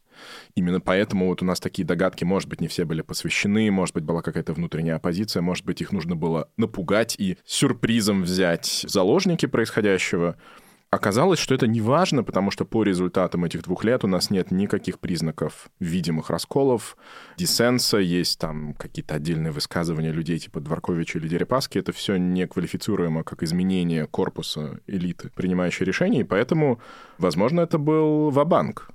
Именно 0.55 0.79
поэтому 0.79 1.27
вот 1.27 1.41
у 1.41 1.45
нас 1.45 1.59
такие 1.59 1.85
догадки, 1.85 2.23
может 2.23 2.47
быть, 2.47 2.61
не 2.61 2.69
все 2.69 2.85
были 2.85 3.01
посвящены, 3.01 3.69
может 3.69 3.93
быть, 3.95 4.05
была 4.05 4.21
какая-то 4.21 4.53
внутренняя 4.53 4.95
оппозиция, 4.95 5.41
может 5.41 5.65
быть, 5.65 5.81
их 5.81 5.91
нужно 5.91 6.15
было 6.15 6.49
напугать 6.55 7.15
и 7.17 7.37
сюрпризом 7.45 8.23
взять 8.23 8.85
заложники 8.87 9.45
происходящего. 9.45 10.37
Оказалось, 10.95 11.39
что 11.39 11.53
это 11.53 11.67
не 11.67 11.81
важно, 11.81 12.23
потому 12.23 12.51
что 12.51 12.63
по 12.63 12.81
результатам 12.81 13.43
этих 13.43 13.63
двух 13.63 13.83
лет 13.83 14.05
у 14.05 14.07
нас 14.07 14.29
нет 14.29 14.49
никаких 14.49 14.99
признаков 14.99 15.67
видимых 15.81 16.29
расколов, 16.29 16.95
диссенса, 17.35 17.97
есть 17.97 18.39
там 18.39 18.73
какие-то 18.75 19.15
отдельные 19.15 19.51
высказывания 19.51 20.13
людей 20.13 20.39
типа 20.39 20.61
Дворковича 20.61 21.19
или 21.19 21.27
Дерипаски. 21.27 21.77
Это 21.77 21.91
все 21.91 22.15
не 22.15 22.47
квалифицируемо 22.47 23.25
как 23.25 23.43
изменение 23.43 24.07
корпуса 24.07 24.79
элиты, 24.87 25.31
принимающей 25.35 25.85
решения, 25.85 26.21
и 26.21 26.23
поэтому, 26.23 26.79
возможно, 27.17 27.59
это 27.59 27.77
был 27.77 28.29
вабанк. 28.29 28.94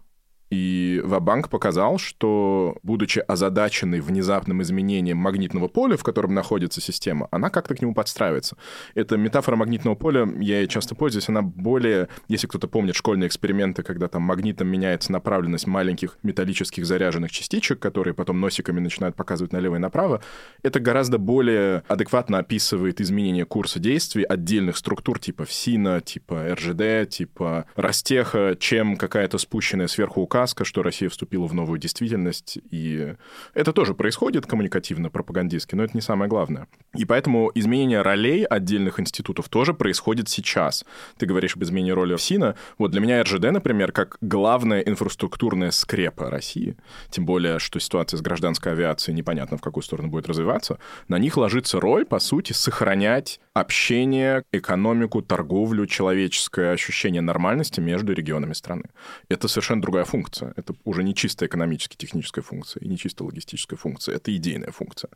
И 0.51 1.01
Вабанк 1.05 1.49
показал, 1.49 1.99
что, 1.99 2.77
будучи 2.83 3.21
озадаченной 3.21 4.01
внезапным 4.01 4.63
изменением 4.63 5.17
магнитного 5.17 5.69
поля, 5.69 5.97
в 5.97 6.03
котором 6.03 6.35
находится 6.35 6.81
система, 6.81 7.29
она 7.31 7.51
как-то 7.51 7.77
к 7.77 7.81
нему 7.81 7.95
подстраивается. 7.95 8.57
Эта 8.95 9.17
метафора 9.17 9.55
магнитного 9.55 9.95
поля, 9.95 10.29
я 10.41 10.59
ей 10.59 10.67
часто 10.67 10.97
пользуюсь, 10.97 11.29
она 11.29 11.43
более, 11.43 12.09
если 12.27 12.49
кто-то 12.49 12.67
помнит 12.67 12.97
школьные 12.97 13.29
эксперименты, 13.29 13.85
когда 13.85 14.09
там 14.09 14.23
магнитом 14.23 14.67
меняется 14.67 15.13
направленность 15.13 15.69
маленьких 15.69 16.19
металлических 16.25 16.85
заряженных 16.85 17.31
частичек, 17.31 17.79
которые 17.79 18.15
потом 18.15 18.41
носиками 18.41 18.81
начинают 18.81 19.15
показывать 19.15 19.53
налево 19.53 19.77
и 19.77 19.79
направо, 19.79 20.21
это 20.65 20.81
гораздо 20.81 21.19
более 21.19 21.85
адекватно 21.87 22.39
описывает 22.39 23.01
изменение 23.01 23.45
курса 23.45 23.79
действий 23.79 24.25
отдельных 24.25 24.77
структур 24.77 25.21
типа 25.21 25.45
ФСИНа, 25.45 26.01
типа 26.01 26.57
РЖД, 26.57 27.09
типа 27.09 27.67
Ростеха, 27.77 28.57
чем 28.59 28.97
какая-то 28.97 29.39
спущенная 29.39 29.87
сверху 29.87 30.21
указка 30.21 30.40
сказка, 30.47 30.65
что 30.65 30.83
Россия 30.83 31.09
вступила 31.09 31.47
в 31.47 31.55
новую 31.55 31.79
действительность, 31.79 32.59
и 32.71 33.15
это 33.55 33.73
тоже 33.73 33.95
происходит 33.95 34.47
коммуникативно, 34.47 35.11
пропагандистски, 35.11 35.75
но 35.75 35.85
это 35.85 35.93
не 35.95 36.01
самое 36.01 36.29
главное. 36.29 36.67
И 36.95 37.05
поэтому 37.05 37.51
изменение 37.55 38.03
ролей 38.03 38.45
отдельных 38.45 38.99
институтов 39.01 39.49
тоже 39.49 39.75
происходит 39.75 40.29
сейчас. 40.29 40.85
Ты 41.19 41.27
говоришь 41.27 41.57
об 41.57 41.63
изменении 41.63 41.93
роли 41.93 42.15
ФСИНа. 42.15 42.57
Вот 42.79 42.91
для 42.91 43.01
меня 43.01 43.23
РЖД, 43.23 43.51
например, 43.53 43.93
как 43.93 44.17
главная 44.21 44.81
инфраструктурная 44.81 45.71
скрепа 45.71 46.31
России, 46.31 46.77
тем 47.11 47.27
более, 47.27 47.59
что 47.59 47.79
ситуация 47.79 48.19
с 48.19 48.23
гражданской 48.23 48.73
авиацией 48.73 49.17
непонятно, 49.17 49.59
в 49.59 49.61
какую 49.61 49.85
сторону 49.85 50.09
будет 50.09 50.29
развиваться, 50.29 50.79
на 51.09 51.19
них 51.19 51.37
ложится 51.37 51.81
роль, 51.81 52.05
по 52.05 52.19
сути, 52.19 52.53
сохранять 52.53 53.41
общение, 53.55 54.43
экономику, 54.53 55.23
торговлю, 55.23 55.87
человеческое 55.87 56.73
ощущение 56.73 57.23
нормальности 57.23 57.81
между 57.81 58.13
регионами 58.13 58.53
страны. 58.53 58.85
Это 59.29 59.49
совершенно 59.49 59.83
другая 59.83 60.05
функция. 60.05 60.30
Это 60.57 60.75
уже 60.85 61.03
не 61.03 61.15
чисто 61.15 61.47
экономически 61.47 61.97
техническая 61.97 62.43
функция 62.43 62.81
и 62.81 62.89
не 62.89 62.97
чисто 62.97 63.25
логистическая 63.25 63.77
функция. 63.77 64.17
Это 64.17 64.35
идейная 64.35 64.71
функция. 64.71 65.11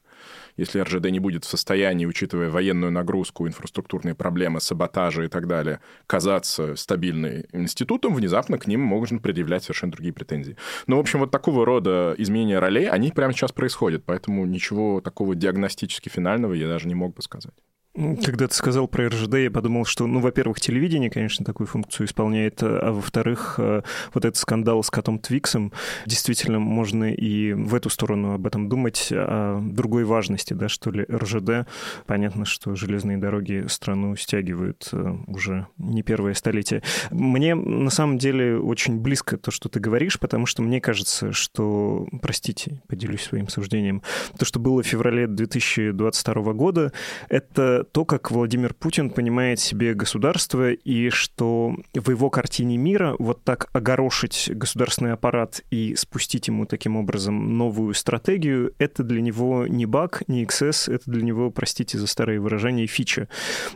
Если 0.57 0.81
РЖД 0.81 1.11
не 1.11 1.21
будет 1.21 1.45
в 1.45 1.49
состоянии, 1.49 2.07
учитывая 2.07 2.51
военную 2.51 2.93
нагрузку, 2.93 3.47
инфраструктурные 3.47 4.15
проблемы, 4.15 4.61
саботажи 4.61 5.27
и 5.27 5.29
так 5.29 5.47
далее, 5.47 5.81
казаться 6.07 6.77
стабильным 6.77 7.45
институтом, 7.53 8.15
внезапно 8.15 8.59
к 8.59 8.67
ним 8.67 8.81
можно 8.81 9.19
предъявлять 9.19 9.65
совершенно 9.65 9.93
другие 9.93 10.13
претензии. 10.13 10.57
Ну, 10.87 10.97
в 10.97 11.01
общем, 11.01 11.21
вот 11.21 11.31
такого 11.31 11.65
рода 11.65 12.15
изменения 12.19 12.59
ролей, 12.59 12.89
они 12.89 13.11
прямо 13.11 13.33
сейчас 13.33 13.53
происходят, 13.53 14.05
поэтому 14.05 14.45
ничего 14.47 15.01
такого 15.01 15.35
диагностически 15.35 16.09
финального 16.09 16.55
я 16.55 16.69
даже 16.69 16.89
не 16.89 16.95
мог 16.95 17.15
бы 17.15 17.23
сказать. 17.23 17.55
Когда 17.95 18.49
ты 18.49 18.55
сказал 18.55 18.89
про 18.89 19.09
РЖД, 19.09 19.35
я 19.35 19.51
подумал, 19.53 19.85
что, 19.85 20.09
ну, 20.09 20.19
во-первых, 20.19 20.61
телевидение, 20.61 21.11
конечно, 21.11 21.45
такую 21.45 21.69
функцию 21.69 22.09
исполняет, 22.09 22.61
а 22.61 22.91
во-вторых, 22.91 23.55
э, 23.59 23.83
вот 24.13 24.25
этот 24.25 24.37
скандал 24.37 24.83
с 24.83 24.91
котом 24.91 25.21
Твиксом, 25.21 25.73
действительно, 26.05 26.59
можно 26.59 27.13
и 27.13 27.53
в 27.53 27.73
эту 27.73 27.91
сторону 27.91 28.35
об 28.35 28.49
этом 28.49 28.69
думать, 28.69 29.11
о 29.13 29.61
другой 29.63 30.03
важности, 30.03 30.55
да, 30.55 30.69
что 30.69 30.91
ли, 30.91 31.07
РЖД. 31.09 31.69
Понятно, 32.07 32.45
что 32.45 32.75
железные 32.75 33.17
дороги 33.19 33.67
страну 33.69 34.17
стягивают 34.17 34.89
э, 34.91 35.17
уже 35.29 35.69
не 35.79 36.03
первое 36.03 36.35
столетие. 36.35 36.83
Мне, 37.13 37.55
на 37.55 37.91
самом 37.91 38.19
деле, 38.19 38.59
очень 38.59 38.99
близко 38.99 39.37
то, 39.37 39.53
что 39.53 39.69
ты 39.69 39.79
говоришь, 39.79 40.19
потому 40.19 40.47
что 40.47 40.63
мне 40.63 40.81
кажется, 40.81 41.33
что, 41.33 42.09
простите, 42.21 42.83
поделюсь 42.89 43.23
своим 43.23 43.49
суждением, 43.49 44.03
то, 44.37 44.45
что 44.45 44.59
было 44.59 44.83
в 44.83 44.87
феврале 44.87 45.29
2022 45.29 46.53
года, 46.55 46.93
это 47.29 47.84
то, 47.85 48.05
как 48.05 48.31
Владимир 48.31 48.75
Путин 48.75 49.11
понимает 49.11 49.61
себе 49.61 49.95
государство, 49.95 50.73
и 50.73 51.11
что 51.11 51.77
в 51.95 52.11
его 52.11 52.31
картине 52.31 52.77
мира 52.77 53.15
вот 53.19 53.45
так 53.45 53.69
огорошить 53.73 54.51
государственный 54.53 55.13
аппарат 55.13 55.63
и 55.71 55.95
спустить 55.95 56.49
ему 56.49 56.67
таким 56.67 56.97
образом 56.97 57.57
новую 57.57 57.95
стратегию, 57.95 58.75
это 58.79 59.03
для 59.03 59.21
него 59.21 59.67
не 59.67 59.87
баг, 59.87 60.23
не 60.29 60.45
XS, 60.45 60.93
это 60.93 61.11
для 61.11 61.23
него, 61.23 61.51
простите 61.51 61.99
за 61.99 62.07
старые 62.07 62.41
выражения, 62.41 62.87
фича. 62.87 63.29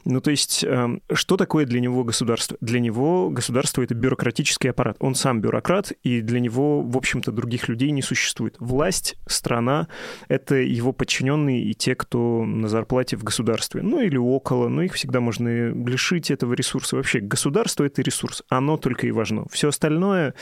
Ну, 0.05 0.21
то 0.21 0.31
есть, 0.31 0.65
эм, 0.65 1.03
что 1.13 1.37
такое 1.37 1.67
для 1.67 1.81
него 1.81 2.05
государство? 2.05 2.57
Для 2.61 2.81
него 2.81 3.31
государство— 3.31 3.83
это 3.83 3.95
бюрократический 3.95 4.71
аппарат. 4.71 4.97
Он 5.01 5.15
сам 5.15 5.41
бюрократ, 5.41 5.93
и 6.03 6.21
для 6.21 6.41
него, 6.41 6.83
в 6.83 6.97
общем-то, 6.97 7.33
других 7.33 7.69
людей 7.69 7.91
не 7.91 8.03
существует. 8.03 8.57
Власть, 8.59 9.17
страна— 9.27 9.89
это 10.29 10.57
его 10.57 10.93
подчиненные 10.93 11.63
и 11.63 11.75
те, 11.75 11.95
кто 11.95 12.45
на 12.45 12.69
зарплате 12.69 13.17
в 13.17 13.25
государстве. 13.25 13.83
Ну, 13.83 13.98
ну 13.99 14.05
или 14.05 14.17
около, 14.17 14.69
но 14.69 14.83
их 14.83 14.95
всегда 14.95 15.19
можно 15.19 15.49
лишить 15.49 16.31
этого 16.31 16.55
ресурса. 16.55 16.95
Вообще 16.95 17.19
государство— 17.19 17.83
это 17.85 18.01
ресурс, 18.01 18.45
оно 18.49 18.77
только 18.77 19.09
и 19.09 19.11
важно. 19.11 19.45
Все 19.51 19.71
остальное, 19.71 20.35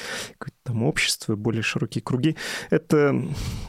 там 0.63 0.83
общество, 0.83 1.37
более 1.37 1.63
широкие 1.63 2.03
круги, 2.03 2.37
это, 2.69 3.19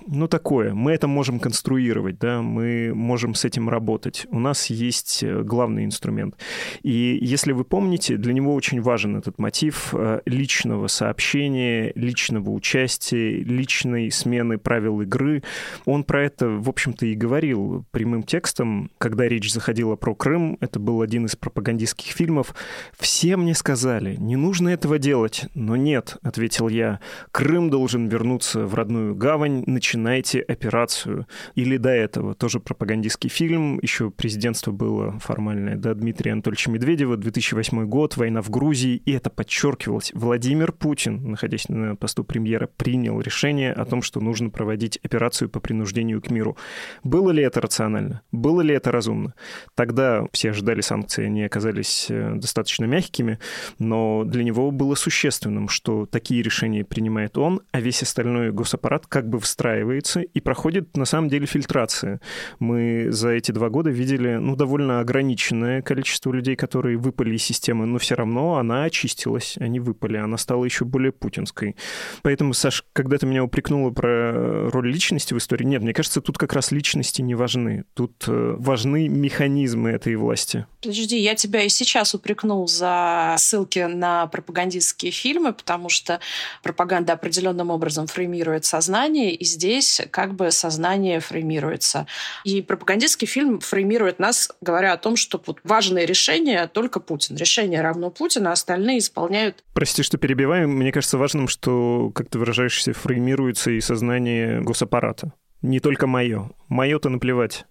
ну, 0.06 0.28
такое. 0.28 0.73
Мы 0.73 0.91
это 0.91 1.08
можем 1.08 1.39
конструировать, 1.39 2.19
да, 2.19 2.41
мы 2.41 2.93
можем 2.93 3.34
с 3.34 3.45
этим 3.45 3.69
работать. 3.69 4.28
У 4.30 4.39
нас 4.39 4.69
есть 4.69 5.23
э, 5.23 5.41
главный 5.43 5.86
инструмент. 5.86 6.36
И 6.82 7.17
если 7.21 7.54
вы 7.54 7.63
помните, 7.63 8.17
для 8.17 8.34
него 8.34 8.54
очень 8.56 8.82
важен 8.82 9.15
этот 9.15 9.39
мотив 9.39 9.93
э, 9.93 10.19
личного 10.26 10.88
сообщения, 10.88 11.93
личного 11.95 12.50
участия, 12.50 13.38
личной 13.38 14.12
смены 14.12 14.58
правил 14.58 15.00
игры. 15.02 15.43
Он 15.86 16.04
про 16.04 16.26
это, 16.26 16.50
в 16.50 16.67
общем-то, 16.67 17.06
и 17.06 17.15
говорил 17.15 17.86
прямым 17.91 18.23
текстом, 18.23 18.91
когда 18.97 19.30
речь 19.30 19.54
заходила 19.54 19.76
выходила 19.77 19.95
про 19.95 20.15
Крым, 20.15 20.57
это 20.59 20.79
был 20.79 21.01
один 21.01 21.25
из 21.25 21.35
пропагандистских 21.35 22.11
фильмов. 22.11 22.55
Все 22.97 23.37
мне 23.37 23.53
сказали, 23.53 24.15
не 24.15 24.35
нужно 24.35 24.69
этого 24.69 24.97
делать. 24.97 25.45
Но 25.53 25.75
нет, 25.75 26.17
ответил 26.23 26.67
я, 26.67 26.99
Крым 27.31 27.69
должен 27.69 28.07
вернуться 28.07 28.65
в 28.65 28.73
родную 28.73 29.15
гавань, 29.15 29.63
начинайте 29.67 30.39
операцию. 30.41 31.27
Или 31.53 31.77
до 31.77 31.89
этого 31.89 32.33
тоже 32.33 32.59
пропагандистский 32.59 33.29
фильм, 33.29 33.79
еще 33.83 34.09
президентство 34.09 34.71
было 34.71 35.19
формальное, 35.19 35.75
да, 35.75 35.93
Дмитрия 35.93 36.31
Анатольевича 36.31 36.71
Медведева, 36.71 37.17
2008 37.17 37.85
год, 37.85 38.17
война 38.17 38.41
в 38.41 38.49
Грузии, 38.49 39.01
и 39.05 39.11
это 39.11 39.29
подчеркивалось. 39.29 40.11
Владимир 40.15 40.71
Путин, 40.71 41.31
находясь 41.31 41.69
на 41.69 41.95
посту 41.95 42.23
премьера, 42.23 42.67
принял 42.77 43.21
решение 43.21 43.73
о 43.73 43.85
том, 43.85 44.01
что 44.01 44.21
нужно 44.21 44.49
проводить 44.49 44.97
операцию 45.03 45.49
по 45.49 45.59
принуждению 45.59 46.19
к 46.21 46.31
миру. 46.31 46.57
Было 47.03 47.29
ли 47.29 47.43
это 47.43 47.61
рационально? 47.61 48.21
Было 48.31 48.61
ли 48.61 48.73
это 48.73 48.91
разумно? 48.91 49.33
Тогда 49.77 50.25
все 50.34 50.49
ожидали 50.49 50.82
санкции, 50.82 51.25
они 51.25 51.43
оказались 51.43 52.08
э, 52.10 52.34
достаточно 52.36 52.86
мягкими, 52.86 53.39
но 53.77 54.23
для 54.23 54.43
него 54.43 54.71
было 54.71 54.95
существенным, 54.95 55.69
что 55.69 56.06
такие 56.06 56.41
решения 56.41 56.84
принимает 56.84 57.38
он, 57.38 57.62
а 57.71 57.80
весь 57.80 58.01
остальной 58.01 58.51
госаппарат 58.51 59.06
как 59.06 59.30
бы 59.30 59.39
встраивается 59.39 60.21
и 60.21 60.39
проходит 60.39 60.97
на 60.97 61.06
самом 61.06 61.30
деле 61.30 61.45
фильтрация. 61.45 62.21
Мы 62.60 63.08
за 63.12 63.30
эти 63.30 63.51
два 63.51 63.69
года 63.69 63.89
видели 63.89 64.38
ну, 64.38 64.56
довольно 64.56 64.99
ограниченное 64.99 65.82
количество 65.82 66.32
людей, 66.32 66.56
которые 66.56 66.97
выпали 66.97 67.36
из 67.36 67.43
системы, 67.43 67.86
но 67.86 67.99
все 67.99 68.15
равно 68.15 68.56
она 68.56 68.84
очистилась, 68.84 69.58
они 69.60 69.80
выпали, 69.80 70.17
она 70.17 70.38
стала 70.38 70.65
еще 70.65 70.86
более 70.86 71.12
путинской. 71.12 71.75
Поэтому, 72.23 72.53
Саш, 72.53 72.84
когда 72.93 73.17
ты 73.17 73.25
меня 73.25 73.43
упрекнула 73.43 73.91
про 73.91 74.69
роль 74.71 74.91
личности 74.91 75.34
в 75.34 75.38
истории, 75.38 75.65
нет, 75.65 75.84
мне 75.84 75.93
кажется, 75.93 76.21
тут 76.21 76.38
как 76.38 76.53
раз 76.53 76.71
личности 76.71 77.21
не 77.21 77.36
важны. 77.36 77.84
Тут 77.93 78.25
э, 78.27 78.56
важны 78.58 79.08
механизмы 79.08 79.57
механизмы 79.58 79.89
этой 79.89 80.15
власти? 80.15 80.65
Подожди, 80.82 81.17
я 81.17 81.36
тебя 81.36 81.63
и 81.63 81.70
сейчас 81.70 82.13
упрекнул 82.13 82.67
за 82.67 83.36
ссылки 83.38 83.80
на 83.80 84.28
пропагандистские 84.28 85.12
фильмы, 85.12 85.54
потому 85.54 85.89
что 85.89 86.20
пропаганда 86.63 87.13
определенным 87.13 87.72
образом 87.72 88.08
фреймирует 88.08 88.65
сознание, 88.65 89.34
и 89.34 89.43
здесь 89.43 90.02
как 90.12 90.36
бы 90.36 90.52
сознание 90.52 91.20
фреймируется. 91.20 92.08
И 92.43 92.62
пропагандистский 92.62 93.28
фильм 93.28 93.60
фреймирует 93.60 94.20
нас, 94.20 94.52
говоря 94.62 94.93
о 94.93 94.98
том, 94.98 95.15
что 95.15 95.41
вот 95.46 95.60
важное 95.63 96.06
решение 96.06 96.67
только 96.67 97.00
Путин. 97.00 97.36
Решение 97.36 97.82
равно 97.82 98.12
Путин, 98.12 98.48
а 98.48 98.52
остальные 98.52 99.00
исполняют... 99.00 99.63
Прости, 99.74 100.04
что 100.04 100.17
перебиваем. 100.17 100.72
Мне 100.72 100.91
кажется 100.91 101.17
важным, 101.17 101.48
что, 101.48 102.12
как 102.13 102.30
ты 102.30 102.39
выражаешься, 102.39 102.93
фреймируется 102.93 103.72
и 103.72 103.82
сознание 103.82 104.62
госаппарата. 104.62 105.34
Не 105.62 105.80
только 105.80 106.06
мое. 106.06 106.52
Мое-то 106.70 107.10
наплевать. 107.10 107.65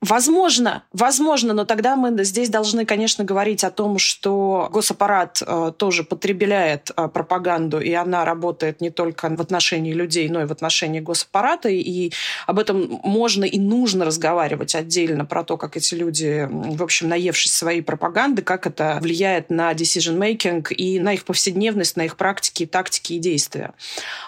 Возможно, 0.00 0.84
возможно, 0.92 1.54
но 1.54 1.64
тогда 1.64 1.96
мы 1.96 2.22
здесь 2.22 2.50
должны, 2.50 2.86
конечно, 2.86 3.24
говорить 3.24 3.64
о 3.64 3.70
том, 3.72 3.98
что 3.98 4.68
госаппарат 4.70 5.42
э, 5.44 5.72
тоже 5.76 6.04
потребляет 6.04 6.92
э, 6.96 7.08
пропаганду, 7.08 7.80
и 7.80 7.92
она 7.94 8.24
работает 8.24 8.80
не 8.80 8.90
только 8.90 9.28
в 9.28 9.40
отношении 9.40 9.92
людей, 9.92 10.28
но 10.28 10.42
и 10.42 10.44
в 10.44 10.52
отношении 10.52 11.00
госаппарата, 11.00 11.68
и 11.68 12.12
об 12.46 12.60
этом 12.60 13.00
можно 13.02 13.44
и 13.44 13.58
нужно 13.58 14.04
разговаривать 14.04 14.76
отдельно 14.76 15.24
про 15.24 15.42
то, 15.42 15.56
как 15.56 15.76
эти 15.76 15.96
люди, 15.96 16.46
в 16.48 16.82
общем, 16.84 17.08
наевшись 17.08 17.52
своей 17.52 17.82
пропаганды, 17.82 18.42
как 18.42 18.68
это 18.68 19.00
влияет 19.02 19.50
на 19.50 19.72
decision-making 19.72 20.72
и 20.74 21.00
на 21.00 21.14
их 21.14 21.24
повседневность, 21.24 21.96
на 21.96 22.02
их 22.04 22.16
практики, 22.16 22.66
тактики 22.66 23.14
и 23.14 23.18
действия. 23.18 23.72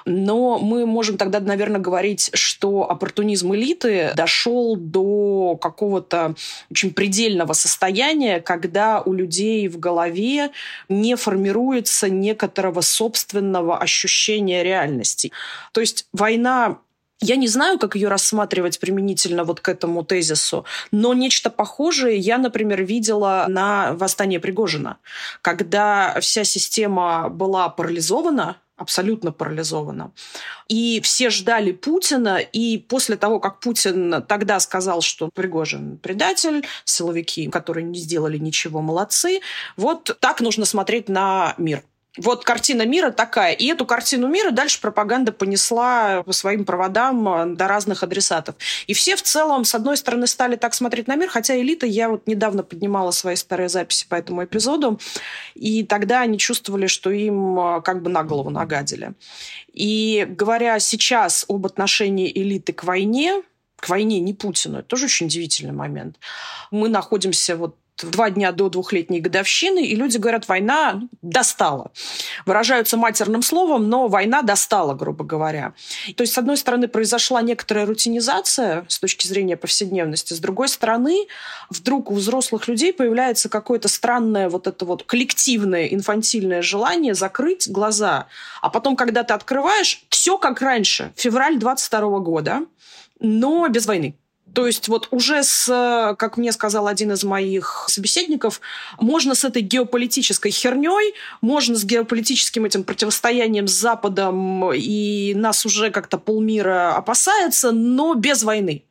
Но 0.05 0.59
мы 0.59 0.85
можем 0.85 1.17
тогда, 1.17 1.39
наверное, 1.39 1.81
говорить, 1.81 2.31
что 2.35 2.91
оппортунизм 2.91 3.55
элиты 3.55 4.11
дошел 4.17 4.75
до 4.75 5.59
какого-то 5.61 6.35
очень 6.71 6.93
предельного 6.93 7.53
состояния, 7.53 8.41
когда 8.41 9.01
у 9.01 9.13
людей 9.13 9.69
в 9.69 9.79
голове 9.79 10.51
не 10.89 11.15
формируется 11.15 12.11
некоторого 12.11 12.81
собственного 12.81 13.79
ощущения 13.79 14.65
реальности. 14.65 15.31
То 15.73 15.81
есть 15.81 16.07
война 16.13 16.79
я 17.23 17.37
не 17.37 17.49
знаю, 17.49 17.79
как 17.79 17.97
ее 17.97 18.09
рассматривать 18.09 18.81
применительно 18.81 19.45
вот 19.45 19.61
к 19.61 19.69
этому 19.69 20.05
тезису, 20.05 20.65
но 20.91 21.13
нечто 21.13 21.51
похожее 21.51 22.17
я, 22.17 22.39
например, 22.39 22.83
видела 22.83 23.45
на 23.49 23.93
восстании 23.93 24.39
Пригожина, 24.39 24.97
когда 25.43 26.19
вся 26.21 26.45
система 26.45 27.29
была 27.29 27.69
парализована, 27.69 28.57
абсолютно 28.81 29.31
парализована. 29.31 30.13
И 30.69 31.01
все 31.03 31.29
ждали 31.29 31.73
Путина, 31.73 32.39
и 32.39 32.79
после 32.79 33.17
того, 33.17 33.39
как 33.39 33.61
Путин 33.61 34.25
тогда 34.27 34.59
сказал, 34.59 35.03
что 35.03 35.29
Пригожин 35.35 35.99
предатель, 35.99 36.67
силовики, 36.85 37.49
которые 37.49 37.85
не 37.85 37.99
сделали 37.99 38.39
ничего, 38.39 38.81
молодцы, 38.81 39.41
вот 39.77 40.17
так 40.21 40.41
нужно 40.41 40.65
смотреть 40.65 41.09
на 41.09 41.55
мир. 41.59 41.83
Вот 42.17 42.45
картина 42.45 42.85
мира 42.87 43.11
такая. 43.11 43.53
И 43.53 43.67
эту 43.67 43.87
картину 43.87 44.27
мира 44.27 44.51
дальше 44.51 44.81
пропаганда 44.81 45.31
понесла 45.31 46.25
по 46.25 46.33
своим 46.33 46.65
проводам 46.65 47.29
э, 47.29 47.55
до 47.55 47.69
разных 47.69 48.03
адресатов. 48.03 48.57
И 48.89 48.95
все 48.95 49.15
в 49.15 49.23
целом, 49.23 49.65
с 49.65 49.75
одной 49.77 49.97
стороны, 49.97 50.27
стали 50.27 50.57
так 50.57 50.75
смотреть 50.75 51.07
на 51.07 51.15
мир, 51.15 51.29
хотя 51.29 51.59
элита, 51.61 51.87
я 51.87 52.09
вот 52.09 52.27
недавно 52.27 52.65
поднимала 52.65 53.13
свои 53.13 53.37
старые 53.37 53.69
записи 53.69 54.07
по 54.09 54.17
этому 54.17 54.45
эпизоду, 54.45 55.01
и 55.55 55.85
тогда 55.85 56.21
они 56.21 56.39
чувствовали, 56.39 56.89
что 56.89 57.11
им 57.11 57.59
э, 57.59 57.83
как 57.83 58.03
бы 58.03 58.11
на 58.11 58.25
голову 58.25 58.51
нагадили. 58.51 59.13
И 59.73 60.27
говоря 60.29 60.81
сейчас 60.81 61.45
об 61.49 61.65
отношении 61.65 62.31
элиты 62.31 62.73
к 62.73 62.83
войне, 62.83 63.43
к 63.77 63.89
войне, 63.89 64.19
не 64.21 64.35
Путину. 64.35 64.79
Это 64.79 64.89
тоже 64.89 65.07
очень 65.07 65.27
удивительный 65.27 65.73
момент. 65.73 66.17
Мы 66.71 66.89
находимся 66.89 67.57
вот 67.57 67.77
два 68.03 68.31
дня 68.31 68.53
до 68.53 68.69
двухлетней 68.69 69.21
годовщины, 69.21 69.85
и 69.85 69.95
люди 69.95 70.17
говорят, 70.17 70.49
война 70.49 71.03
достала. 71.23 71.93
Выражаются 72.47 72.97
матерным 72.97 73.43
словом, 73.43 73.89
но 73.89 74.09
война 74.09 74.43
достала, 74.43 74.95
грубо 74.95 75.25
говоря. 75.25 75.75
То 76.17 76.23
есть, 76.23 76.33
с 76.33 76.39
одной 76.39 76.57
стороны, 76.57 76.89
произошла 76.89 77.43
некоторая 77.43 77.87
рутинизация 77.87 78.85
с 78.89 78.99
точки 78.99 79.27
зрения 79.27 79.57
повседневности, 79.57 80.35
с 80.35 80.39
другой 80.39 80.69
стороны, 80.69 81.27
вдруг 81.69 82.11
у 82.11 82.15
взрослых 82.15 82.69
людей 82.69 82.93
появляется 82.93 83.49
какое-то 83.49 83.89
странное 83.89 84.49
вот 84.49 84.67
это 84.67 84.85
вот 84.85 85.03
коллективное 85.05 85.87
инфантильное 85.87 86.63
желание 86.63 87.15
закрыть 87.15 87.71
глаза. 87.71 88.27
А 88.61 88.71
потом, 88.71 88.97
когда 88.97 89.23
ты 89.23 89.35
открываешь, 89.35 90.03
все 90.11 90.39
как 90.39 90.61
раньше, 90.61 91.13
февраль 91.17 91.59
22 91.59 92.19
года, 92.21 92.61
но 93.21 93.69
без 93.69 93.87
войны. 93.87 94.15
То 94.55 94.67
есть 94.67 94.89
вот 94.89 95.09
уже 95.11 95.43
с, 95.43 95.67
как 96.19 96.37
мне 96.37 96.53
сказал 96.53 96.87
один 96.87 97.13
из 97.13 97.23
моих 97.25 97.85
собеседников, 97.89 98.61
можно 98.99 99.35
с 99.35 99.45
этой 99.45 99.63
геополитической 99.63 100.51
херней, 100.51 101.15
можно 101.41 101.77
с 101.77 101.85
геополитическим 101.85 102.65
этим 102.65 102.85
противостоянием 102.85 103.69
с 103.69 103.73
Западом, 103.73 104.73
и 104.75 105.35
нас 105.35 105.65
уже 105.67 105.91
как-то 105.91 106.19
полмира 106.19 106.97
опасается, 106.97 107.71
но 107.71 108.15
без 108.15 108.43
войны. 108.43 108.85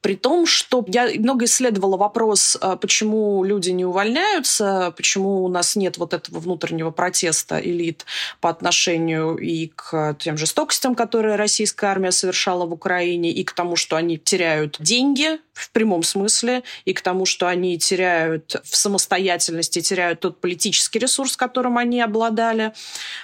При 0.00 0.16
том, 0.16 0.46
что 0.46 0.84
я 0.88 1.10
много 1.18 1.44
исследовала 1.44 1.96
вопрос, 1.96 2.56
а, 2.60 2.76
почему 2.76 3.44
люди 3.44 3.70
не 3.70 3.84
увольняются, 3.84 4.94
почему 4.96 5.44
у 5.44 5.48
нас 5.48 5.76
нет 5.76 5.98
вот 5.98 6.14
этого 6.14 6.38
внутреннего 6.38 6.90
протеста 6.90 7.60
элит 7.60 8.06
по 8.40 8.48
отношению 8.48 9.36
и 9.36 9.68
к 9.74 10.16
тем 10.18 10.38
жестокостям, 10.38 10.94
которые 10.94 11.36
российская 11.36 11.88
армия 11.88 12.12
совершала 12.12 12.64
в 12.64 12.72
Украине, 12.72 13.30
и 13.30 13.44
к 13.44 13.52
тому, 13.52 13.76
что 13.76 13.96
они 13.96 14.16
теряют 14.18 14.76
деньги 14.78 15.38
в 15.60 15.70
прямом 15.70 16.02
смысле, 16.02 16.62
и 16.84 16.92
к 16.92 17.00
тому, 17.00 17.26
что 17.26 17.48
они 17.48 17.78
теряют 17.78 18.56
в 18.64 18.76
самостоятельности, 18.76 19.80
теряют 19.80 20.20
тот 20.20 20.40
политический 20.40 20.98
ресурс, 20.98 21.36
которым 21.36 21.78
они 21.78 22.00
обладали. 22.00 22.72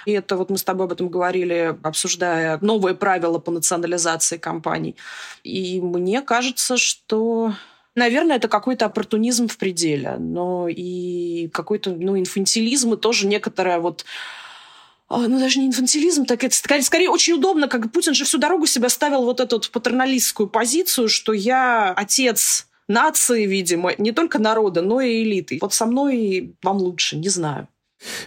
И 0.05 0.11
это 0.11 0.37
вот 0.37 0.49
мы 0.49 0.57
с 0.57 0.63
тобой 0.63 0.85
об 0.85 0.93
этом 0.93 1.09
говорили, 1.09 1.77
обсуждая 1.83 2.57
новые 2.61 2.95
правила 2.95 3.39
по 3.39 3.51
национализации 3.51 4.37
компаний. 4.37 4.95
И 5.43 5.81
мне 5.81 6.21
кажется, 6.21 6.77
что 6.77 7.53
Наверное, 7.97 8.35
это 8.35 8.47
какой-то 8.47 8.85
оппортунизм 8.85 9.47
в 9.47 9.57
пределе, 9.57 10.17
но 10.19 10.67
и 10.67 11.49
какой-то 11.51 11.89
ну, 11.89 12.15
инфантилизм 12.15 12.93
и 12.93 12.97
тоже 12.97 13.25
некоторая 13.25 13.79
вот 13.79 14.05
ну, 15.09 15.39
даже 15.39 15.59
не 15.59 15.67
инфантилизм, 15.67 16.25
так 16.25 16.43
это 16.43 16.55
скорее, 16.55 16.81
скорее 16.81 17.09
очень 17.09 17.33
удобно, 17.33 17.67
как 17.67 17.91
Путин 17.91 18.13
же 18.13 18.25
всю 18.25 18.37
дорогу 18.37 18.65
себя 18.65 18.89
ставил 18.89 19.23
вот 19.23 19.39
эту 19.39 19.55
вот 19.55 19.69
патерналистскую 19.69 20.49
позицию, 20.49 21.07
что 21.07 21.31
я 21.31 21.93
отец 21.93 22.67
нации, 22.87 23.45
видимо, 23.45 23.93
не 23.97 24.11
только 24.11 24.39
народа, 24.39 24.81
но 24.81 24.99
и 24.99 25.23
элиты. 25.23 25.59
Вот 25.61 25.73
со 25.73 25.85
мной 25.85 26.55
вам 26.61 26.77
лучше, 26.77 27.17
не 27.17 27.29
знаю. 27.29 27.67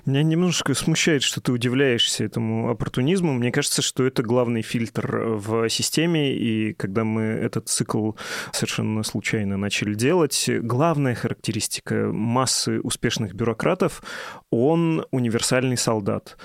Меня 0.05 0.23
немножко 0.23 0.75
смущает, 0.75 1.23
что 1.23 1.41
ты 1.41 1.53
удивляешься 1.53 2.25
этому 2.25 2.71
оппортунизму. 2.71 3.33
Мне 3.33 3.53
кажется, 3.53 3.83
что 3.83 4.05
это 4.05 4.23
главный 4.23 4.63
фильтр 4.63 5.37
в 5.37 5.69
системе, 5.69 6.35
и 6.35 6.73
когда 6.75 7.05
мы 7.05 7.23
этот 7.23 7.69
цикл 7.69 8.13
совершенно 8.53 9.03
случайно 9.03 9.57
начали 9.57 9.95
делать, 9.95 10.49
главная 10.49 11.15
характеристика 11.15 12.11
массы 12.13 12.81
успешных 12.81 13.35
бюрократов— 13.35 14.03
он 14.51 15.07
универсальный 15.13 15.77
солдат. 15.77 16.37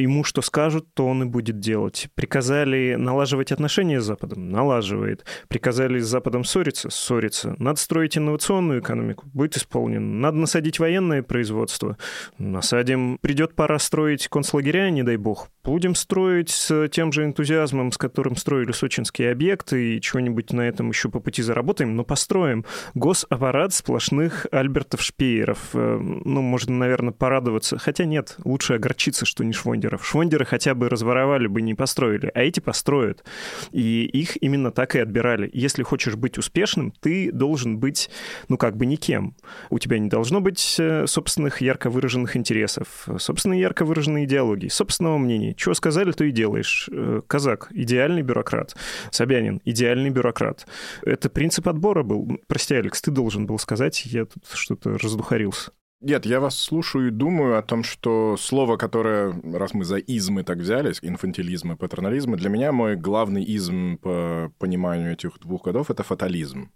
Ему 0.00 0.24
что 0.24 0.42
скажут, 0.42 0.86
то 0.94 1.06
он 1.06 1.22
и 1.22 1.26
будет 1.26 1.60
делать. 1.60 2.08
Приказали 2.14 2.94
налаживать 2.94 3.52
отношения 3.52 4.00
с 4.00 4.04
Западом? 4.04 4.50
Налаживает. 4.50 5.24
Приказали 5.48 5.98
с 5.98 6.06
Западом 6.06 6.44
ссориться? 6.44 6.90
Ссорится. 6.90 7.54
Надо 7.58 7.80
строить 7.80 8.16
инновационную 8.16 8.80
экономику? 8.80 9.26
Будет 9.32 9.56
исполнен. 9.56 10.20
Надо 10.20 10.38
насадить 10.38 10.78
военное 10.78 11.22
производство? 11.22 11.96
Насадим. 12.38 13.18
Придет 13.20 13.54
пора 13.54 13.78
строить 13.78 14.28
концлагеря, 14.28 14.90
не 14.90 15.02
дай 15.02 15.16
бог. 15.16 15.48
Будем 15.64 15.94
строить 15.94 16.50
с 16.50 16.88
тем 16.88 17.12
же 17.12 17.24
энтузиазмом, 17.24 17.92
с 17.92 17.98
которым 17.98 18.36
строили 18.36 18.72
сочинские 18.72 19.32
объекты, 19.32 19.96
и 19.96 20.00
чего-нибудь 20.00 20.52
на 20.52 20.62
этом 20.62 20.88
еще 20.88 21.10
по 21.10 21.20
пути 21.20 21.42
заработаем, 21.42 21.94
но 21.94 22.04
построим. 22.04 22.64
Госаппарат 22.94 23.74
сплошных 23.74 24.46
Альбертов 24.50 25.02
Шпееров. 25.02 25.58
Э, 25.74 25.98
ну, 25.98 26.40
можно, 26.40 26.74
наверное, 26.74 27.12
порадоваться. 27.12 27.78
Хотя 27.78 28.04
нет, 28.06 28.36
лучше 28.44 28.74
огорчиться, 28.74 29.26
что 29.26 29.44
не 29.44 29.52
Швондеров. 29.88 30.06
Швондеры 30.06 30.44
хотя 30.44 30.74
бы 30.74 30.88
разворовали 30.88 31.46
бы, 31.46 31.62
не 31.62 31.74
построили, 31.74 32.30
а 32.34 32.42
эти 32.42 32.60
построят. 32.60 33.24
И 33.72 34.04
их 34.04 34.36
именно 34.42 34.70
так 34.70 34.94
и 34.94 34.98
отбирали. 34.98 35.50
Если 35.52 35.82
хочешь 35.82 36.16
быть 36.16 36.38
успешным, 36.38 36.92
ты 37.00 37.32
должен 37.32 37.78
быть, 37.78 38.10
ну, 38.48 38.56
как 38.56 38.76
бы 38.76 38.86
никем. 38.86 39.34
У 39.70 39.78
тебя 39.78 39.98
не 39.98 40.08
должно 40.08 40.40
быть 40.40 40.76
э, 40.78 41.06
собственных 41.06 41.60
ярко 41.60 41.90
выраженных 41.90 42.36
интересов, 42.36 43.08
собственной 43.18 43.60
ярко 43.60 43.84
выраженной 43.84 44.24
идеологии, 44.24 44.68
собственного 44.68 45.18
мнения 45.18 45.54
чего 45.54 45.74
сказали, 45.74 46.12
то 46.12 46.24
и 46.24 46.30
делаешь. 46.30 46.88
Э, 46.92 47.22
казак— 47.26 47.68
идеальный 47.70 48.22
бюрократ. 48.22 48.76
Собянин— 49.10 49.60
идеальный 49.64 50.10
бюрократ. 50.10 50.66
Это 51.02 51.30
принцип 51.30 51.68
отбора 51.68 52.02
был. 52.02 52.40
Прости, 52.46 52.74
Алекс, 52.74 53.00
ты 53.00 53.10
должен 53.10 53.46
был 53.46 53.58
сказать, 53.58 54.04
я 54.06 54.24
тут 54.24 54.44
что-то 54.52 54.98
раздухарился. 54.98 55.70
Нет, 56.00 56.26
я 56.26 56.38
вас 56.38 56.56
слушаю 56.56 57.08
и 57.08 57.10
думаю 57.10 57.58
о 57.58 57.62
том, 57.62 57.82
что 57.82 58.36
слово, 58.36 58.76
которое, 58.76 59.34
раз 59.42 59.74
мы 59.74 59.84
за 59.84 59.96
измы 59.96 60.44
так 60.44 60.58
взялись, 60.58 61.00
инфантилизм 61.02 61.72
и 61.72 61.76
патернализм, 61.76 62.36
для 62.36 62.48
меня 62.50 62.70
мой 62.70 62.94
главный 62.94 63.42
изм 63.42 63.96
по 63.96 64.52
пониманию 64.58 65.12
этих 65.12 65.40
двух 65.40 65.64
годов— 65.64 65.90
это 65.92 66.04
фатализм. 66.04 66.70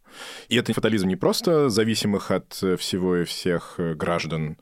И 0.48 0.56
это 0.56 0.74
фатализм 0.74 1.06
не 1.06 1.14
просто 1.14 1.68
зависимых 1.70 2.32
от 2.32 2.52
всего 2.52 3.18
и 3.18 3.24
всех 3.24 3.76
граждан, 3.78 4.58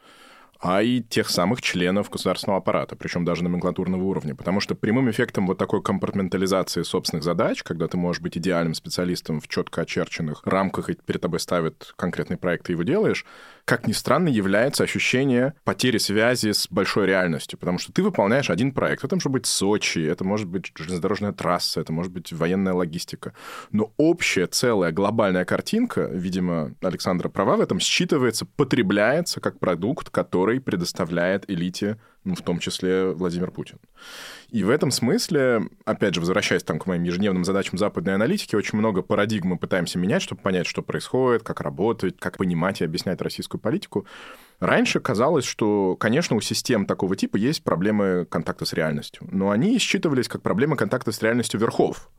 а 0.63 0.83
и 0.83 1.01
тех 1.01 1.31
самых 1.31 1.63
членов 1.63 2.11
государственного 2.11 2.59
аппарата, 2.59 2.95
причем 2.95 3.25
даже 3.25 3.43
номенклатурного 3.43 4.03
уровня. 4.03 4.35
Потому 4.35 4.61
что 4.61 4.75
прямым 4.75 5.11
эффектом 5.11 5.47
вот 5.47 5.57
такой 5.57 5.83
компартментализации 5.83 6.83
собственных 6.83 7.25
задач, 7.25 7.63
когда 7.63 7.89
ты 7.89 7.97
можешь 7.97 8.21
быть 8.21 8.37
идеальным 8.37 8.75
специалистом 8.75 9.41
в 9.41 9.49
четко 9.49 9.81
очерченных 9.81 10.43
рамках 10.45 10.91
и 10.91 10.97
перед 11.03 11.23
тобой 11.23 11.41
ставят 11.41 11.95
конкретный 11.97 12.37
проект, 12.37 12.67
ты 12.67 12.73
его 12.73 12.83
делаешь, 12.83 13.25
как 13.65 13.87
ни 13.87 13.93
странно, 13.93 14.29
является 14.29 14.85
ощущение 14.85 15.55
потери 15.65 15.99
связи 15.99 16.53
с 16.53 16.67
большой 16.69 17.07
реальностью, 17.07 17.59
потому 17.59 17.79
что 17.79 17.93
ты 17.93 18.03
выполняешь 18.03 18.51
один 18.51 18.73
проект. 18.73 19.05
Это 19.05 19.17
может 19.17 19.31
быть 19.31 19.47
Сочи, 19.47 20.01
это 20.01 20.25
может 20.25 20.49
быть 20.49 20.73
железнодорожная 20.75 21.33
трасса, 21.33 21.81
это 21.81 21.93
может 21.93 22.13
быть 22.13 22.33
военная 22.33 22.73
логистика. 22.73 23.35
Но 23.73 23.93
общая, 23.97 24.47
целая, 24.47 24.93
глобальная 24.93 25.45
картинка, 25.45 26.09
видимо, 26.13 26.75
Александра 26.81 27.29
права 27.29 27.57
в 27.57 27.61
этом, 27.61 27.79
считывается, 27.79 28.47
потребляется 28.57 29.41
как 29.41 29.59
продукт, 29.59 30.11
который 30.11 30.61
предоставляет 30.61 31.49
элите 31.51 31.99
ну, 32.25 32.35
в 32.35 32.43
том 32.43 32.59
числе 32.59 33.13
Владимир 33.13 33.51
Путин. 33.51 33.79
И 34.51 34.65
в 34.65 34.71
этом 34.71 34.91
смысле, 34.91 35.63
опять 35.85 36.15
же, 36.15 36.21
возвращаясь 36.21 36.63
там 36.63 36.79
к 36.79 36.87
моим 36.87 37.03
ежедневным 37.03 37.45
задачам 37.45 37.79
западной 37.79 38.15
аналитики, 38.15 38.57
очень 38.57 38.79
много 38.79 39.03
парадигм 39.03 39.49
мы 39.49 39.59
пытаемся 39.59 39.99
менять, 39.99 40.23
чтобы 40.23 40.43
понять, 40.43 40.67
что 40.67 40.83
происходит, 40.83 41.43
как 41.43 41.61
работать, 41.61 42.19
как 42.19 42.37
понимать 42.37 42.81
и 42.81 42.85
объяснять 42.85 43.23
российскую 43.23 43.61
политику. 43.61 44.07
Раньше 44.59 45.01
казалось, 45.01 45.45
что, 45.45 45.97
конечно, 45.97 46.37
у 46.37 46.41
систем 46.41 46.85
такого 46.85 47.17
типа 47.17 47.37
есть 47.37 47.63
проблемы 47.65 48.27
контакта 48.29 48.67
с 48.67 48.75
реальностью, 48.75 49.27
но 49.31 49.51
они 49.51 49.79
считывались 49.79 50.29
как 50.29 50.43
проблемы 50.43 50.77
контакта 50.77 51.13
с 51.13 51.23
реальностью 51.23 51.59
верхов. 51.59 52.11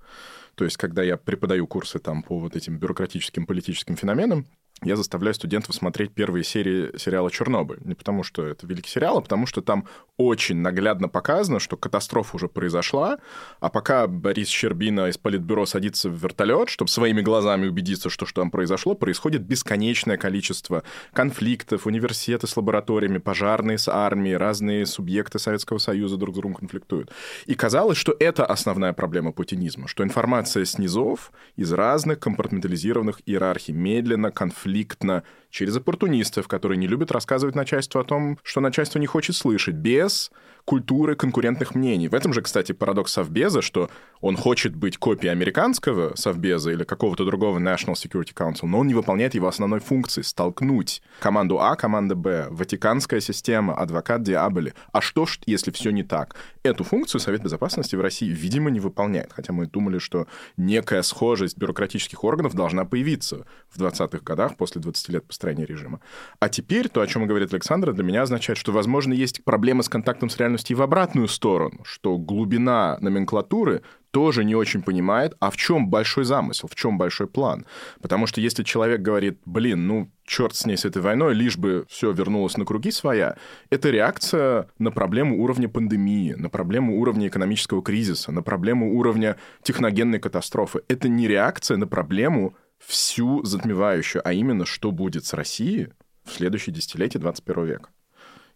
То 0.55 0.65
есть, 0.65 0.77
когда 0.77 1.03
я 1.03 1.17
преподаю 1.17 1.67
курсы 1.67 1.99
там 1.99 2.23
по 2.23 2.39
вот 2.39 2.55
этим 2.55 2.77
бюрократическим 2.77 3.45
политическим 3.45 3.95
феноменам, 3.95 4.47
я 4.83 4.95
заставляю 4.95 5.35
студентов 5.35 5.75
смотреть 5.75 6.11
первые 6.11 6.43
серии 6.43 6.97
сериала 6.97 7.29
«Чернобыль». 7.29 7.77
Не 7.85 7.93
потому, 7.93 8.23
что 8.23 8.43
это 8.43 8.65
великий 8.65 8.89
сериал, 8.89 9.19
а 9.19 9.21
потому, 9.21 9.45
что 9.45 9.61
там 9.61 9.87
очень 10.17 10.57
наглядно 10.57 11.07
показано, 11.07 11.59
что 11.59 11.77
катастрофа 11.77 12.35
уже 12.35 12.47
произошла, 12.47 13.19
а 13.59 13.69
пока 13.69 14.07
Борис 14.07 14.47
Щербина 14.47 15.07
из 15.07 15.19
Политбюро 15.19 15.67
садится 15.67 16.09
в 16.09 16.13
вертолет, 16.13 16.69
чтобы 16.69 16.89
своими 16.89 17.21
глазами 17.21 17.67
убедиться, 17.67 18.09
что 18.09 18.25
что 18.25 18.41
там 18.41 18.49
произошло, 18.49 18.95
происходит 18.95 19.43
бесконечное 19.43 20.17
количество 20.17 20.83
конфликтов, 21.13 21.85
университеты 21.85 22.47
с 22.47 22.57
лабораториями, 22.57 23.19
пожарные 23.19 23.77
с 23.77 23.87
армией, 23.87 24.35
разные 24.35 24.87
субъекты 24.87 25.37
Советского 25.37 25.77
Союза 25.77 26.17
друг 26.17 26.33
с 26.33 26.37
другом 26.37 26.55
конфликтуют. 26.55 27.11
И 27.45 27.53
казалось, 27.53 27.97
что 27.97 28.15
это 28.19 28.47
основная 28.47 28.93
проблема 28.93 29.31
путинизма, 29.31 29.87
что 29.87 30.03
информация 30.03 30.65
снизов 30.65 31.31
из 31.55 31.71
разных 31.71 32.19
компартментализированных 32.19 33.21
иерархий 33.27 33.75
медленно, 33.75 34.31
конфликтует 34.31 34.70
конфликтно, 34.71 35.23
через 35.49 35.75
оппортунистов, 35.75 36.47
которые 36.47 36.77
не 36.77 36.87
любят 36.87 37.11
рассказывать 37.11 37.55
начальству 37.55 37.99
о 37.99 38.03
том, 38.03 38.37
что 38.41 38.61
начальство 38.61 38.99
не 38.99 39.05
хочет 39.05 39.35
слышать, 39.35 39.75
без 39.75 40.31
культуры 40.65 41.15
конкурентных 41.15 41.75
мнений. 41.75 42.07
В 42.07 42.13
этом 42.13 42.33
же, 42.33 42.41
кстати, 42.41 42.71
парадокс 42.71 43.11
Совбеза, 43.13 43.61
что 43.61 43.89
он 44.21 44.37
хочет 44.37 44.75
быть 44.75 44.97
копией 44.97 45.31
американского 45.31 46.15
Совбеза 46.15 46.71
или 46.71 46.83
какого-то 46.83 47.25
другого 47.25 47.59
National 47.59 47.93
Security 47.93 48.33
Council, 48.33 48.67
но 48.67 48.79
он 48.79 48.87
не 48.87 48.93
выполняет 48.93 49.33
его 49.33 49.47
основной 49.47 49.79
функции— 49.79 50.21
столкнуть 50.23 51.01
команду 51.19 51.59
А, 51.59 51.75
команда 51.75 52.15
Б, 52.15 52.47
Ватиканская 52.49 53.19
система, 53.19 53.73
адвокат 53.73 54.23
Диаболи. 54.23 54.73
А 54.91 55.01
что, 55.01 55.25
если 55.45 55.71
все 55.71 55.91
не 55.91 56.03
так? 56.03 56.35
Эту 56.63 56.83
функцию 56.83 57.19
Совет 57.19 57.43
Безопасности 57.43 57.95
в 57.95 58.01
России, 58.01 58.29
видимо, 58.29 58.69
не 58.69 58.79
выполняет, 58.79 59.33
хотя 59.33 59.53
мы 59.53 59.65
думали, 59.65 59.99
что 59.99 60.27
некая 60.57 61.01
схожесть 61.01 61.57
бюрократических 61.57 62.23
органов 62.23 62.53
должна 62.53 62.85
появиться 62.85 63.45
в 63.69 63.81
20-х 63.81 64.19
годах 64.23 64.57
после 64.57 64.81
20 64.81 65.09
лет 65.09 65.25
построения 65.25 65.65
режима. 65.65 65.99
А 66.39 66.49
теперь 66.49 66.89
то, 66.89 67.01
о 67.01 67.07
чем 67.07 67.25
говорит 67.27 67.53
Александр, 67.53 67.93
для 67.93 68.03
меня 68.03 68.21
означает, 68.21 68.57
что, 68.57 68.71
возможно, 68.71 69.13
есть 69.13 69.43
проблемы 69.43 69.83
с 69.83 69.89
контактом 69.89 70.29
с 70.29 70.37
реальностью 70.37 70.50
и 70.71 70.75
в 70.75 70.81
обратную 70.81 71.27
сторону, 71.27 71.83
что 71.83 72.17
глубина 72.17 72.97
номенклатуры 73.01 73.81
тоже 74.11 74.43
не 74.43 74.55
очень 74.55 74.81
понимает, 74.81 75.35
а 75.39 75.49
в 75.49 75.57
чем 75.57 75.89
большой 75.89 76.25
замысел, 76.25 76.67
в 76.67 76.75
чем 76.75 76.97
большой 76.97 77.27
план. 77.27 77.65
Потому 78.01 78.27
что 78.27 78.41
если 78.41 78.63
человек 78.63 79.01
говорит, 79.01 79.39
блин, 79.45 79.87
ну, 79.87 80.11
черт 80.25 80.53
с 80.55 80.65
ней, 80.65 80.77
с 80.77 80.85
этой 80.85 81.01
войной, 81.01 81.33
лишь 81.33 81.57
бы 81.57 81.85
все 81.89 82.11
вернулось 82.11 82.57
на 82.57 82.65
круги 82.65 82.91
своя, 82.91 83.37
это 83.69 83.89
реакция 83.89 84.67
на 84.77 84.91
проблему 84.91 85.41
уровня 85.41 85.69
пандемии, 85.69 86.33
на 86.33 86.49
проблему 86.49 86.99
уровня 86.99 87.27
экономического 87.27 87.81
кризиса, 87.81 88.31
на 88.31 88.41
проблему 88.41 88.97
уровня 88.97 89.37
техногенной 89.63 90.19
катастрофы. 90.19 90.81
Это 90.87 91.07
не 91.07 91.27
реакция 91.27 91.77
на 91.77 91.87
проблему 91.87 92.55
всю 92.79 93.43
затмевающую, 93.43 94.21
а 94.27 94.33
именно, 94.33 94.65
что 94.65 94.91
будет 94.91 95.25
с 95.25 95.33
Россией 95.33 95.89
в 96.25 96.31
следующее 96.31 96.73
десятилетие 96.73 97.21
21 97.21 97.65
века. 97.65 97.89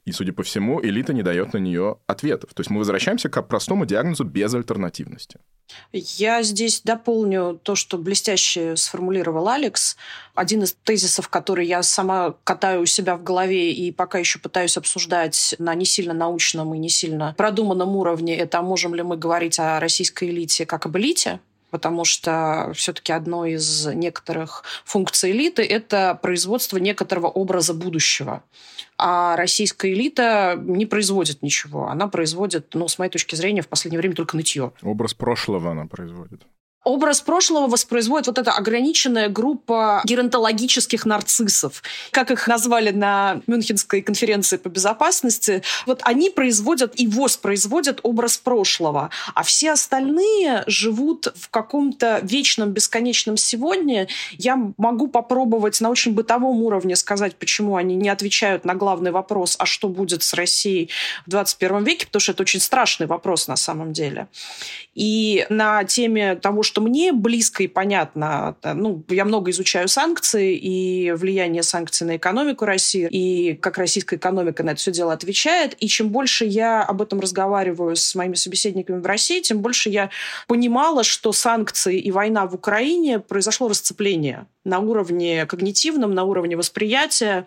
И, 0.05 0.11
судя 0.11 0.33
по 0.33 0.43
всему, 0.43 0.83
элита 0.83 1.13
не 1.13 1.23
дает 1.23 1.53
на 1.53 1.57
нее 1.57 1.97
ответов. 2.05 2.53
То 2.53 2.61
есть 2.61 2.69
мы 2.69 2.77
возвращаемся 2.77 3.27
к 3.27 3.41
простому 3.41 3.85
диагнозу 3.85 4.23
безальтернативности. 4.23 5.39
Я 5.91 6.43
здесь 6.43 6.81
дополню 6.81 7.59
то, 7.61 7.73
что 7.73 7.97
блестяще 7.97 8.75
сформулировал 8.75 9.49
Алекс. 9.49 9.97
Один 10.35 10.61
из 10.61 10.73
тезисов, 10.73 11.27
который 11.29 11.65
я 11.65 11.81
сама 11.81 12.35
катаю 12.43 12.81
у 12.81 12.85
себя 12.85 13.15
в 13.15 13.23
голове 13.23 13.73
и 13.73 13.91
пока 13.91 14.19
еще 14.19 14.37
пытаюсь 14.37 14.77
обсуждать 14.77 15.55
на 15.57 15.73
не 15.73 15.85
сильно 15.85 16.13
научном 16.13 16.75
и 16.75 16.77
не 16.77 16.89
сильно 16.89 17.33
продуманном 17.35 17.95
уровне, 17.95 18.37
это 18.37 18.61
можем 18.61 18.93
ли 18.93 19.01
мы 19.01 19.17
говорить 19.17 19.59
о 19.59 19.79
российской 19.79 20.29
элите 20.29 20.67
как 20.67 20.85
об 20.85 20.97
элите, 20.97 21.39
потому 21.75 22.05
что 22.05 22.71
все-таки 22.73 23.11
одной 23.11 23.55
из 23.55 23.85
некоторых 23.87 24.63
функций 24.85 25.31
элиты– 25.31 25.61
это 25.63 26.17
производство 26.21 26.77
некоторого 26.77 27.27
образа 27.27 27.73
будущего. 27.73 28.43
А 28.97 29.35
российская 29.35 29.91
элита 29.91 30.55
не 30.57 30.85
производит 30.85 31.41
ничего. 31.41 31.89
Она 31.89 32.07
производит, 32.07 32.75
ну, 32.75 32.87
с 32.87 32.97
моей 32.97 33.11
точки 33.11 33.35
зрения, 33.35 33.61
в 33.61 33.67
последнее 33.67 33.99
время 33.99 34.15
только 34.15 34.37
нытье. 34.37 34.71
Образ 34.83 35.13
прошлого 35.13 35.71
она 35.71 35.85
производит. 35.85 36.43
Образ 36.85 37.19
прошлого 37.19 37.65
воспроизводит 37.65 38.27
вот 38.27 38.37
эта 38.37 38.51
ограниченная 38.51 39.27
группа 39.27 40.03
геронтологических 40.05 41.03
нарциссов. 41.07 41.81
Как 42.11 42.29
их 42.29 42.47
назвали 42.47 42.91
на 42.91 43.41
Мюнхенской 43.47 44.03
конференции 44.03 44.57
по 44.57 44.69
безопасности. 44.69 45.63
Вот 45.87 46.01
они 46.03 46.29
производят 46.29 46.93
и 46.99 47.07
воспроизводят 47.07 48.01
образ 48.03 48.37
прошлого. 48.37 49.09
А 49.33 49.41
все 49.41 49.71
остальные 49.71 50.63
живут 50.67 51.33
в 51.35 51.49
каком-то 51.49 52.19
вечном, 52.21 52.69
бесконечном 52.69 53.35
сегодня. 53.35 54.07
Я 54.33 54.55
могу 54.77 55.07
попробовать 55.07 55.81
на 55.81 55.89
очень 55.89 56.13
бытовом 56.13 56.61
уровне 56.61 56.95
сказать, 56.95 57.35
почему 57.35 57.77
они 57.77 57.95
не 57.95 58.09
отвечают 58.09 58.63
на 58.63 58.75
главный 58.75 59.09
вопрос, 59.09 59.55
а 59.57 59.65
что 59.65 59.89
будет 59.89 60.21
с 60.21 60.35
Россией 60.35 60.91
в 61.25 61.31
21 61.31 61.83
веке, 61.83 62.05
потому 62.05 62.21
что 62.21 62.33
это 62.33 62.43
очень 62.43 62.59
страшный 62.59 63.07
вопрос 63.07 63.47
на 63.47 63.55
самом 63.55 63.91
деле. 63.91 64.27
И 64.93 65.47
на 65.49 65.83
теме 65.83 66.35
того, 66.35 66.61
что 66.61 66.74
мне 66.81 67.11
близко 67.11 67.63
и 67.63 67.67
понятно, 67.67 68.55
ну, 68.63 69.03
я 69.09 69.25
много 69.25 69.51
изучаю 69.51 69.87
санкции 69.87 70.55
и 70.55 71.11
влияние 71.11 71.63
санкций 71.63 72.07
на 72.07 72.17
экономику 72.17 72.65
России, 72.65 73.07
и 73.09 73.53
как 73.55 73.77
российская 73.77 74.15
экономика 74.15 74.63
на 74.63 74.71
это 74.71 74.79
все 74.79 74.91
дело 74.91 75.13
отвечает. 75.13 75.75
И 75.79 75.87
чем 75.87 76.09
больше 76.09 76.45
я 76.45 76.83
об 76.83 77.01
этом 77.01 77.19
разговариваю 77.19 77.95
с 77.95 78.15
моими 78.15 78.35
собеседниками 78.35 78.99
в 78.99 79.05
России, 79.05 79.41
тем 79.41 79.59
больше 79.59 79.89
я 79.89 80.09
понимала, 80.47 81.03
что 81.03 81.31
санкции 81.31 81.99
и 81.99 82.11
война 82.11 82.45
в 82.45 82.55
Украине 82.55 83.19
произошло 83.19 83.67
расцепление 83.67 84.47
на 84.65 84.79
уровне 84.79 85.45
когнитивном, 85.45 86.13
на 86.13 86.23
уровне 86.23 86.57
восприятия. 86.57 87.45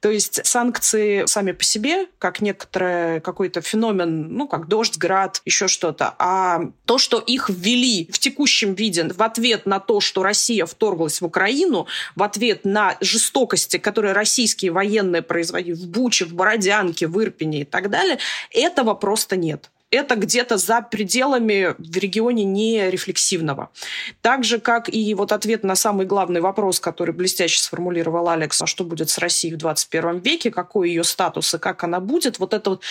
То 0.00 0.10
есть 0.10 0.46
санкции 0.46 1.26
сами 1.26 1.52
по 1.52 1.64
себе, 1.64 2.06
как 2.18 2.40
некоторый 2.40 3.20
какой-то 3.20 3.60
феномен, 3.60 4.32
ну, 4.32 4.48
как 4.48 4.68
дождь, 4.68 4.96
град, 4.96 5.42
еще 5.44 5.68
что-то. 5.68 6.14
А 6.18 6.62
то, 6.86 6.96
что 6.96 7.18
их 7.18 7.50
ввели 7.50 8.08
в 8.10 8.18
текущем 8.18 8.69
виде 8.74 9.04
в 9.04 9.22
ответ 9.22 9.66
на 9.66 9.80
то, 9.80 10.00
что 10.00 10.22
Россия 10.22 10.66
вторглась 10.66 11.20
в 11.20 11.26
Украину, 11.26 11.86
в 12.16 12.22
ответ 12.22 12.64
на 12.64 12.96
жестокости, 13.00 13.78
которые 13.78 14.12
российские 14.12 14.72
военные 14.72 15.22
производили 15.22 15.74
в 15.74 15.86
Буче, 15.88 16.24
в 16.24 16.34
Бородянке, 16.34 17.06
в 17.06 17.22
Ирпене 17.22 17.62
и 17.62 17.64
так 17.64 17.90
далее, 17.90 18.18
этого 18.50 18.94
просто 18.94 19.36
нет 19.36 19.70
это 19.90 20.14
где-то 20.14 20.56
за 20.56 20.82
пределами 20.82 21.74
в 21.78 21.96
регионе 21.96 22.44
не 22.44 22.90
рефлексивного. 22.90 23.70
Так 24.22 24.44
же, 24.44 24.60
как 24.60 24.88
и 24.88 25.14
вот 25.14 25.32
ответ 25.32 25.64
на 25.64 25.74
самый 25.74 26.06
главный 26.06 26.40
вопрос, 26.40 26.80
который 26.80 27.14
блестяще 27.14 27.60
сформулировал 27.60 28.28
Алекс, 28.28 28.62
а 28.62 28.66
что 28.66 28.84
будет 28.84 29.10
с 29.10 29.18
Россией 29.18 29.54
в 29.54 29.58
21 29.58 30.18
веке, 30.18 30.50
какой 30.50 30.90
ее 30.90 31.04
статус 31.04 31.54
и 31.54 31.58
как 31.58 31.82
она 31.84 32.00
будет, 32.00 32.38
вот 32.38 32.54
это 32.54 32.70
вот, 32.70 32.82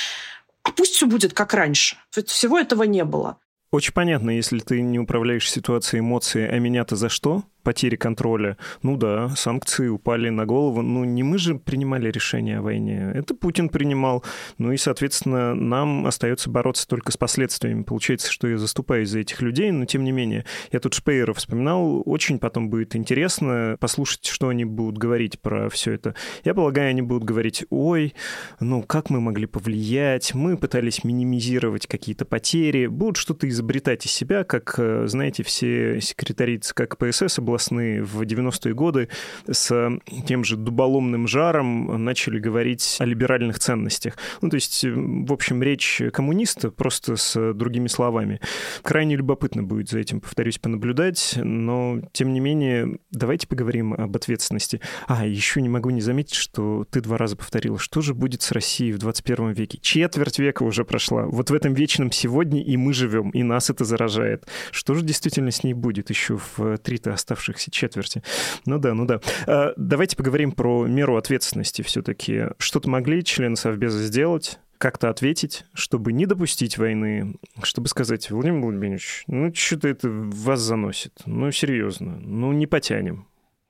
а 0.64 0.72
пусть 0.72 0.94
все 0.94 1.08
будет 1.08 1.34
как 1.34 1.54
раньше. 1.54 1.98
Ведь 2.16 2.30
всего 2.30 2.60
этого 2.60 2.84
не 2.84 3.06
было. 3.06 3.38
Очень 3.72 3.94
понятно, 3.94 4.32
если 4.32 4.60
ты 4.60 4.82
не 4.82 4.98
управляешь 4.98 5.50
ситуацией 5.50 6.00
эмоций, 6.00 6.48
а 6.50 6.58
меня-то 6.58 6.96
за 6.96 7.08
что? 7.08 7.44
Потери 7.64 7.96
контроля. 7.96 8.58
Ну 8.84 8.98
да, 8.98 9.30
санкции 9.30 9.88
упали 9.88 10.30
на 10.30 10.46
голову. 10.46 10.82
Ну 10.82 11.04
не 11.04 11.24
мы 11.24 11.38
же 11.38 11.56
принимали 11.56 12.10
решение 12.10 12.60
о 12.60 12.62
войне, 12.62 13.12
это 13.14 13.34
Путин 13.34 13.70
принимал. 13.70 14.24
Ну 14.58 14.72
и, 14.72 14.78
соответственно, 14.78 15.56
нам 15.56 16.06
остается 16.06 16.50
бороться 16.50 16.88
только 16.88 17.12
с 17.12 17.18
последствиями. 17.18 17.84
Получается, 17.84 18.32
что 18.32 18.48
я 18.48 18.58
заступаюсь 18.58 19.10
за 19.10 19.20
этих 19.20 19.42
людей, 19.42 19.72
но 19.72 19.86
тем 19.86 20.04
не 20.04 20.12
менее. 20.12 20.46
Я 20.72 20.80
тут 20.80 20.94
Шпейера 20.94 21.34
вспоминал. 21.34 22.02
Очень 22.06 22.40
потом 22.40 22.70
будет 22.70 22.96
интересно 22.96 23.78
послушать, 23.80 24.26
что 24.26 24.50
они 24.50 24.66
будут 24.66 24.98
говорить 24.98 25.40
про 25.40 25.70
все 25.70 25.94
это. 25.94 26.16
Я 26.44 26.54
полагаю, 26.54 26.90
они 26.90 27.02
будут 27.02 27.24
говорить, 27.24 27.66
ой, 27.70 28.14
ну 28.60 28.84
как 28.84 29.10
мы 29.10 29.22
могли 29.22 29.46
повлиять, 29.46 30.34
мы 30.34 30.58
пытались 30.58 31.04
минимизировать 31.04 31.88
какие-то 31.88 32.26
потери, 32.26 32.88
будут 32.88 33.18
что-то 33.18 33.48
изобретать 33.48 34.06
из 34.06 34.12
себя, 34.12 34.44
как, 34.44 34.76
э, 34.78 35.08
знаете, 35.08 35.44
все 35.44 36.00
секретари 36.02 36.58
ЦК 36.58 36.88
КПСС 36.88 37.40
областные 37.50 38.04
в 38.04 38.22
90-е 38.22 38.74
годы 38.74 39.10
с 39.50 39.92
тем 40.28 40.44
же 40.44 40.56
дуболомным 40.56 41.28
жаром 41.28 42.04
начали 42.04 42.40
говорить 42.40 42.98
о 43.00 43.06
либеральных 43.06 43.60
ценностях. 43.60 44.18
Ну, 44.42 44.50
то 44.50 44.56
есть, 44.56 44.86
в 44.86 45.34
общем, 45.34 45.64
речь 45.64 46.02
коммуниста 46.14 46.70
просто 46.70 47.16
с 47.16 47.54
другими 47.54 47.88
словами. 47.88 48.40
Крайне 48.84 49.16
любопытно 49.16 49.64
будет 49.64 49.90
за 49.90 50.00
этим, 50.00 50.22
повторюсь, 50.22 50.60
понаблюдать, 50.60 51.34
но, 51.42 52.00
тем 52.12 52.34
не 52.34 52.40
менее, 52.40 53.00
давайте 53.12 53.48
поговорим 53.48 53.94
об 53.94 54.16
ответственности. 54.16 54.80
А, 55.08 55.26
еще 55.26 55.62
не 55.62 55.70
могу 55.70 55.90
не 55.90 56.02
заметить, 56.02 56.36
что 56.36 56.86
ты 56.90 57.02
два 57.02 57.18
раза 57.18 57.36
повторила, 57.36 57.80
что 57.80 58.02
же 58.02 58.14
будет 58.14 58.42
с 58.44 58.52
Россией 58.52 58.94
в 58.94 59.00
21 59.00 59.52
веке? 59.52 59.80
Четверть 59.82 60.40
века 60.40 60.64
уже 60.64 60.86
прошла. 60.86 61.24
Вот 61.26 61.50
в 61.50 61.54
этом 61.54 61.74
вечном 61.74 62.12
сегодня 62.12 62.64
и 62.64 62.78
мы 62.78 62.94
живем, 62.94 63.32
и 63.32 63.42
нас 63.44 63.70
это 63.70 63.86
заражает. 63.86 64.48
Что 64.72 64.94
же 64.94 65.04
действительно 65.04 65.52
с 65.52 65.64
ней 65.64 65.74
будет 65.74 66.10
еще 66.10 66.38
в 66.38 66.78
три-то 66.78 67.14
оставшихся 67.40 67.72
четверти? 67.72 68.22
Ну 68.66 68.78
да, 68.78 68.94
ну 68.94 69.06
да. 69.06 69.22
А, 69.48 69.74
давайте 69.78 70.16
поговорим 70.16 70.52
про 70.52 70.86
меру 70.86 71.18
ответственности 71.18 71.82
все-таки. 71.82 72.48
Что-то 72.58 72.90
могли 72.90 73.24
члены 73.24 73.56
Совбеза 73.56 74.04
сделать? 74.04 74.60
как-то 74.78 75.10
ответить, 75.10 75.66
чтобы 75.74 76.14
не 76.14 76.26
допустить 76.26 76.78
войны, 76.78 77.36
чтобы 77.64 77.90
сказать, 77.90 78.32
Владимир 78.32 78.62
Владимирович, 78.62 79.26
ну 79.28 79.54
что-то 79.54 79.90
это 79.90 80.08
вас 80.10 80.62
заносит, 80.62 81.12
ну 81.26 81.52
серьезно, 81.52 82.18
ну 82.22 82.54
не 82.54 82.66
потянем. 82.66 83.28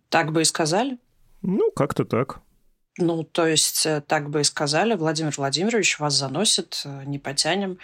Так 0.09 0.31
бы 0.31 0.43
и 0.43 0.45
сказали? 0.45 0.99
Ну, 1.41 1.71
как-то 1.71 2.05
так. 2.05 2.41
Ну, 3.01 3.23
то 3.23 3.47
есть, 3.47 3.85
э, 3.85 4.01
так 4.05 4.29
бы 4.29 4.41
и 4.41 4.43
сказали, 4.43 4.93
Владимир 4.93 5.33
Владимирович, 5.37 5.99
вас 5.99 6.15
заносит, 6.15 6.81
э, 6.83 7.03
не 7.05 7.17
потянем. 7.17 7.77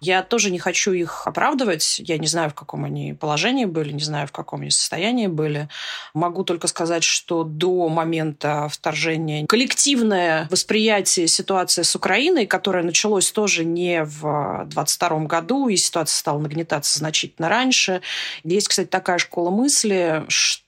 Я 0.00 0.22
тоже 0.22 0.50
не 0.50 0.58
хочу 0.58 0.92
их 0.92 1.26
оправдывать. 1.26 1.98
Я 1.98 2.16
не 2.16 2.26
знаю, 2.26 2.48
в 2.48 2.54
каком 2.54 2.86
они 2.86 3.12
положении 3.12 3.66
были, 3.66 3.92
не 3.92 4.02
знаю, 4.02 4.26
в 4.26 4.32
каком 4.32 4.62
они 4.62 4.70
состоянии 4.70 5.26
были. 5.26 5.68
Могу 6.14 6.42
только 6.42 6.68
сказать, 6.68 7.04
что 7.04 7.44
до 7.44 7.90
момента 7.90 8.68
вторжения 8.70 9.46
коллективное 9.46 10.48
восприятие 10.50 11.28
ситуации 11.28 11.82
с 11.82 11.94
Украиной, 11.94 12.46
которое 12.46 12.82
началось 12.82 13.30
тоже 13.30 13.66
не 13.66 14.04
в 14.04 14.64
22 14.68 15.26
году, 15.26 15.68
и 15.68 15.76
ситуация 15.76 16.16
стала 16.16 16.38
нагнетаться 16.38 16.98
значительно 16.98 17.50
раньше. 17.50 18.00
Есть, 18.42 18.68
кстати, 18.68 18.88
такая 18.88 19.18
школа 19.18 19.50
мысли, 19.50 20.24
что, 20.28 20.61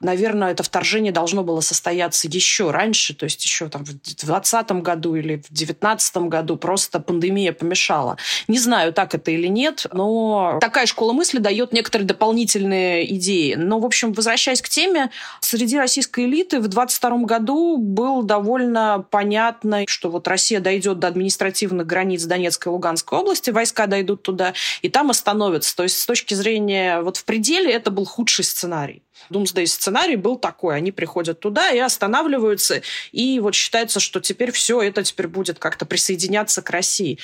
наверное, 0.00 0.52
это 0.52 0.62
вторжение 0.62 1.12
должно 1.12 1.42
было 1.42 1.60
состояться 1.60 2.28
еще 2.28 2.70
раньше, 2.70 3.14
то 3.14 3.24
есть 3.24 3.44
еще 3.44 3.68
там 3.68 3.84
в 3.84 3.88
2020 3.88 4.72
году 4.82 5.14
или 5.14 5.36
в 5.36 5.48
2019 5.48 6.16
году 6.28 6.56
просто 6.56 7.00
пандемия 7.00 7.52
помешала. 7.52 8.16
Не 8.48 8.58
знаю, 8.58 8.92
так 8.92 9.14
это 9.14 9.30
или 9.30 9.46
нет, 9.46 9.86
но 9.92 10.58
такая 10.60 10.86
школа 10.86 11.12
мысли 11.12 11.38
дает 11.38 11.72
некоторые 11.72 12.06
дополнительные 12.06 13.14
идеи. 13.14 13.54
Но, 13.54 13.78
в 13.78 13.84
общем, 13.84 14.12
возвращаясь 14.12 14.62
к 14.62 14.68
теме, 14.68 15.10
среди 15.40 15.78
российской 15.78 16.24
элиты 16.24 16.58
в 16.58 16.68
2022 16.68 17.18
году 17.26 17.76
был 17.78 18.22
довольно 18.22 19.04
понятно, 19.10 19.84
что 19.86 20.10
вот 20.10 20.28
Россия 20.28 20.60
дойдет 20.60 20.98
до 20.98 21.08
административных 21.08 21.86
границ 21.86 22.24
Донецкой 22.24 22.70
и 22.70 22.72
Луганской 22.72 23.18
области, 23.18 23.50
войска 23.50 23.86
дойдут 23.86 24.22
туда, 24.22 24.54
и 24.82 24.88
там 24.88 25.10
остановятся. 25.10 25.76
То 25.76 25.82
есть 25.82 26.00
с 26.00 26.06
точки 26.06 26.34
зрения 26.34 27.00
вот 27.00 27.16
в 27.16 27.24
пределе 27.24 27.72
это 27.72 27.90
был 27.90 28.04
худший 28.04 28.44
сценарий. 28.44 29.01
Думсдей 29.30 29.66
сценарий 29.66 30.16
был 30.16 30.36
такой. 30.36 30.76
Они 30.76 30.92
приходят 30.92 31.40
туда 31.40 31.70
и 31.70 31.78
останавливаются. 31.78 32.82
И 33.12 33.40
вот 33.40 33.54
считается, 33.54 34.00
что 34.00 34.20
теперь 34.20 34.52
все 34.52 34.80
это 34.82 35.02
теперь 35.02 35.28
будет 35.28 35.58
как-то 35.58 35.86
присоединяться 35.86 36.62
к 36.62 36.70
России. 36.70 37.18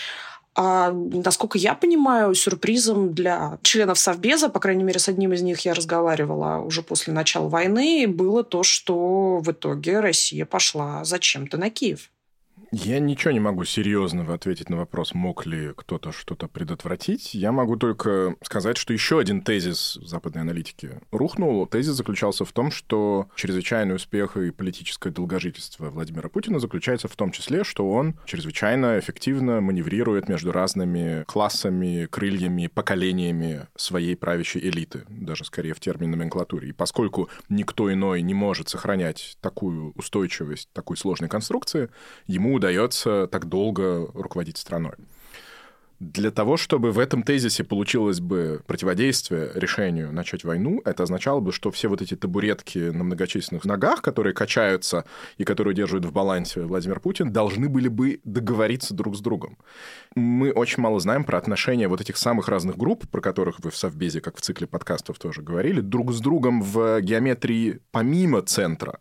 А, 0.60 0.90
насколько 0.92 1.56
я 1.56 1.74
понимаю, 1.74 2.34
сюрпризом 2.34 3.14
для 3.14 3.58
членов 3.62 3.98
Совбеза, 3.98 4.48
по 4.48 4.58
крайней 4.58 4.82
мере, 4.82 4.98
с 4.98 5.08
одним 5.08 5.32
из 5.32 5.40
них 5.40 5.60
я 5.60 5.72
разговаривала 5.72 6.60
уже 6.64 6.82
после 6.82 7.12
начала 7.12 7.48
войны, 7.48 8.06
было 8.08 8.42
то, 8.42 8.64
что 8.64 9.38
в 9.38 9.52
итоге 9.52 10.00
Россия 10.00 10.44
пошла 10.46 11.04
зачем-то 11.04 11.58
на 11.58 11.70
Киев. 11.70 12.10
Я 12.70 12.98
ничего 12.98 13.30
не 13.30 13.40
могу 13.40 13.64
серьезного 13.64 14.34
ответить 14.34 14.68
на 14.68 14.76
вопрос, 14.76 15.14
мог 15.14 15.46
ли 15.46 15.72
кто-то 15.74 16.12
что-то 16.12 16.48
предотвратить. 16.48 17.32
Я 17.32 17.50
могу 17.50 17.76
только 17.76 18.36
сказать, 18.42 18.76
что 18.76 18.92
еще 18.92 19.18
один 19.18 19.40
тезис 19.40 19.94
западной 20.02 20.42
аналитики 20.42 21.00
рухнул. 21.10 21.66
Тезис 21.66 21.94
заключался 21.94 22.44
в 22.44 22.52
том, 22.52 22.70
что 22.70 23.28
чрезвычайный 23.36 23.94
успех 23.94 24.36
и 24.36 24.50
политическое 24.50 25.10
долгожительство 25.10 25.88
Владимира 25.88 26.28
Путина 26.28 26.58
заключается 26.58 27.08
в 27.08 27.16
том 27.16 27.30
числе, 27.30 27.64
что 27.64 27.90
он 27.90 28.18
чрезвычайно 28.26 28.98
эффективно 28.98 29.62
маневрирует 29.62 30.28
между 30.28 30.52
разными 30.52 31.24
классами, 31.26 32.04
крыльями, 32.04 32.66
поколениями 32.66 33.66
своей 33.76 34.14
правящей 34.14 34.68
элиты, 34.68 35.04
даже 35.08 35.46
скорее 35.46 35.72
в 35.72 35.80
термине 35.80 36.16
номенклатуре. 36.16 36.68
И 36.68 36.72
поскольку 36.72 37.30
никто 37.48 37.90
иной 37.90 38.20
не 38.20 38.34
может 38.34 38.68
сохранять 38.68 39.38
такую 39.40 39.92
устойчивость, 39.92 40.68
такой 40.74 40.98
сложной 40.98 41.30
конструкции, 41.30 41.88
ему 42.26 42.57
удается 42.58 43.26
так 43.28 43.46
долго 43.46 44.10
руководить 44.14 44.58
страной. 44.58 44.94
Для 46.00 46.30
того, 46.30 46.56
чтобы 46.56 46.92
в 46.92 46.98
этом 47.00 47.24
тезисе 47.24 47.64
получилось 47.64 48.20
бы 48.20 48.62
противодействие 48.68 49.50
решению 49.54 50.12
начать 50.12 50.44
войну, 50.44 50.80
это 50.84 51.02
означало 51.02 51.40
бы, 51.40 51.52
что 51.52 51.72
все 51.72 51.88
вот 51.88 52.00
эти 52.00 52.14
табуретки 52.14 52.78
на 52.78 53.02
многочисленных 53.02 53.64
ногах, 53.64 54.00
которые 54.00 54.32
качаются 54.32 55.04
и 55.38 55.44
которые 55.44 55.74
держат 55.74 56.04
в 56.04 56.12
балансе 56.12 56.60
Владимир 56.60 57.00
Путин, 57.00 57.32
должны 57.32 57.68
были 57.68 57.88
бы 57.88 58.20
договориться 58.22 58.94
друг 58.94 59.16
с 59.16 59.20
другом. 59.20 59.58
Мы 60.14 60.52
очень 60.52 60.80
мало 60.80 61.00
знаем 61.00 61.24
про 61.24 61.36
отношения 61.36 61.88
вот 61.88 62.00
этих 62.00 62.16
самых 62.16 62.48
разных 62.48 62.76
групп, 62.76 63.08
про 63.08 63.20
которых 63.20 63.58
вы 63.58 63.70
в 63.70 63.76
Совбезе, 63.76 64.20
как 64.20 64.36
в 64.36 64.40
цикле 64.40 64.68
подкастов 64.68 65.18
тоже 65.18 65.42
говорили, 65.42 65.80
друг 65.80 66.12
с 66.12 66.20
другом 66.20 66.62
в 66.62 67.00
геометрии 67.00 67.80
помимо 67.90 68.42
центра. 68.42 69.00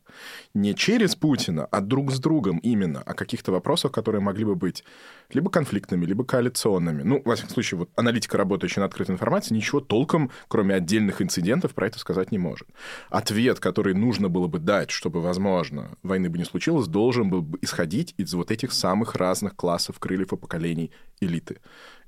Не 0.55 0.73
через 0.73 1.15
Путина, 1.15 1.65
а 1.65 1.81
друг 1.81 2.11
с 2.11 2.19
другом 2.19 2.57
именно 2.57 3.03
о 3.03 3.13
каких-то 3.13 3.51
вопросах, 3.51 3.91
которые 3.91 4.21
могли 4.21 4.45
бы 4.45 4.55
быть 4.55 4.83
либо 5.31 5.49
конфликтными, 5.49 6.05
либо 6.05 6.23
коалиционными. 6.23 7.03
Ну, 7.03 7.21
во 7.25 7.35
всяком 7.35 7.53
случае, 7.53 7.79
вот 7.79 7.89
аналитика, 7.95 8.37
работающая 8.37 8.81
на 8.81 8.87
открытой 8.87 9.13
информации, 9.13 9.53
ничего 9.53 9.81
толком, 9.81 10.31
кроме 10.47 10.75
отдельных 10.75 11.21
инцидентов, 11.21 11.73
про 11.73 11.87
это 11.87 11.99
сказать 11.99 12.31
не 12.31 12.37
может. 12.37 12.67
Ответ, 13.09 13.59
который 13.59 13.93
нужно 13.93 14.29
было 14.29 14.47
бы 14.47 14.59
дать, 14.59 14.91
чтобы, 14.91 15.21
возможно, 15.21 15.97
войны 16.03 16.29
бы 16.29 16.37
не 16.37 16.45
случилось, 16.45 16.87
должен 16.87 17.29
был 17.29 17.41
бы 17.41 17.59
исходить 17.61 18.13
из 18.17 18.33
вот 18.33 18.51
этих 18.51 18.71
самых 18.71 19.15
разных 19.15 19.55
классов, 19.55 19.99
крыльев 19.99 20.33
и 20.33 20.37
поколений 20.37 20.91
элиты 21.19 21.57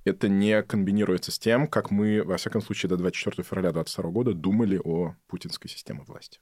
это 0.06 0.28
не 0.28 0.62
комбинируется 0.64 1.32
с 1.32 1.40
тем, 1.40 1.68
как 1.68 1.92
мы, 1.92 2.24
во 2.24 2.38
всяком 2.38 2.62
случае, 2.62 2.90
до 2.90 2.98
24 2.98 3.44
февраля 3.44 3.72
2022 3.72 4.12
года 4.12 4.34
думали 4.34 4.80
о 4.84 5.16
путинской 5.28 5.70
системе 5.70 6.04
власти. 6.08 6.40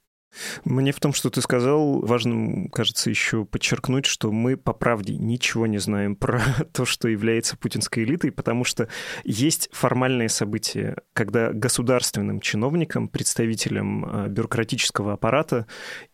Мне 0.65 0.91
в 0.91 0.99
том, 0.99 1.13
что 1.13 1.29
ты 1.29 1.41
сказал, 1.41 2.01
важным, 2.01 2.69
кажется, 2.69 3.09
еще 3.09 3.45
подчеркнуть, 3.45 4.05
что 4.05 4.31
мы 4.31 4.57
по 4.57 4.73
правде 4.73 5.15
ничего 5.15 5.67
не 5.67 5.77
знаем 5.77 6.15
про 6.15 6.41
то, 6.73 6.85
что 6.85 7.07
является 7.07 7.57
путинской 7.57 8.03
элитой, 8.03 8.31
потому 8.31 8.63
что 8.63 8.87
есть 9.23 9.69
формальные 9.71 10.29
события, 10.29 10.97
когда 11.13 11.51
государственным 11.51 12.41
чиновникам, 12.41 13.07
представителям 13.07 14.05
а, 14.05 14.27
бюрократического 14.27 15.13
аппарата, 15.13 15.65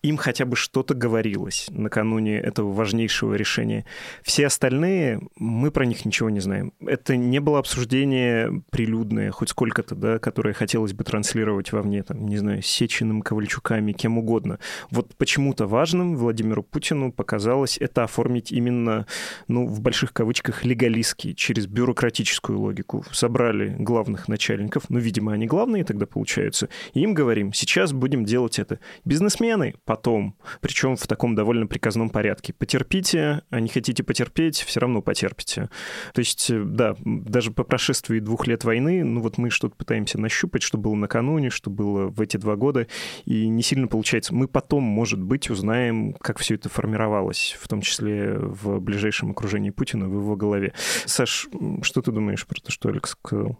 им 0.01 0.17
хотя 0.17 0.45
бы 0.45 0.55
что-то 0.55 0.93
говорилось 0.93 1.67
накануне 1.71 2.37
этого 2.37 2.71
важнейшего 2.71 3.33
решения. 3.35 3.85
Все 4.21 4.47
остальные, 4.47 5.21
мы 5.35 5.71
про 5.71 5.85
них 5.85 6.05
ничего 6.05 6.29
не 6.29 6.39
знаем. 6.39 6.73
Это 6.85 7.15
не 7.15 7.39
было 7.39 7.59
обсуждение 7.59 8.63
прилюдное, 8.71 9.31
хоть 9.31 9.49
сколько-то, 9.49 9.95
да, 9.95 10.19
которое 10.19 10.53
хотелось 10.53 10.93
бы 10.93 11.03
транслировать 11.03 11.71
вовне, 11.71 12.03
там, 12.03 12.27
не 12.27 12.37
знаю, 12.37 12.61
Сечиным, 12.61 13.21
Ковальчуками, 13.21 13.91
кем 14.03 14.17
угодно. 14.17 14.59
Вот 14.91 15.15
почему-то 15.15 15.65
важным 15.65 16.17
Владимиру 16.17 16.61
Путину 16.61 17.13
показалось 17.13 17.77
это 17.77 18.03
оформить 18.03 18.51
именно, 18.51 19.07
ну, 19.47 19.65
в 19.65 19.79
больших 19.79 20.11
кавычках, 20.11 20.65
легалистски, 20.65 21.31
через 21.31 21.67
бюрократическую 21.67 22.59
логику. 22.59 23.05
Собрали 23.13 23.73
главных 23.79 24.27
начальников, 24.27 24.89
ну, 24.89 24.99
видимо, 24.99 25.31
они 25.31 25.47
главные 25.47 25.85
тогда 25.85 26.05
получаются, 26.05 26.67
и 26.93 26.99
им 26.99 27.13
говорим, 27.13 27.53
сейчас 27.53 27.93
будем 27.93 28.25
делать 28.25 28.59
это. 28.59 28.79
Бизнесмены 29.05 29.75
потом, 29.85 30.35
причем 30.59 30.97
в 30.97 31.07
таком 31.07 31.33
довольно 31.33 31.65
приказном 31.65 32.09
порядке. 32.09 32.51
Потерпите, 32.51 33.43
а 33.49 33.61
не 33.61 33.69
хотите 33.69 34.03
потерпеть, 34.03 34.57
все 34.57 34.81
равно 34.81 35.01
потерпите. 35.01 35.69
То 36.13 36.19
есть, 36.19 36.51
да, 36.51 36.97
даже 37.05 37.51
по 37.51 37.63
прошествии 37.63 38.19
двух 38.19 38.47
лет 38.47 38.65
войны, 38.65 39.05
ну 39.05 39.21
вот 39.21 39.37
мы 39.37 39.49
что-то 39.49 39.75
пытаемся 39.77 40.19
нащупать, 40.19 40.61
что 40.61 40.77
было 40.77 40.95
накануне, 40.95 41.49
что 41.49 41.69
было 41.69 42.07
в 42.07 42.19
эти 42.19 42.35
два 42.35 42.57
года, 42.57 42.87
и 43.23 43.47
не 43.47 43.63
сильно 43.63 43.87
получается. 43.93 44.33
Мы 44.33 44.47
потом, 44.47 44.81
может 44.81 45.21
быть, 45.21 45.51
узнаем, 45.51 46.13
как 46.13 46.39
все 46.39 46.55
это 46.55 46.67
формировалось, 46.67 47.55
в 47.61 47.67
том 47.67 47.81
числе 47.81 48.33
в 48.39 48.79
ближайшем 48.79 49.29
окружении 49.29 49.69
Путина, 49.69 50.09
в 50.09 50.13
его 50.13 50.35
голове. 50.35 50.73
Саш, 51.05 51.47
что 51.83 52.01
ты 52.01 52.11
думаешь 52.11 52.47
про 52.47 52.59
то, 52.59 52.71
что 52.71 52.89
Алекс 52.89 53.11
сказал? 53.11 53.55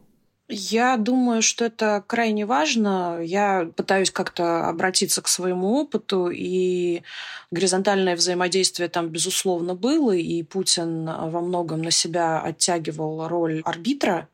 Я 0.50 0.98
думаю, 0.98 1.44
что 1.44 1.66
это 1.66 2.04
крайне 2.08 2.48
важно. 2.48 3.20
Я 3.22 3.70
пытаюсь 3.76 4.10
как-то 4.10 4.68
обратиться 4.68 5.22
к 5.22 5.28
своему 5.28 5.76
опыту, 5.76 6.32
и 6.34 7.04
горизонтальное 7.52 8.16
взаимодействие 8.16 8.90
там, 8.90 9.10
безусловно, 9.10 9.76
было, 9.76 10.16
и 10.16 10.42
Путин 10.42 11.06
во 11.06 11.42
многом 11.42 11.84
на 11.84 11.92
себя 11.92 12.42
оттягивал 12.42 13.28
роль 13.28 13.62
арбитра, 13.66 14.30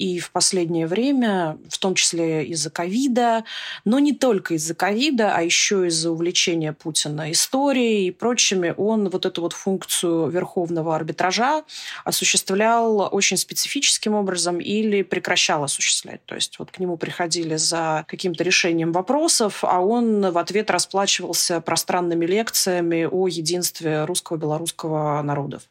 и 0.00 0.18
в 0.18 0.30
последнее 0.30 0.86
время, 0.86 1.58
в 1.68 1.76
том 1.78 1.94
числе 1.94 2.46
из-за 2.46 2.70
ковида, 2.70 3.44
но 3.84 3.98
не 3.98 4.14
только 4.14 4.54
из-за 4.54 4.74
ковида, 4.74 5.34
а 5.36 5.42
еще 5.42 5.88
из-за 5.88 6.10
увлечения 6.10 6.72
Путина 6.72 7.30
историей 7.30 8.08
и 8.08 8.10
прочими, 8.10 8.72
он 8.78 9.10
вот 9.10 9.26
эту 9.26 9.42
вот 9.42 9.52
функцию 9.52 10.30
верховного 10.30 10.96
арбитража 10.96 11.64
осуществлял 12.02 13.10
очень 13.12 13.36
специфическим 13.36 14.14
образом 14.14 14.58
или 14.58 15.02
прекращал 15.02 15.64
осуществлять. 15.64 16.24
То 16.24 16.34
есть 16.34 16.58
вот 16.58 16.70
к 16.70 16.78
нему 16.78 16.96
приходили 16.96 17.56
за 17.56 18.06
каким-то 18.08 18.42
решением 18.42 18.92
вопросов, 18.92 19.62
а 19.64 19.80
он 19.80 20.30
в 20.30 20.38
ответ 20.38 20.70
расплачивался 20.70 21.60
пространными 21.60 22.24
лекциями 22.24 23.04
о 23.04 23.28
единстве 23.28 24.06
русского 24.06 24.38
и 24.38 24.40
белорусского 24.40 25.20
народов. 25.20 25.64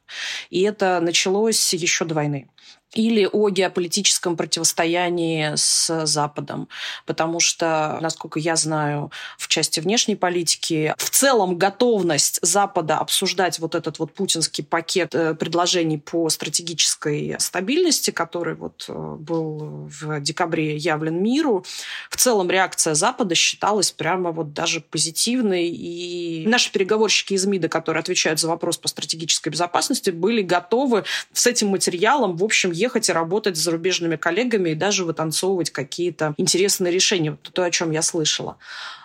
И 0.51 0.61
это 0.61 0.99
началось 1.01 1.73
еще 1.73 2.05
до 2.05 2.13
войны 2.13 2.47
или 2.93 3.29
о 3.31 3.49
геополитическом 3.49 4.35
противостоянии 4.35 5.53
с 5.55 6.05
Западом. 6.05 6.67
Потому 7.05 7.39
что, 7.39 7.99
насколько 8.01 8.39
я 8.39 8.55
знаю, 8.55 9.11
в 9.37 9.47
части 9.47 9.79
внешней 9.79 10.15
политики 10.15 10.93
в 10.97 11.09
целом 11.09 11.57
готовность 11.57 12.39
Запада 12.41 12.97
обсуждать 12.97 13.59
вот 13.59 13.75
этот 13.75 13.99
вот 13.99 14.13
путинский 14.13 14.63
пакет 14.63 15.13
э, 15.13 15.35
предложений 15.35 15.99
по 15.99 16.29
стратегической 16.29 17.35
стабильности, 17.39 18.11
который 18.11 18.55
вот 18.55 18.85
э, 18.87 18.93
был 19.19 19.89
в 19.89 20.19
декабре 20.19 20.75
явлен 20.75 21.21
миру, 21.21 21.65
в 22.09 22.17
целом 22.17 22.49
реакция 22.49 22.95
Запада 22.95 23.35
считалась 23.35 23.91
прямо 23.91 24.31
вот 24.31 24.53
даже 24.53 24.81
позитивной. 24.81 25.67
И 25.67 26.45
наши 26.47 26.71
переговорщики 26.71 27.33
из 27.33 27.45
МИДа, 27.45 27.69
которые 27.69 28.01
отвечают 28.01 28.39
за 28.39 28.47
вопрос 28.47 28.77
по 28.77 28.87
стратегической 28.87 29.51
безопасности, 29.51 30.09
были 30.09 30.41
готовы 30.41 31.03
с 31.33 31.45
этим 31.45 31.67
материалом, 31.67 32.35
в 32.35 32.43
общем, 32.43 32.71
ехать 32.79 33.09
и 33.09 33.13
работать 33.13 33.57
с 33.57 33.61
зарубежными 33.61 34.15
коллегами 34.15 34.71
и 34.71 34.75
даже 34.75 35.05
вытанцовывать 35.05 35.69
какие-то 35.69 36.33
интересные 36.37 36.93
решения. 36.93 37.31
Вот 37.31 37.41
то, 37.53 37.63
о 37.63 37.71
чем 37.71 37.91
я 37.91 38.01
слышала. 38.01 38.57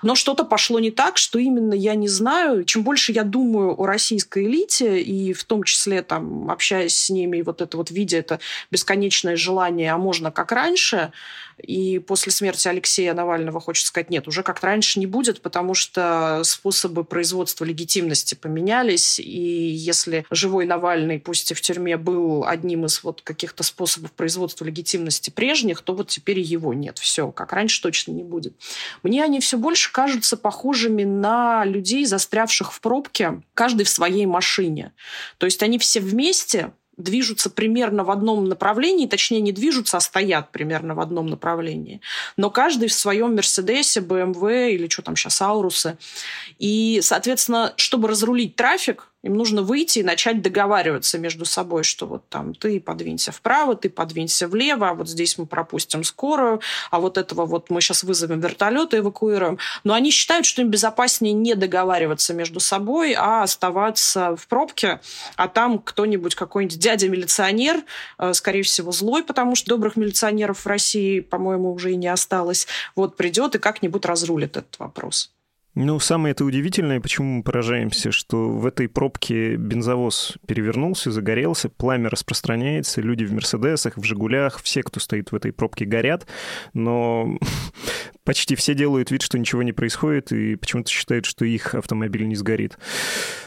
Но 0.03 0.15
что-то 0.15 0.45
пошло 0.45 0.81
не 0.81 0.91
так, 0.91 1.17
что 1.17 1.39
именно 1.39 1.75
я 1.75 1.95
не 1.95 2.09
знаю. 2.09 2.65
Чем 2.65 2.83
больше 2.83 3.13
я 3.13 3.25
думаю 3.25 3.81
о 3.81 3.87
российской 3.87 4.45
элите, 4.45 5.01
и 5.01 5.33
в 5.33 5.45
том 5.45 5.63
числе 5.63 6.03
там, 6.03 6.51
общаясь 6.51 6.95
с 6.97 7.11
ними, 7.11 7.39
и 7.39 7.43
вот 7.43 7.61
это 7.61 7.77
вот 7.77 7.91
видя 7.91 8.19
это 8.19 8.41
бесконечное 8.71 9.37
желание, 9.37 9.93
а 9.93 9.99
можно 9.99 10.31
как 10.31 10.53
раньше, 10.53 11.13
и 11.59 11.99
после 11.99 12.33
смерти 12.33 12.69
Алексея 12.69 13.15
Навального, 13.15 13.61
хочется 13.61 13.89
сказать, 13.89 14.11
нет, 14.11 14.29
уже 14.29 14.43
как 14.43 14.63
раньше 14.63 14.99
не 14.99 15.07
будет, 15.07 15.41
потому 15.41 15.75
что 15.75 16.43
способы 16.45 17.05
производства 17.05 17.65
легитимности 17.65 18.35
поменялись. 18.35 19.19
И 19.19 19.71
если 19.71 20.27
живой 20.31 20.67
Навальный, 20.67 21.19
пусть 21.19 21.51
и 21.51 21.55
в 21.55 21.61
тюрьме, 21.61 21.97
был 21.97 22.45
одним 22.47 22.85
из 22.87 23.03
вот 23.03 23.23
каких-то 23.23 23.63
способов 23.63 24.13
производства 24.13 24.65
легитимности 24.65 25.31
прежних, 25.31 25.83
то 25.83 25.95
вот 25.95 26.09
теперь 26.09 26.41
его 26.41 26.75
нет. 26.75 26.99
Все, 26.99 27.31
как 27.31 27.53
раньше 27.53 27.83
точно 27.83 28.13
не 28.13 28.23
будет. 28.23 28.55
Мне 29.03 29.23
они 29.23 29.41
все 29.41 29.59
больше 29.59 29.93
кажутся 29.93 30.37
похожими 30.37 31.05
на 31.05 31.65
людей, 31.65 32.05
застрявших 32.05 32.73
в 32.73 32.81
пробке, 32.81 33.43
каждый 33.55 33.85
в 33.85 33.89
своей 33.89 34.27
машине. 34.27 34.93
То 35.39 35.47
есть 35.47 35.63
они 35.63 35.79
все 35.79 36.01
вместе, 36.01 36.73
движутся 36.97 37.51
примерно 37.51 38.05
в 38.05 38.11
одном 38.11 38.45
направлении, 38.45 39.07
точнее 39.07 39.41
не 39.41 39.53
движутся, 39.53 39.97
а 39.97 40.01
стоят 40.01 40.53
примерно 40.53 40.95
в 40.95 41.01
одном 41.01 41.27
направлении. 41.27 42.01
Но 42.37 42.51
каждый 42.51 42.89
в 42.89 42.93
своем 42.93 43.35
Мерседесе, 43.35 44.01
БМВ 44.01 44.43
или 44.43 44.89
что 44.89 45.03
там 45.03 45.17
сейчас, 45.17 45.41
Аурусы. 45.41 45.97
И, 46.59 47.01
соответственно, 47.03 47.73
чтобы 47.77 48.09
разрулить 48.09 48.57
трафик, 48.57 49.09
им 49.25 49.35
нужно 49.35 49.63
выйти 49.63 50.01
и 50.01 50.03
начать 50.03 50.43
договариваться 50.43 51.19
между 51.19 51.47
собой, 51.47 51.83
что 51.83 52.07
вот 52.07 52.29
там 52.29 52.55
ты 52.55 52.79
подвинься 52.79 53.33
вправо, 53.33 53.75
ты 53.75 53.89
подвинься 53.89 54.47
влево, 54.47 54.91
а 54.91 54.95
вот 54.95 55.09
здесь 55.09 55.39
мы 55.39 55.47
пропустим 55.47 56.05
скорую, 56.05 56.61
а 56.91 57.01
вот 57.01 57.17
этого 57.17 57.47
вот 57.47 57.71
мы 57.71 57.81
сейчас 57.81 58.05
вызовем 58.05 58.41
вертолет 58.41 58.93
и 58.93 58.99
эвакуируем. 58.99 59.59
Но 59.83 59.95
они 59.95 60.11
считают, 60.11 60.45
что 60.45 60.61
им 60.61 60.69
безопаснее 60.69 61.33
не 61.33 61.55
договариваться 61.55 62.35
между 62.35 62.61
собой, 62.61 63.15
а 63.15 63.43
оставаться 63.43 64.37
в 64.37 64.47
пробке, 64.47 65.01
а 65.37 65.49
там 65.49 65.79
кто-нибудь, 65.79 66.35
какой-нибудь 66.35 66.79
дядя-милиционер, 66.79 67.83
э, 68.19 68.35
скорее 68.35 68.63
всего, 68.63 68.93
злой, 68.93 69.25
потому 69.25 69.57
что 69.57 69.71
добрых 69.71 69.97
милиционеров 69.97 70.61
в 70.61 70.67
России, 70.67 71.21
по-моему, 71.21 71.73
уже 71.73 71.93
и 71.93 71.97
не 71.97 72.09
осталось, 72.09 72.67
вот 72.95 73.17
придет 73.17 73.55
и 73.55 73.59
как-нибудь 73.59 74.05
разрулит 74.05 74.59
этот 74.59 74.79
вопрос. 74.79 75.34
Ну, 75.77 75.99
самое 75.99 76.33
это 76.33 76.45
удивительное, 76.45 77.01
почему 77.01 77.39
мы 77.39 77.43
поражаемся, 77.43 78.13
что 78.13 78.49
в 78.49 78.65
этой 78.65 78.89
пробке 78.89 79.57
бензовоз 79.57 80.35
перевернулся, 80.47 81.11
загорелся, 81.11 81.69
пламя 81.69 82.11
распространяется, 82.11 83.01
люди 83.01 83.25
в 83.25 83.33
«Мерседесах», 83.33 83.97
в 83.97 84.05
«Жигулях», 84.05 84.63
все, 84.63 84.85
кто 84.85 85.01
стоит 85.01 85.33
в 85.33 85.35
этой 85.35 85.53
пробке, 85.53 85.85
горят, 85.85 86.29
но 86.75 87.41
почти 88.25 88.55
все 88.55 88.75
делают 88.75 89.11
вид, 89.11 89.23
что 89.23 89.37
ничего 89.37 89.65
не 89.65 89.73
происходит, 89.73 90.31
и 90.31 90.55
почему-то 90.55 90.91
считают, 90.91 91.25
что 91.25 91.45
их 91.45 91.75
автомобиль 91.75 92.29
не 92.29 92.37
сгорит. 92.37 92.79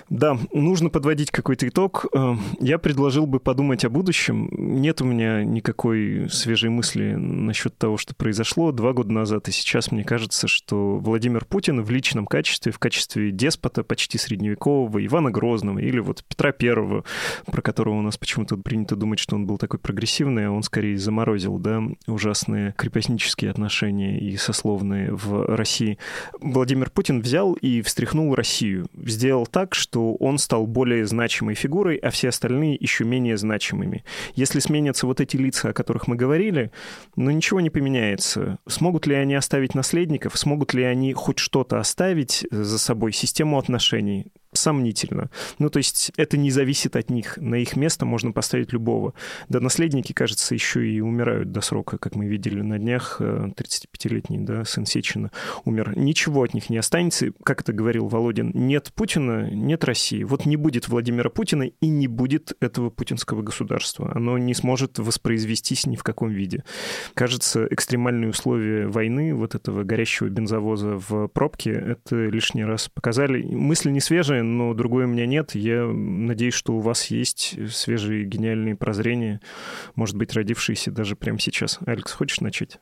Да, 0.10 0.38
нужно 0.54 0.90
подводить 0.90 1.32
какой-то 1.32 1.68
итог. 1.68 2.06
Э, 2.14 2.36
я 2.62 2.78
предложил 2.78 3.28
бы 3.28 3.40
подумать 3.40 3.84
о 3.84 3.90
будущем. 3.90 4.48
Нет 4.52 5.02
у 5.02 5.06
меня 5.06 5.44
никакой 5.44 6.30
свежей 6.30 6.70
мысли 6.70 7.14
насчет 7.16 7.78
того, 7.78 7.98
что 7.98 8.16
произошло 8.16 8.72
два 8.72 8.94
года 8.94 9.12
назад, 9.12 9.50
и 9.50 9.52
сейчас 9.52 9.92
мне 9.92 10.06
кажется, 10.06 10.48
что 10.48 10.98
Владимир 10.98 11.44
Путин 11.44 11.82
в 11.82 11.92
личном 11.92 12.26
качестве, 12.26 12.72
в 12.72 12.80
качестве 12.80 13.32
деспота 13.32 13.84
почти 13.84 14.18
средневекового, 14.18 15.06
Ивана 15.06 15.30
Грозного 15.30 15.80
или 15.80 16.00
вот 16.00 16.24
Петра 16.24 16.54
Первого, 16.54 17.04
про 17.46 17.62
которого 17.62 17.96
у 17.96 18.02
нас 18.02 18.18
почему-то 18.18 18.56
принято 18.56 18.96
думать, 18.96 19.20
что 19.20 19.36
он 19.36 19.46
был 19.46 19.58
такой 19.58 19.80
прогрессивный, 19.80 20.48
а 20.48 20.52
он 20.52 20.64
скорее 20.64 20.98
заморозил, 20.98 21.58
да, 21.58 21.84
ужасные 22.08 22.74
крепостнические 22.78 23.52
отношения 23.52 24.20
и 24.20 24.38
сословные 24.38 25.14
в 25.14 25.56
России. 25.56 25.98
Владимир 26.40 26.90
Путин 26.92 27.20
взял 27.20 27.54
и 27.54 27.82
встряхнул 27.82 28.34
Россию. 28.36 28.88
Сделал 28.96 29.46
так, 29.46 29.76
что 29.76 29.97
что 29.98 30.14
он 30.14 30.38
стал 30.38 30.68
более 30.68 31.08
значимой 31.08 31.56
фигурой, 31.56 31.96
а 31.96 32.12
все 32.12 32.30
остальные 32.30 32.78
еще 32.80 33.04
менее 33.04 33.36
значимыми. 33.36 34.04
Если 34.36 34.60
сменятся 34.60 35.08
вот 35.08 35.20
эти 35.20 35.38
лица, 35.38 35.70
о 35.70 35.74
которых 35.74 36.08
мы 36.08 36.16
говорили, 36.16 36.72
ну 37.16 37.32
ничего 37.32 37.62
не 37.62 37.72
поменяется. 37.72 38.60
Смогут 38.68 39.08
ли 39.08 39.16
они 39.16 39.34
оставить 39.34 39.74
наследников? 39.74 40.38
Смогут 40.38 40.76
ли 40.76 40.84
они 40.84 41.14
хоть 41.14 41.40
что-то 41.40 41.80
оставить 41.80 42.46
за 42.52 42.78
собой? 42.78 43.12
Систему 43.12 43.58
отношений? 43.58 44.28
Сомнительно. 44.58 45.30
Ну, 45.60 45.70
то 45.70 45.78
есть 45.78 46.12
это 46.18 46.38
не 46.38 46.52
зависит 46.52 46.96
от 46.96 47.10
них. 47.10 47.38
На 47.38 47.56
их 47.56 47.76
место 47.76 48.06
можно 48.06 48.32
поставить 48.32 48.74
любого. 48.74 49.14
Да, 49.50 49.60
наследники, 49.60 50.14
кажется, 50.14 50.54
еще 50.54 50.88
и 50.90 51.00
умирают 51.00 51.52
до 51.52 51.62
срока, 51.62 51.98
как 51.98 52.16
мы 52.16 52.28
видели 52.28 52.62
на 52.62 52.80
днях. 52.80 53.22
35-летний, 53.22 54.38
э, 54.38 54.42
да, 54.42 54.66
сын 54.66 54.86
Сечина 54.86 55.32
умер. 55.66 55.94
Ничего 55.96 56.44
от 56.44 56.54
них 56.54 56.70
не 56.70 56.78
останется. 56.78 57.32
Как 57.44 57.62
это 57.62 57.74
говорил 57.74 58.08
Володин, 58.08 58.52
нет 58.54 58.92
Путина, 58.94 59.50
нет 59.52 59.84
России. 59.84 60.24
Вот 60.24 60.46
не 60.46 60.58
будет 60.58 60.88
Владимира 60.88 61.30
Путина 61.30 61.64
и 61.64 61.88
не 61.88 62.08
будет 62.08 62.54
этого 62.60 62.90
путинского 62.90 63.42
государства. 63.42 64.12
Оно 64.14 64.38
не 64.38 64.54
сможет 64.54 65.00
воспроизвестись 65.00 65.86
ни 65.86 65.96
в 65.96 66.04
каком 66.04 66.30
виде. 66.30 66.64
Кажется, 67.14 67.68
экстремальные 67.70 68.30
условия 68.30 68.88
войны, 68.88 69.34
вот 69.34 69.56
этого 69.56 69.84
горящего 69.84 70.28
бензовоза 70.28 70.98
в 70.98 71.28
пробке, 71.28 71.72
это 71.72 72.26
лишний 72.26 72.64
раз 72.64 72.90
показали. 72.90 73.44
Мысль 73.44 73.92
не 73.92 74.00
свежая, 74.00 74.44
но 74.48 74.74
другой 74.74 75.06
у 75.06 75.08
меня 75.08 75.26
нет. 75.26 75.54
Я 75.56 75.86
надеюсь, 75.86 76.54
что 76.54 76.74
у 76.74 76.80
вас 76.80 77.06
есть 77.08 77.58
свежие 77.72 78.24
гениальные 78.24 78.76
прозрения, 78.76 79.42
может 79.96 80.16
быть, 80.16 80.34
родившиеся 80.34 80.92
даже 80.92 81.16
прямо 81.16 81.40
сейчас. 81.40 81.80
Алекс, 81.86 82.12
хочешь 82.12 82.42
начать? 82.42 82.80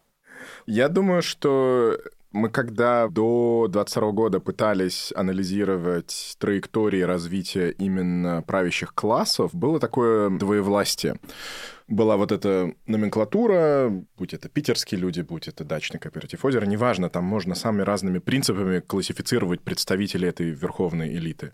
Я 0.68 0.89
думаю, 0.89 1.22
что 1.22 1.97
Мы 2.36 2.49
когда 2.49 3.07
до 3.07 3.68
22 3.70 4.11
года 4.11 4.39
пытались 4.41 5.13
анализировать 5.16 6.36
траектории 6.38 6.99
развития 6.99 7.70
именно 7.70 8.43
правящих 8.45 8.93
классов, 8.93 9.55
было 9.55 9.80
такое 9.80 10.30
двоевластие 10.30 11.16
была 11.88 12.18
вот 12.18 12.32
эта 12.32 12.74
номенклатура, 12.88 13.92
будь 14.18 14.34
это 14.34 14.50
питерские 14.50 15.00
люди, 15.00 15.22
будь 15.22 15.48
это 15.48 15.64
дачный 15.64 16.00
кооператив 16.00 16.44
озера, 16.44 16.66
неважно, 16.66 17.10
там 17.10 17.26
можно 17.26 17.54
самыми 17.54 17.84
разными 17.84 18.18
принципами 18.18 18.80
классифицировать 18.80 19.62
представителей 19.62 20.30
этой 20.30 20.50
верховной 20.50 21.14
элиты. 21.16 21.52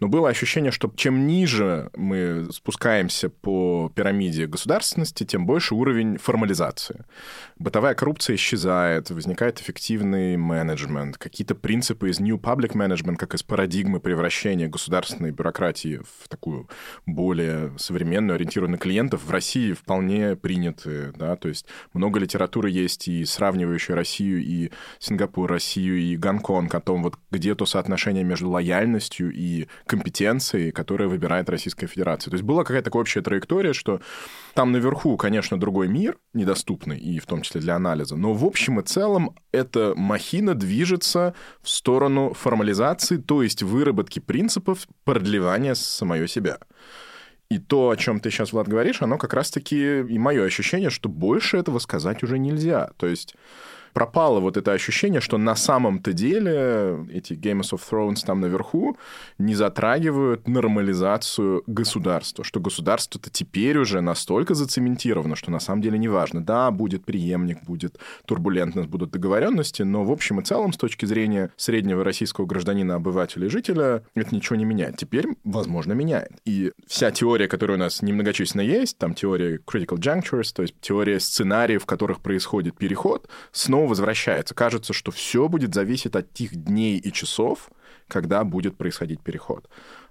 Но 0.00 0.08
было 0.08 0.28
ощущение, 0.28 0.72
что 0.72 0.92
чем 0.96 1.26
ниже 1.26 1.90
мы 1.94 2.48
спускаемся 2.52 3.28
по 3.28 3.92
пирамиде 3.94 4.46
государственности, 4.46 5.24
тем 5.24 5.46
больше 5.46 5.74
уровень 5.74 6.18
формализации. 6.18 7.04
Бытовая 7.56 7.94
коррупция 7.94 8.34
исчезает, 8.34 9.10
возникает 9.10 9.60
эффективный 9.60 10.36
менеджмент, 10.36 11.16
какие-то 11.16 11.54
принципы 11.54 12.10
из 12.10 12.18
New 12.18 12.38
Public 12.38 12.72
Management, 12.72 13.16
как 13.16 13.34
из 13.34 13.44
парадигмы 13.44 14.00
превращения 14.00 14.68
государственной 14.68 15.30
бюрократии 15.30 16.00
в 16.22 16.28
такую 16.28 16.68
более 17.06 17.72
современную, 17.78 18.34
ориентированную 18.34 18.70
на 18.70 18.78
клиентов 18.78 19.24
в 19.24 19.30
России 19.30 19.59
России 19.60 19.72
вполне 19.72 20.36
приняты, 20.36 21.12
да, 21.16 21.36
то 21.36 21.48
есть 21.48 21.66
много 21.92 22.18
литературы 22.18 22.70
есть 22.70 23.08
и 23.08 23.24
сравнивающая 23.24 23.94
Россию 23.94 24.42
и 24.42 24.70
Сингапур, 24.98 25.50
Россию 25.50 25.98
и 25.98 26.16
Гонконг 26.16 26.74
о 26.74 26.80
том, 26.80 27.02
вот 27.02 27.16
где 27.30 27.54
то 27.54 27.66
соотношение 27.66 28.24
между 28.24 28.48
лояльностью 28.48 29.30
и 29.32 29.68
компетенцией, 29.86 30.70
которое 30.72 31.08
выбирает 31.08 31.50
Российская 31.50 31.86
Федерация. 31.86 32.30
То 32.30 32.36
есть 32.36 32.44
была 32.44 32.64
какая-то 32.64 32.86
такая 32.86 33.02
общая 33.02 33.22
траектория, 33.22 33.72
что 33.72 34.00
там 34.54 34.72
наверху, 34.72 35.16
конечно, 35.16 35.58
другой 35.58 35.88
мир 35.88 36.16
недоступный, 36.32 36.98
и 36.98 37.18
в 37.18 37.26
том 37.26 37.42
числе 37.42 37.60
для 37.60 37.76
анализа, 37.76 38.16
но 38.16 38.32
в 38.32 38.44
общем 38.44 38.80
и 38.80 38.82
целом 38.82 39.34
эта 39.52 39.94
махина 39.96 40.54
движется 40.54 41.34
в 41.62 41.68
сторону 41.68 42.32
формализации, 42.32 43.18
то 43.18 43.42
есть 43.42 43.62
выработки 43.62 44.20
принципов 44.20 44.86
продлевания 45.04 45.74
самое 45.74 46.26
себя. 46.28 46.58
И 47.50 47.58
то, 47.58 47.90
о 47.90 47.96
чем 47.96 48.20
ты 48.20 48.30
сейчас, 48.30 48.52
Влад, 48.52 48.68
говоришь, 48.68 49.02
оно 49.02 49.18
как 49.18 49.34
раз-таки 49.34 50.00
и 50.00 50.18
мое 50.18 50.44
ощущение, 50.44 50.88
что 50.88 51.08
больше 51.08 51.56
этого 51.56 51.80
сказать 51.80 52.22
уже 52.22 52.38
нельзя. 52.38 52.90
То 52.96 53.08
есть 53.08 53.34
пропало 53.92 54.40
вот 54.40 54.56
это 54.56 54.72
ощущение, 54.72 55.20
что 55.20 55.38
на 55.38 55.54
самом-то 55.54 56.12
деле 56.12 57.06
эти 57.12 57.34
Games 57.34 57.72
of 57.72 57.80
Thrones 57.90 58.24
там 58.24 58.40
наверху 58.40 58.96
не 59.38 59.54
затрагивают 59.54 60.48
нормализацию 60.48 61.62
государства, 61.66 62.44
что 62.44 62.60
государство-то 62.60 63.30
теперь 63.30 63.78
уже 63.78 64.00
настолько 64.00 64.54
зацементировано, 64.54 65.36
что 65.36 65.50
на 65.50 65.60
самом 65.60 65.82
деле 65.82 65.98
не 65.98 66.08
важно. 66.08 66.44
Да, 66.44 66.70
будет 66.70 67.04
преемник, 67.04 67.62
будет 67.64 67.98
турбулентность, 68.26 68.88
будут 68.88 69.10
договоренности, 69.10 69.82
но 69.82 70.04
в 70.04 70.10
общем 70.10 70.40
и 70.40 70.44
целом 70.44 70.72
с 70.72 70.76
точки 70.76 71.06
зрения 71.06 71.50
среднего 71.56 72.04
российского 72.04 72.46
гражданина, 72.46 72.96
обывателя 72.96 73.46
и 73.46 73.50
жителя 73.50 74.02
это 74.14 74.34
ничего 74.34 74.56
не 74.56 74.64
меняет. 74.64 74.96
Теперь, 74.96 75.26
возможно, 75.44 75.92
меняет. 75.92 76.32
И 76.44 76.72
вся 76.86 77.10
теория, 77.10 77.48
которая 77.48 77.76
у 77.76 77.80
нас 77.80 78.02
немногочисленно 78.02 78.62
есть, 78.62 78.98
там 78.98 79.14
теория 79.14 79.58
critical 79.58 79.96
junctures, 79.96 80.52
то 80.54 80.62
есть 80.62 80.74
теория 80.80 81.20
сценариев, 81.20 81.82
в 81.82 81.86
которых 81.86 82.20
происходит 82.20 82.76
переход, 82.76 83.28
снова 83.52 83.79
снова 83.80 83.88
возвращается. 83.88 84.54
Кажется, 84.54 84.92
что 84.92 85.10
все 85.10 85.48
будет 85.48 85.74
зависеть 85.74 86.14
от 86.14 86.32
тех 86.34 86.54
дней 86.54 86.98
и 86.98 87.12
часов, 87.12 87.70
когда 88.08 88.44
будет 88.44 88.76
происходить 88.76 89.20
переход. 89.20 89.68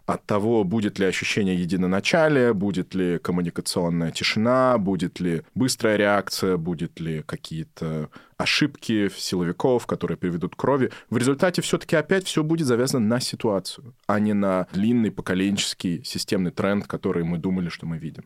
От 0.08 0.26
того, 0.26 0.64
будет 0.64 0.98
ли 0.98 1.06
ощущение 1.06 1.56
единоначалия, 1.56 2.54
будет 2.54 2.96
ли 2.96 3.20
коммуникационная 3.20 4.12
тишина, 4.12 4.78
будет 4.80 5.20
ли 5.20 5.44
быстрая 5.54 5.98
реакция, 5.98 6.58
будет 6.58 7.00
ли 7.00 7.22
какие-то 7.22 8.10
ошибки 8.38 9.12
силовиков, 9.16 9.86
которые 9.86 10.18
приведут 10.18 10.56
к 10.56 10.60
крови. 10.60 10.90
В 11.12 11.18
результате 11.18 11.62
все-таки 11.62 11.96
опять 11.96 12.26
все 12.26 12.44
будет 12.44 12.66
завязано 12.66 13.06
на 13.06 13.20
ситуацию, 13.20 13.94
а 14.08 14.20
не 14.20 14.34
на 14.34 14.66
длинный 14.74 15.12
поколенческий 15.12 16.04
системный 16.04 16.52
тренд, 16.52 16.88
который 16.88 17.24
мы 17.24 17.38
думали, 17.38 17.70
что 17.70 17.86
мы 17.86 18.00
видим. 18.00 18.24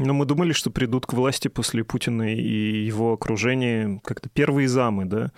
Но 0.00 0.14
мы 0.14 0.26
думали, 0.26 0.52
что 0.52 0.70
придут 0.70 1.06
к 1.06 1.12
власти 1.12 1.48
после 1.48 1.82
Путина 1.82 2.32
и 2.32 2.84
его 2.84 3.14
окружения 3.14 4.00
как-то 4.04 4.28
первые 4.28 4.68
замы, 4.68 5.06
да? 5.06 5.32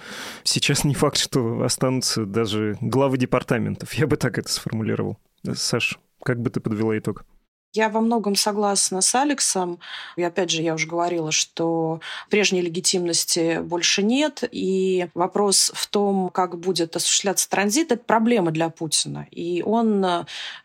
Сейчас 0.44 0.84
не 0.84 0.94
факт, 0.94 1.16
что 1.16 1.62
останутся 1.62 2.26
даже 2.26 2.76
главы 2.82 3.16
департаментов. 3.16 3.94
Я 3.94 4.06
бы 4.06 4.18
так 4.18 4.36
это 4.38 4.52
сформулировал. 4.52 5.16
Саш, 5.54 5.98
как 6.22 6.42
бы 6.42 6.50
ты 6.50 6.60
подвела 6.60 6.98
итог? 6.98 7.24
Я 7.72 7.88
во 7.88 8.00
многом 8.00 8.34
согласна 8.34 9.00
с 9.00 9.14
Алексом. 9.14 9.78
И 10.16 10.22
опять 10.24 10.50
же, 10.50 10.60
я 10.60 10.74
уже 10.74 10.88
говорила, 10.88 11.30
что 11.30 12.00
прежней 12.28 12.62
легитимности 12.62 13.60
больше 13.60 14.02
нет. 14.02 14.42
И 14.50 15.06
вопрос 15.14 15.70
в 15.72 15.86
том, 15.86 16.30
как 16.30 16.58
будет 16.58 16.96
осуществляться 16.96 17.48
транзит, 17.48 17.92
это 17.92 18.02
проблема 18.02 18.50
для 18.50 18.70
Путина. 18.70 19.28
И 19.30 19.62
он, 19.62 20.04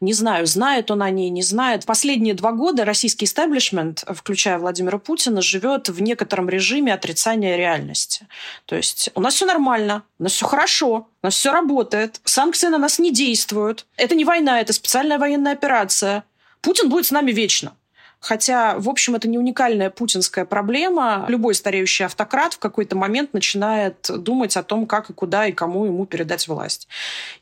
не 0.02 0.14
знаю, 0.14 0.48
знает 0.48 0.90
он 0.90 1.04
о 1.04 1.12
ней, 1.12 1.30
не 1.30 1.44
знает. 1.44 1.86
Последние 1.86 2.34
два 2.34 2.54
года 2.54 2.86
российский 2.86 3.26
истеблишмент, 3.26 4.04
включая 4.08 4.58
Владимира 4.58 4.98
Путина, 4.98 5.42
живет 5.44 5.90
в 5.90 6.02
некотором 6.02 6.50
режиме 6.50 6.92
отрицания 6.92 7.56
реальности. 7.56 8.28
То 8.66 8.76
есть 8.76 9.12
у 9.14 9.22
нас 9.22 9.36
все 9.36 9.46
нормально, 9.46 10.02
у 10.18 10.24
нас 10.24 10.32
все 10.32 10.48
хорошо, 10.48 11.08
у 11.22 11.28
нас 11.28 11.36
все 11.36 11.52
работает, 11.52 12.20
санкции 12.24 12.68
на 12.68 12.80
нас 12.80 12.98
не 12.98 13.12
действуют. 13.12 13.86
Это 13.96 14.16
не 14.16 14.26
война, 14.26 14.60
это 14.60 14.74
специальная 14.74 15.20
военная 15.20 15.54
операция. 15.54 16.24
Путин 16.66 16.90
будет 16.90 17.06
с 17.06 17.12
нами 17.12 17.32
вечно. 17.32 17.74
Хотя, 18.20 18.80
в 18.80 18.90
общем, 18.90 19.14
это 19.14 19.28
не 19.28 19.38
уникальная 19.38 19.92
путинская 19.92 20.46
проблема. 20.46 21.26
Любой 21.28 21.54
стареющий 21.54 22.06
автократ 22.06 22.56
в 22.56 22.60
какой-то 22.60 22.96
момент 22.96 23.34
начинает 23.34 24.10
думать 24.10 24.58
о 24.58 24.64
том, 24.64 24.88
как 24.88 25.12
и 25.12 25.14
куда 25.14 25.46
и 25.46 25.52
кому 25.52 25.86
ему 25.86 26.08
передать 26.08 26.48
власть. 26.48 26.88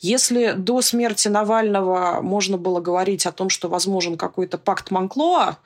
Если 0.02 0.56
до 0.58 0.82
смерти 0.82 1.30
Навального 1.30 2.20
можно 2.22 2.58
было 2.58 2.82
говорить 2.82 3.26
о 3.26 3.32
том, 3.32 3.50
что 3.50 3.70
возможен 3.70 4.18
какой-то 4.18 4.58
пакт 4.58 4.92
Монклоа, 4.92 5.58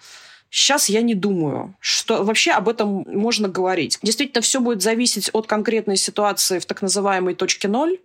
Сейчас 0.49 0.87
я 0.87 1.01
не 1.01 1.13
думаю, 1.13 1.75
что 1.81 2.23
вообще 2.23 2.51
об 2.51 2.69
этом 2.69 3.03
можно 3.05 3.49
говорить. 3.49 3.99
Действительно, 4.01 4.41
все 4.41 4.61
будет 4.61 4.81
зависеть 4.81 5.29
от 5.33 5.45
конкретной 5.45 5.97
ситуации 5.97 6.59
в 6.59 6.65
так 6.65 6.81
называемой 6.81 7.35
точке 7.35 7.67
ноль. 7.67 7.99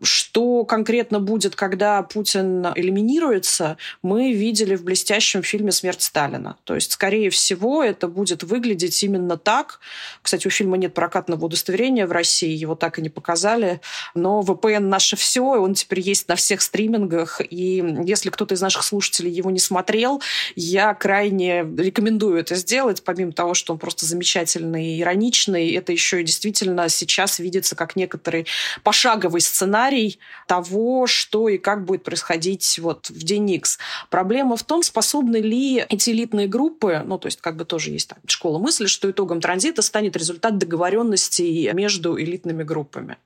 Что 0.00 0.64
конкретно 0.64 1.18
будет, 1.18 1.56
когда 1.56 2.02
Путин 2.02 2.66
элиминируется, 2.76 3.78
мы 4.00 4.32
видели 4.32 4.76
в 4.76 4.84
блестящем 4.84 5.42
фильме 5.42 5.72
«Смерть 5.72 6.02
Сталина». 6.02 6.56
То 6.64 6.76
есть, 6.76 6.92
скорее 6.92 7.30
всего, 7.30 7.82
это 7.82 8.06
будет 8.06 8.44
выглядеть 8.44 9.02
именно 9.02 9.36
так. 9.36 9.80
Кстати, 10.22 10.46
у 10.46 10.50
фильма 10.50 10.76
нет 10.76 10.94
прокатного 10.94 11.46
удостоверения 11.46 12.06
в 12.06 12.12
России, 12.12 12.54
его 12.54 12.76
так 12.76 13.00
и 13.00 13.02
не 13.02 13.08
показали. 13.08 13.80
Но 14.14 14.40
VPN 14.40 14.80
наше 14.80 15.16
все, 15.16 15.42
он 15.42 15.74
теперь 15.74 16.00
есть 16.00 16.28
на 16.28 16.36
всех 16.36 16.62
стримингах. 16.62 17.40
И 17.50 17.84
если 18.04 18.30
кто-то 18.30 18.54
из 18.54 18.60
наших 18.60 18.84
слушателей 18.84 19.32
его 19.32 19.50
не 19.50 19.58
смотрел, 19.58 20.22
я 20.54 20.94
крайне 20.94 21.62
рекомендую 21.76 22.38
это 22.38 22.54
сделать. 22.54 23.02
Помимо 23.02 23.32
того, 23.32 23.54
что 23.54 23.72
он 23.72 23.80
просто 23.80 24.06
замечательный 24.06 24.94
и 24.94 25.00
ироничный, 25.00 25.72
это 25.72 25.90
еще 25.90 26.20
и 26.20 26.24
действительно 26.24 26.88
сейчас 26.88 27.40
видится 27.40 27.74
как 27.74 27.96
некоторый 27.96 28.46
пошаговый 28.84 29.40
сценарий 29.40 29.87
сценарий 29.88 30.18
того, 30.46 31.06
что 31.06 31.48
и 31.48 31.58
как 31.58 31.84
будет 31.84 32.02
происходить 32.04 32.78
вот 32.78 33.10
в 33.10 33.22
день 33.22 33.50
X. 33.50 33.78
Проблема 34.10 34.56
в 34.56 34.62
том, 34.62 34.82
способны 34.82 35.36
ли 35.36 35.84
эти 35.88 36.10
элитные 36.10 36.46
группы, 36.46 37.02
ну, 37.04 37.18
то 37.18 37.26
есть 37.26 37.40
как 37.40 37.56
бы 37.56 37.64
тоже 37.64 37.90
есть 37.90 38.08
там, 38.08 38.18
школа 38.26 38.58
мысли, 38.58 38.86
что 38.86 39.10
итогом 39.10 39.40
транзита 39.40 39.82
станет 39.82 40.16
результат 40.16 40.58
договоренностей 40.58 41.70
между 41.72 42.18
элитными 42.18 42.62
группами. 42.62 43.16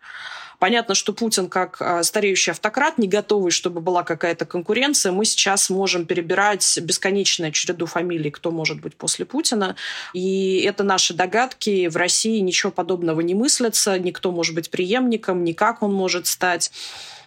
Понятно, 0.62 0.94
что 0.94 1.12
Путин, 1.12 1.48
как 1.48 1.82
а, 1.82 2.04
стареющий 2.04 2.52
автократ, 2.52 2.96
не 2.96 3.08
готовый, 3.08 3.50
чтобы 3.50 3.80
была 3.80 4.04
какая-то 4.04 4.46
конкуренция. 4.46 5.10
Мы 5.10 5.24
сейчас 5.24 5.70
можем 5.70 6.06
перебирать 6.06 6.78
бесконечную 6.80 7.50
череду 7.50 7.86
фамилий, 7.86 8.30
кто 8.30 8.52
может 8.52 8.80
быть 8.80 8.94
после 8.94 9.24
Путина. 9.24 9.74
И 10.14 10.60
это 10.60 10.84
наши 10.84 11.14
догадки. 11.14 11.88
В 11.88 11.96
России 11.96 12.38
ничего 12.38 12.70
подобного 12.70 13.22
не 13.22 13.34
мыслится. 13.34 13.98
Никто 13.98 14.30
может 14.30 14.54
быть 14.54 14.70
преемником, 14.70 15.42
никак 15.42 15.82
он 15.82 15.92
может 15.92 16.28
стать. 16.28 16.70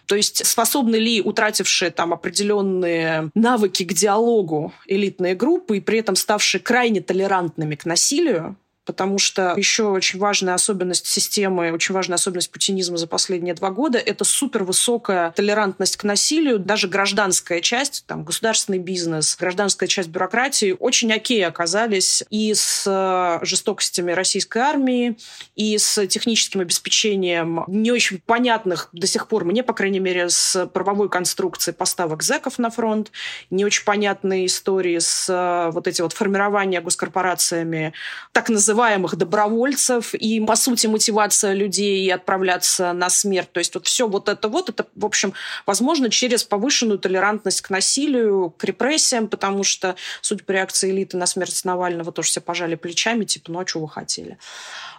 То 0.06 0.16
есть 0.16 0.46
способны 0.46 0.96
ли 0.96 1.20
утратившие 1.20 1.90
там 1.90 2.14
определенные 2.14 3.30
навыки 3.34 3.82
к 3.82 3.92
диалогу 3.92 4.72
элитные 4.86 5.34
группы 5.34 5.76
и 5.76 5.80
при 5.82 5.98
этом 5.98 6.16
ставшие 6.16 6.62
крайне 6.62 7.02
толерантными 7.02 7.74
к 7.74 7.84
насилию, 7.84 8.56
потому 8.86 9.18
что 9.18 9.52
еще 9.56 9.84
очень 9.88 10.18
важная 10.18 10.54
особенность 10.54 11.06
системы, 11.06 11.72
очень 11.72 11.94
важная 11.94 12.14
особенность 12.14 12.50
путинизма 12.50 12.96
за 12.96 13.06
последние 13.06 13.54
два 13.54 13.70
года— 13.70 13.98
это 14.06 14.24
супервысокая 14.24 15.32
толерантность 15.32 15.96
к 15.96 16.04
насилию. 16.04 16.58
Даже 16.58 16.88
гражданская 16.88 17.60
часть, 17.60 18.04
там, 18.06 18.24
государственный 18.24 18.78
бизнес, 18.78 19.36
гражданская 19.38 19.88
часть 19.88 20.08
бюрократии 20.08 20.74
очень 20.78 21.12
окей 21.12 21.44
оказались 21.44 22.22
и 22.30 22.54
с 22.54 22.84
э, 22.86 23.44
жестокостями 23.44 24.12
российской 24.12 24.58
армии, 24.58 25.18
и 25.56 25.76
с 25.76 26.06
техническим 26.06 26.60
обеспечением 26.60 27.64
не 27.66 27.90
очень 27.90 28.20
понятных 28.24 28.88
до 28.92 29.06
сих 29.06 29.26
пор, 29.26 29.44
мне, 29.44 29.62
по 29.64 29.74
крайней 29.74 30.00
мере, 30.00 30.28
с 30.28 30.66
правовой 30.66 31.08
конструкцией 31.08 31.74
поставок 31.74 32.22
зеков 32.22 32.58
на 32.58 32.70
фронт, 32.70 33.10
не 33.50 33.64
очень 33.64 33.84
понятные 33.84 34.46
истории 34.46 34.98
с 34.98 35.26
э, 35.28 35.70
вот 35.72 35.88
эти 35.88 36.02
вот 36.02 36.12
формирования 36.12 36.80
госкорпорациями 36.80 37.92
так 38.32 38.48
называемых 38.48 38.75
называемых 38.76 39.16
добровольцев 39.16 40.14
и, 40.14 40.38
по 40.40 40.54
сути, 40.54 40.86
мотивация 40.86 41.54
людей 41.54 42.12
отправляться 42.12 42.92
на 42.92 43.08
смерть. 43.08 43.50
То 43.52 43.58
есть 43.58 43.74
вот 43.74 43.86
все 43.86 44.06
вот 44.06 44.28
это 44.28 44.48
вот, 44.48 44.68
это, 44.68 44.86
в 44.94 45.06
общем, 45.06 45.32
возможно, 45.64 46.10
через 46.10 46.44
повышенную 46.44 46.98
толерантность 46.98 47.62
к 47.62 47.70
насилию, 47.70 48.50
к 48.50 48.64
репрессиям, 48.64 49.28
потому 49.28 49.64
что, 49.64 49.96
судя 50.20 50.44
по 50.44 50.52
реакции 50.52 50.90
элиты 50.90 51.16
на 51.16 51.26
смерть 51.26 51.64
Навального, 51.64 52.12
тоже 52.12 52.28
все 52.28 52.40
пожали 52.42 52.74
плечами, 52.74 53.24
типа, 53.24 53.50
ну 53.50 53.60
а 53.60 53.66
что 53.66 53.80
вы 53.80 53.88
хотели? 53.88 54.36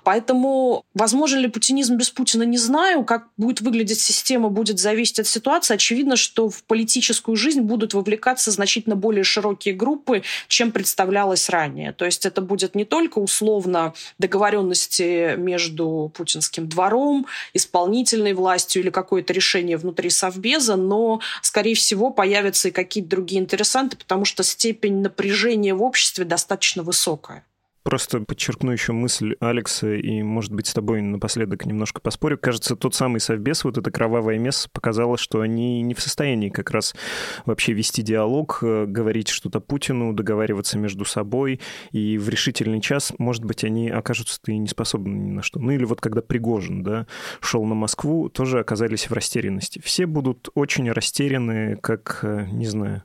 Поэтому, 0.07 0.85
возможно 0.93 1.37
ли 1.37 1.49
путинизм 1.49 1.97
без 1.97 2.09
Путина, 2.09 2.43
не 2.43 2.57
знаю. 2.57 3.03
Как 3.03 3.27
будет 3.35 3.59
выглядеть 3.59 3.99
система, 3.99 4.47
будет 4.47 4.79
зависеть 4.79 5.19
от 5.19 5.27
ситуации. 5.27 5.73
Очевидно, 5.73 6.15
что 6.15 6.49
в 6.49 6.63
политическую 6.63 7.35
жизнь 7.35 7.59
будут 7.59 7.93
вовлекаться 7.93 8.51
значительно 8.51 8.95
более 8.95 9.25
широкие 9.25 9.73
группы, 9.73 10.23
чем 10.47 10.71
представлялось 10.71 11.49
ранее. 11.49 11.91
То 11.91 12.05
есть 12.05 12.25
это 12.25 12.41
будет 12.41 12.73
не 12.73 12.85
только 12.85 13.19
условно 13.19 13.66
договоренности 14.17 15.35
между 15.35 16.11
путинским 16.15 16.67
двором, 16.67 17.25
исполнительной 17.53 18.33
властью 18.33 18.81
или 18.81 18.89
какое-то 18.89 19.33
решение 19.33 19.77
внутри 19.77 20.09
Совбеза, 20.09 20.75
но, 20.75 21.21
скорее 21.41 21.75
всего, 21.75 22.09
появятся 22.09 22.69
и 22.69 22.71
какие-то 22.71 23.09
другие 23.09 23.41
интересанты, 23.41 23.97
потому 23.97 24.25
что 24.25 24.43
степень 24.43 25.01
напряжения 25.01 25.73
в 25.73 25.83
обществе 25.83 26.25
достаточно 26.25 26.83
высокая. 26.83 27.43
Просто 27.87 28.19
подчеркну 28.19 28.71
еще 28.71 28.91
мысль 28.91 29.37
Алекса 29.39 29.93
и, 29.93 30.21
может 30.21 30.51
быть, 30.51 30.67
с 30.67 30.73
тобой 30.73 30.99
напоследок 30.99 31.65
немножко 31.65 32.01
поспорю. 32.01 32.37
Кажется, 32.37 32.75
тот 32.75 32.95
самый 32.95 33.21
совбез, 33.21 33.63
вот 33.63 33.77
это 33.77 33.89
кровавое 33.91 34.37
место, 34.37 34.69
показало, 34.73 35.17
что 35.17 35.39
они 35.39 35.81
не 35.83 35.93
в 35.93 36.01
состоянии 36.01 36.49
как 36.49 36.71
раз 36.71 36.93
вообще 37.45 37.71
вести 37.71 38.01
диалог, 38.01 38.59
э, 38.61 38.87
говорить 38.87 39.29
что-то 39.29 39.61
Путину, 39.61 40.11
договариваться 40.11 40.77
между 40.77 41.05
собой. 41.05 41.61
И 41.93 42.17
в 42.17 42.27
решительный 42.27 42.81
час, 42.81 43.13
может 43.19 43.45
быть, 43.45 43.63
они 43.63 43.89
окажутся-то 43.89 44.51
и 44.51 44.57
не 44.57 44.67
способны 44.67 45.13
ни 45.13 45.31
на 45.31 45.41
что. 45.41 45.57
Ну 45.61 45.71
или 45.71 45.85
вот 45.85 46.01
когда 46.01 46.21
Пригожин, 46.21 46.83
да, 46.83 47.07
шел 47.39 47.63
на 47.63 47.75
Москву, 47.75 48.27
тоже 48.27 48.59
оказались 48.59 49.09
в 49.09 49.13
растерянности. 49.13 49.79
Все 49.81 50.07
будут 50.07 50.49
очень 50.55 50.91
растеряны, 50.91 51.77
как, 51.77 52.19
э, 52.23 52.47
не 52.51 52.65
знаю, 52.65 53.03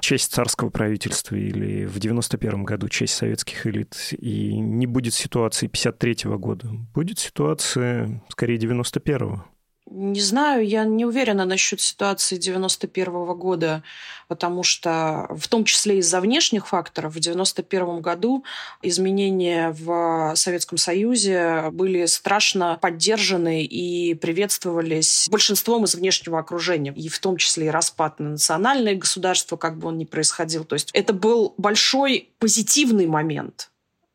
часть 0.00 0.32
царского 0.32 0.70
правительства 0.70 1.36
или 1.36 1.84
в 1.84 2.00
91 2.00 2.64
году 2.64 2.88
часть 2.88 3.14
советских 3.14 3.68
элит 3.68 3.99
и 4.12 4.56
не 4.58 4.86
будет 4.86 5.14
ситуации 5.14 5.66
53 5.66 6.30
года. 6.36 6.68
Будет 6.94 7.18
ситуация, 7.18 8.22
скорее, 8.28 8.58
91-го. 8.58 9.44
Не 9.90 10.20
знаю, 10.20 10.64
я 10.64 10.84
не 10.84 11.04
уверена 11.04 11.44
насчет 11.44 11.80
ситуации 11.80 12.36
91 12.36 13.12
-го 13.12 13.34
года, 13.34 13.82
потому 14.28 14.62
что 14.62 15.26
в 15.30 15.48
том 15.48 15.64
числе 15.64 15.98
из-за 15.98 16.20
внешних 16.20 16.68
факторов 16.68 17.14
в 17.14 17.18
91 17.18 18.00
году 18.00 18.44
изменения 18.82 19.74
в 19.76 20.36
Советском 20.36 20.78
Союзе 20.78 21.70
были 21.72 22.06
страшно 22.06 22.78
поддержаны 22.80 23.64
и 23.64 24.14
приветствовались 24.14 25.26
большинством 25.28 25.82
из 25.82 25.96
внешнего 25.96 26.38
окружения, 26.38 26.92
и 26.94 27.08
в 27.08 27.18
том 27.18 27.36
числе 27.36 27.66
и 27.66 27.70
распад 27.70 28.20
на 28.20 28.30
национальное 28.30 28.94
государство, 28.94 29.56
как 29.56 29.76
бы 29.76 29.88
он 29.88 29.98
ни 29.98 30.04
происходил. 30.04 30.62
То 30.62 30.74
есть 30.74 30.90
это 30.92 31.12
был 31.12 31.52
большой 31.56 32.30
позитивный 32.38 33.08
момент 33.08 33.69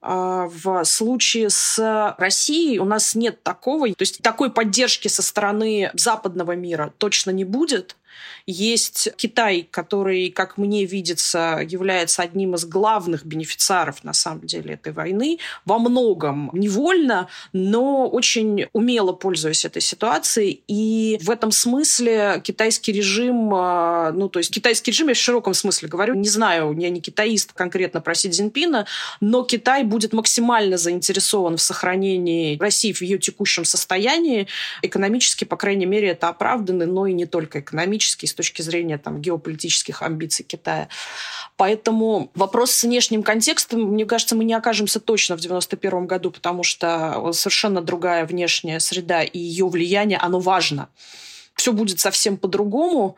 в 0.08 0.84
случае 0.84 1.50
с 1.50 2.16
Россией 2.20 2.80
у 2.80 2.86
нас 2.86 3.16
нет 3.16 3.42
такого, 3.42 3.88
то 3.90 4.02
есть 4.02 4.22
такой 4.22 4.52
поддержки 4.52 5.08
со 5.08 5.24
стороны 5.24 5.90
западного 5.96 6.56
мира 6.56 6.94
точно 6.98 7.32
не 7.32 7.44
будет. 7.44 7.96
Есть 8.46 9.10
Китай, 9.18 9.68
который, 9.70 10.30
как 10.30 10.58
мне 10.58 10.86
видится, 10.86 11.62
является 11.68 12.22
одним 12.22 12.56
из 12.56 12.66
главных 12.66 13.26
бенефициаров, 13.26 14.04
на 14.04 14.14
самом 14.14 14.46
деле, 14.46 14.76
этой 14.76 14.94
войны. 14.94 15.40
Во 15.66 15.80
многом 15.80 16.52
невольно, 16.54 17.28
но 17.54 18.08
очень 18.08 18.68
умело 18.74 19.14
пользуясь 19.14 19.66
этой 19.66 19.82
ситуацией. 19.82 20.62
И 20.68 21.20
в 21.22 21.32
этом 21.32 21.52
смысле 21.52 22.42
китайский 22.44 22.92
режим, 22.92 23.52
а, 23.54 24.12
ну, 24.12 24.30
то 24.30 24.40
есть 24.40 24.54
китайский 24.54 24.92
режим, 24.92 25.08
я 25.08 25.14
в 25.14 25.18
широком 25.18 25.54
смысле 25.54 25.88
говорю, 25.88 26.14
не 26.14 26.30
знаю, 26.30 26.76
я 26.78 26.90
не 26.90 27.02
китаист 27.02 27.54
конкретно 27.54 28.02
про 28.02 28.14
Си 28.16 28.30
Цзиньпина, 28.30 28.86
но 29.22 29.44
Китай 29.44 29.84
будет 29.84 30.14
максимально 30.14 30.78
заинтересован 30.78 31.58
в 31.58 31.62
сохранении 31.62 32.58
России 32.60 32.94
в 32.94 33.02
ее 33.02 33.18
текущем 33.18 33.66
состоянии. 33.66 34.48
Экономически, 34.82 35.46
по 35.46 35.58
крайней 35.58 35.86
мере, 35.86 36.10
это 36.10 36.30
оправдано, 36.30 36.86
но 36.86 37.08
и 37.08 37.14
не 37.14 37.26
только 37.26 37.60
экономически, 37.60 38.05
точки 38.14 38.62
зрения 38.62 38.98
там, 38.98 39.22
геополитических 39.22 40.02
амбиций 40.02 40.46
Китая. 40.46 40.88
Поэтому 41.58 42.32
вопрос 42.36 42.72
с 42.72 42.84
внешним 42.84 43.24
контекстом, 43.24 43.82
мне 43.82 44.06
кажется, 44.06 44.36
мы 44.36 44.44
не 44.44 44.54
окажемся 44.54 45.00
точно 45.00 45.38
в 45.38 45.40
91 45.40 46.06
году, 46.06 46.32
потому 46.32 46.64
что 46.64 47.32
совершенно 47.34 47.82
другая 47.82 48.26
внешняя 48.26 48.80
среда 48.80 49.24
и 49.24 49.40
ее 49.40 49.68
влияние, 49.68 50.20
оно 50.20 50.40
важно. 50.40 50.90
Все 51.56 51.72
будет 51.72 52.00
совсем 52.00 52.38
по-другому. 52.38 53.16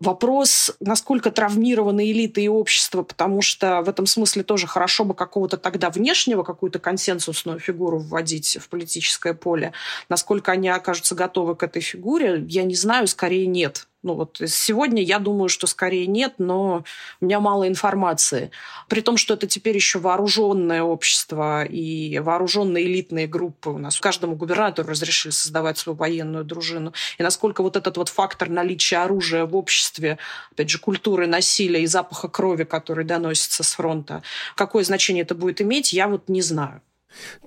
Вопрос, 0.00 0.74
насколько 0.80 1.30
травмированы 1.30 2.10
элиты 2.10 2.42
и 2.42 2.48
общество, 2.48 3.04
потому 3.04 3.42
что 3.42 3.80
в 3.82 3.88
этом 3.88 4.06
смысле 4.06 4.42
тоже 4.42 4.66
хорошо 4.66 5.04
бы 5.04 5.14
какого-то 5.14 5.56
тогда 5.56 5.88
внешнего, 5.88 6.42
какую-то 6.42 6.80
консенсусную 6.80 7.60
фигуру 7.60 7.98
вводить 7.98 8.58
в 8.60 8.68
политическое 8.68 9.34
поле. 9.34 9.72
Насколько 10.08 10.50
они 10.50 10.68
окажутся 10.68 11.14
готовы 11.14 11.54
к 11.54 11.62
этой 11.62 11.80
фигуре, 11.80 12.44
я 12.48 12.64
не 12.64 12.74
знаю, 12.74 13.06
скорее 13.06 13.46
нет. 13.46 13.86
Ну 14.04 14.14
вот 14.14 14.38
сегодня 14.46 15.02
я 15.02 15.18
думаю, 15.18 15.48
что 15.48 15.66
скорее 15.66 16.06
нет, 16.06 16.34
но 16.36 16.84
у 17.20 17.24
меня 17.24 17.40
мало 17.40 17.66
информации. 17.66 18.50
При 18.86 19.00
том, 19.00 19.16
что 19.16 19.32
это 19.32 19.46
теперь 19.46 19.74
еще 19.74 19.98
вооруженное 19.98 20.82
общество 20.82 21.64
и 21.64 22.18
вооруженные 22.18 22.84
элитные 22.84 23.26
группы. 23.26 23.70
У 23.70 23.78
нас 23.78 23.98
каждому 23.98 24.36
губернатору 24.36 24.90
разрешили 24.90 25.32
создавать 25.32 25.78
свою 25.78 25.96
военную 25.96 26.44
дружину. 26.44 26.92
И 27.16 27.22
насколько 27.22 27.62
вот 27.62 27.76
этот 27.76 27.96
вот 27.96 28.10
фактор 28.10 28.50
наличия 28.50 28.98
оружия 28.98 29.46
в 29.46 29.56
обществе, 29.56 30.18
опять 30.52 30.68
же, 30.68 30.78
культуры 30.78 31.26
насилия 31.26 31.82
и 31.82 31.86
запаха 31.86 32.28
крови, 32.28 32.64
который 32.64 33.06
доносится 33.06 33.62
с 33.62 33.72
фронта, 33.72 34.22
какое 34.54 34.84
значение 34.84 35.22
это 35.22 35.34
будет 35.34 35.62
иметь, 35.62 35.94
я 35.94 36.08
вот 36.08 36.28
не 36.28 36.42
знаю. 36.42 36.82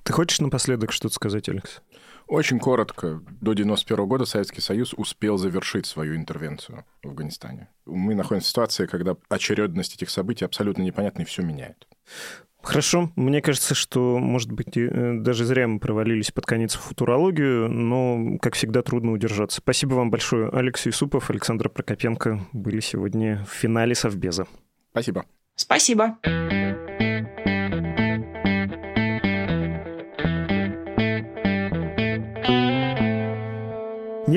Ты 0.02 0.12
хочешь 0.14 0.40
напоследок 0.40 0.92
что-то 0.92 1.14
сказать, 1.14 1.50
Алекс? 1.50 1.82
Очень 2.28 2.60
коротко. 2.60 3.22
До 3.42 3.54
91 3.54 4.06
года 4.06 4.26
Советский 4.26 4.62
Союз 4.62 4.94
успел 4.94 5.38
завершить 5.38 5.86
свою 5.86 6.16
интервенцию 6.16 6.86
в 7.04 7.08
Афганистане. 7.08 7.70
Мы 7.86 8.16
находимся 8.16 8.48
в 8.48 8.50
ситуации, 8.50 8.86
когда 8.86 9.16
очередность 9.30 9.96
этих 9.96 10.10
событий 10.10 10.44
абсолютно 10.44 10.82
непонятна 10.82 11.22
и 11.22 11.26
все 11.26 11.42
меняет. 11.42 11.88
Хорошо. 12.62 13.12
Мне 13.16 13.42
кажется, 13.42 13.76
что, 13.76 14.18
может 14.20 14.52
быть, 14.52 14.76
э, 14.76 15.14
даже 15.20 15.46
зря 15.46 15.70
мы 15.70 15.80
провалились 15.80 16.32
под 16.32 16.46
конец 16.46 16.76
в 16.76 16.82
футурологию, 16.82 17.70
но, 17.70 18.38
как 18.42 18.56
всегда, 18.56 18.82
трудно 18.82 19.14
удержаться. 19.14 19.62
Спасибо 19.62 19.94
вам 19.94 20.12
большое. 20.12 20.50
Алекс 20.50 20.86
Юсупов, 20.86 21.30
Александр 21.30 21.70
Прокопенко 21.70 22.42
были 22.52 22.82
сегодня 22.82 23.46
в 23.50 23.54
финале 23.54 23.96
Совбеза. 23.96 24.48
Спасибо. 24.92 25.26
Спасибо. 25.56 26.18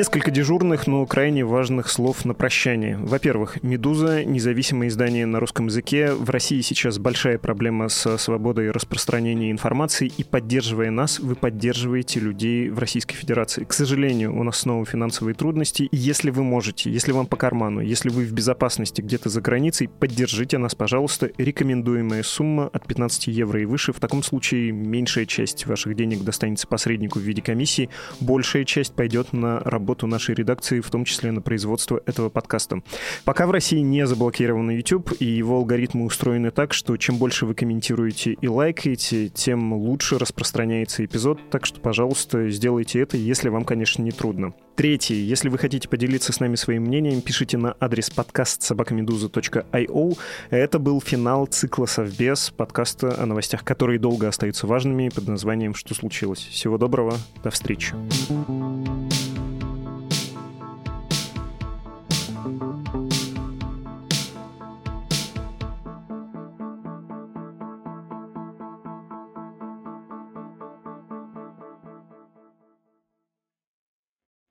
Несколько 0.00 0.30
дежурных, 0.30 0.86
но 0.86 1.04
крайне 1.04 1.44
важных 1.44 1.90
слов 1.90 2.24
на 2.24 2.32
прощание. 2.32 2.96
Во-первых, 2.96 3.62
«Медуза»— 3.62 4.24
независимое 4.24 4.88
издание 4.88 5.26
на 5.26 5.40
русском 5.40 5.66
языке. 5.66 6.14
В 6.14 6.30
России 6.30 6.62
сейчас 6.62 6.98
большая 6.98 7.36
проблема 7.36 7.90
со 7.90 8.16
свободой 8.16 8.70
распространения 8.70 9.50
информации, 9.50 10.10
и 10.16 10.24
поддерживая 10.24 10.90
нас, 10.90 11.18
вы 11.18 11.34
поддерживаете 11.34 12.18
людей 12.18 12.70
в 12.70 12.78
Российской 12.78 13.14
Федерации. 13.14 13.64
К 13.64 13.74
сожалению, 13.74 14.34
у 14.34 14.42
нас 14.42 14.60
снова 14.60 14.86
финансовые 14.86 15.34
трудности. 15.34 15.86
Если 15.92 16.30
вы 16.30 16.44
можете, 16.44 16.90
если 16.90 17.12
вам 17.12 17.26
по 17.26 17.36
карману, 17.36 17.82
если 17.82 18.08
вы 18.08 18.24
в 18.24 18.32
безопасности 18.32 19.02
где-то 19.02 19.28
за 19.28 19.42
границей, 19.42 19.88
поддержите 19.88 20.56
нас, 20.56 20.74
пожалуйста. 20.74 21.30
Рекомендуемая 21.36 22.22
сумма 22.22 22.70
от 22.72 22.86
15 22.86 23.26
евро 23.26 23.60
и 23.60 23.66
выше. 23.66 23.92
В 23.92 24.00
таком 24.00 24.22
случае 24.22 24.72
меньшая 24.72 25.26
часть 25.26 25.66
ваших 25.66 25.94
денег 25.94 26.24
достанется 26.24 26.66
посреднику 26.66 27.18
в 27.18 27.22
виде 27.22 27.42
комиссии, 27.42 27.90
большая 28.18 28.64
часть 28.64 28.94
пойдет 28.94 29.34
на 29.34 29.60
работу 29.60 29.89
работу 29.90 30.06
нашей 30.06 30.36
редакции, 30.36 30.78
в 30.78 30.88
том 30.88 31.04
числе 31.04 31.32
на 31.32 31.40
производство 31.40 32.00
этого 32.06 32.28
подкаста. 32.28 32.80
Пока 33.24 33.48
в 33.48 33.50
России 33.50 33.80
не 33.80 34.06
заблокирован 34.06 34.70
YouTube, 34.70 35.10
и 35.18 35.24
его 35.24 35.56
алгоритмы 35.56 36.04
устроены 36.04 36.52
так, 36.52 36.72
что 36.72 36.96
чем 36.96 37.16
больше 37.16 37.44
вы 37.44 37.54
комментируете 37.54 38.36
и 38.40 38.46
лайкаете, 38.46 39.30
тем 39.30 39.72
лучше 39.72 40.16
распространяется 40.16 41.04
эпизод, 41.04 41.40
так 41.50 41.66
что, 41.66 41.80
пожалуйста, 41.80 42.48
сделайте 42.50 43.00
это, 43.00 43.16
если 43.16 43.48
вам, 43.48 43.64
конечно, 43.64 44.02
не 44.02 44.12
трудно. 44.12 44.54
Третий. 44.76 45.16
Если 45.16 45.48
вы 45.48 45.58
хотите 45.58 45.88
поделиться 45.88 46.32
с 46.32 46.38
нами 46.38 46.54
своим 46.54 46.84
мнением, 46.84 47.20
пишите 47.20 47.58
на 47.58 47.74
адрес 47.80 48.08
подкаст 48.10 48.62
собакамедуза.io. 48.62 50.18
Это 50.50 50.78
был 50.78 51.00
финал 51.00 51.46
цикла 51.46 51.86
«Совбез», 51.86 52.50
подкаста 52.56 53.20
о 53.20 53.26
новостях, 53.26 53.64
которые 53.64 53.98
долго 53.98 54.28
остаются 54.28 54.68
важными, 54.68 55.10
под 55.10 55.26
названием 55.26 55.74
«Что 55.74 55.94
случилось?». 55.94 56.38
Всего 56.38 56.78
доброго, 56.78 57.18
до 57.42 57.50
встречи. 57.50 57.94
Thank 62.58 62.94
you. 62.94 63.09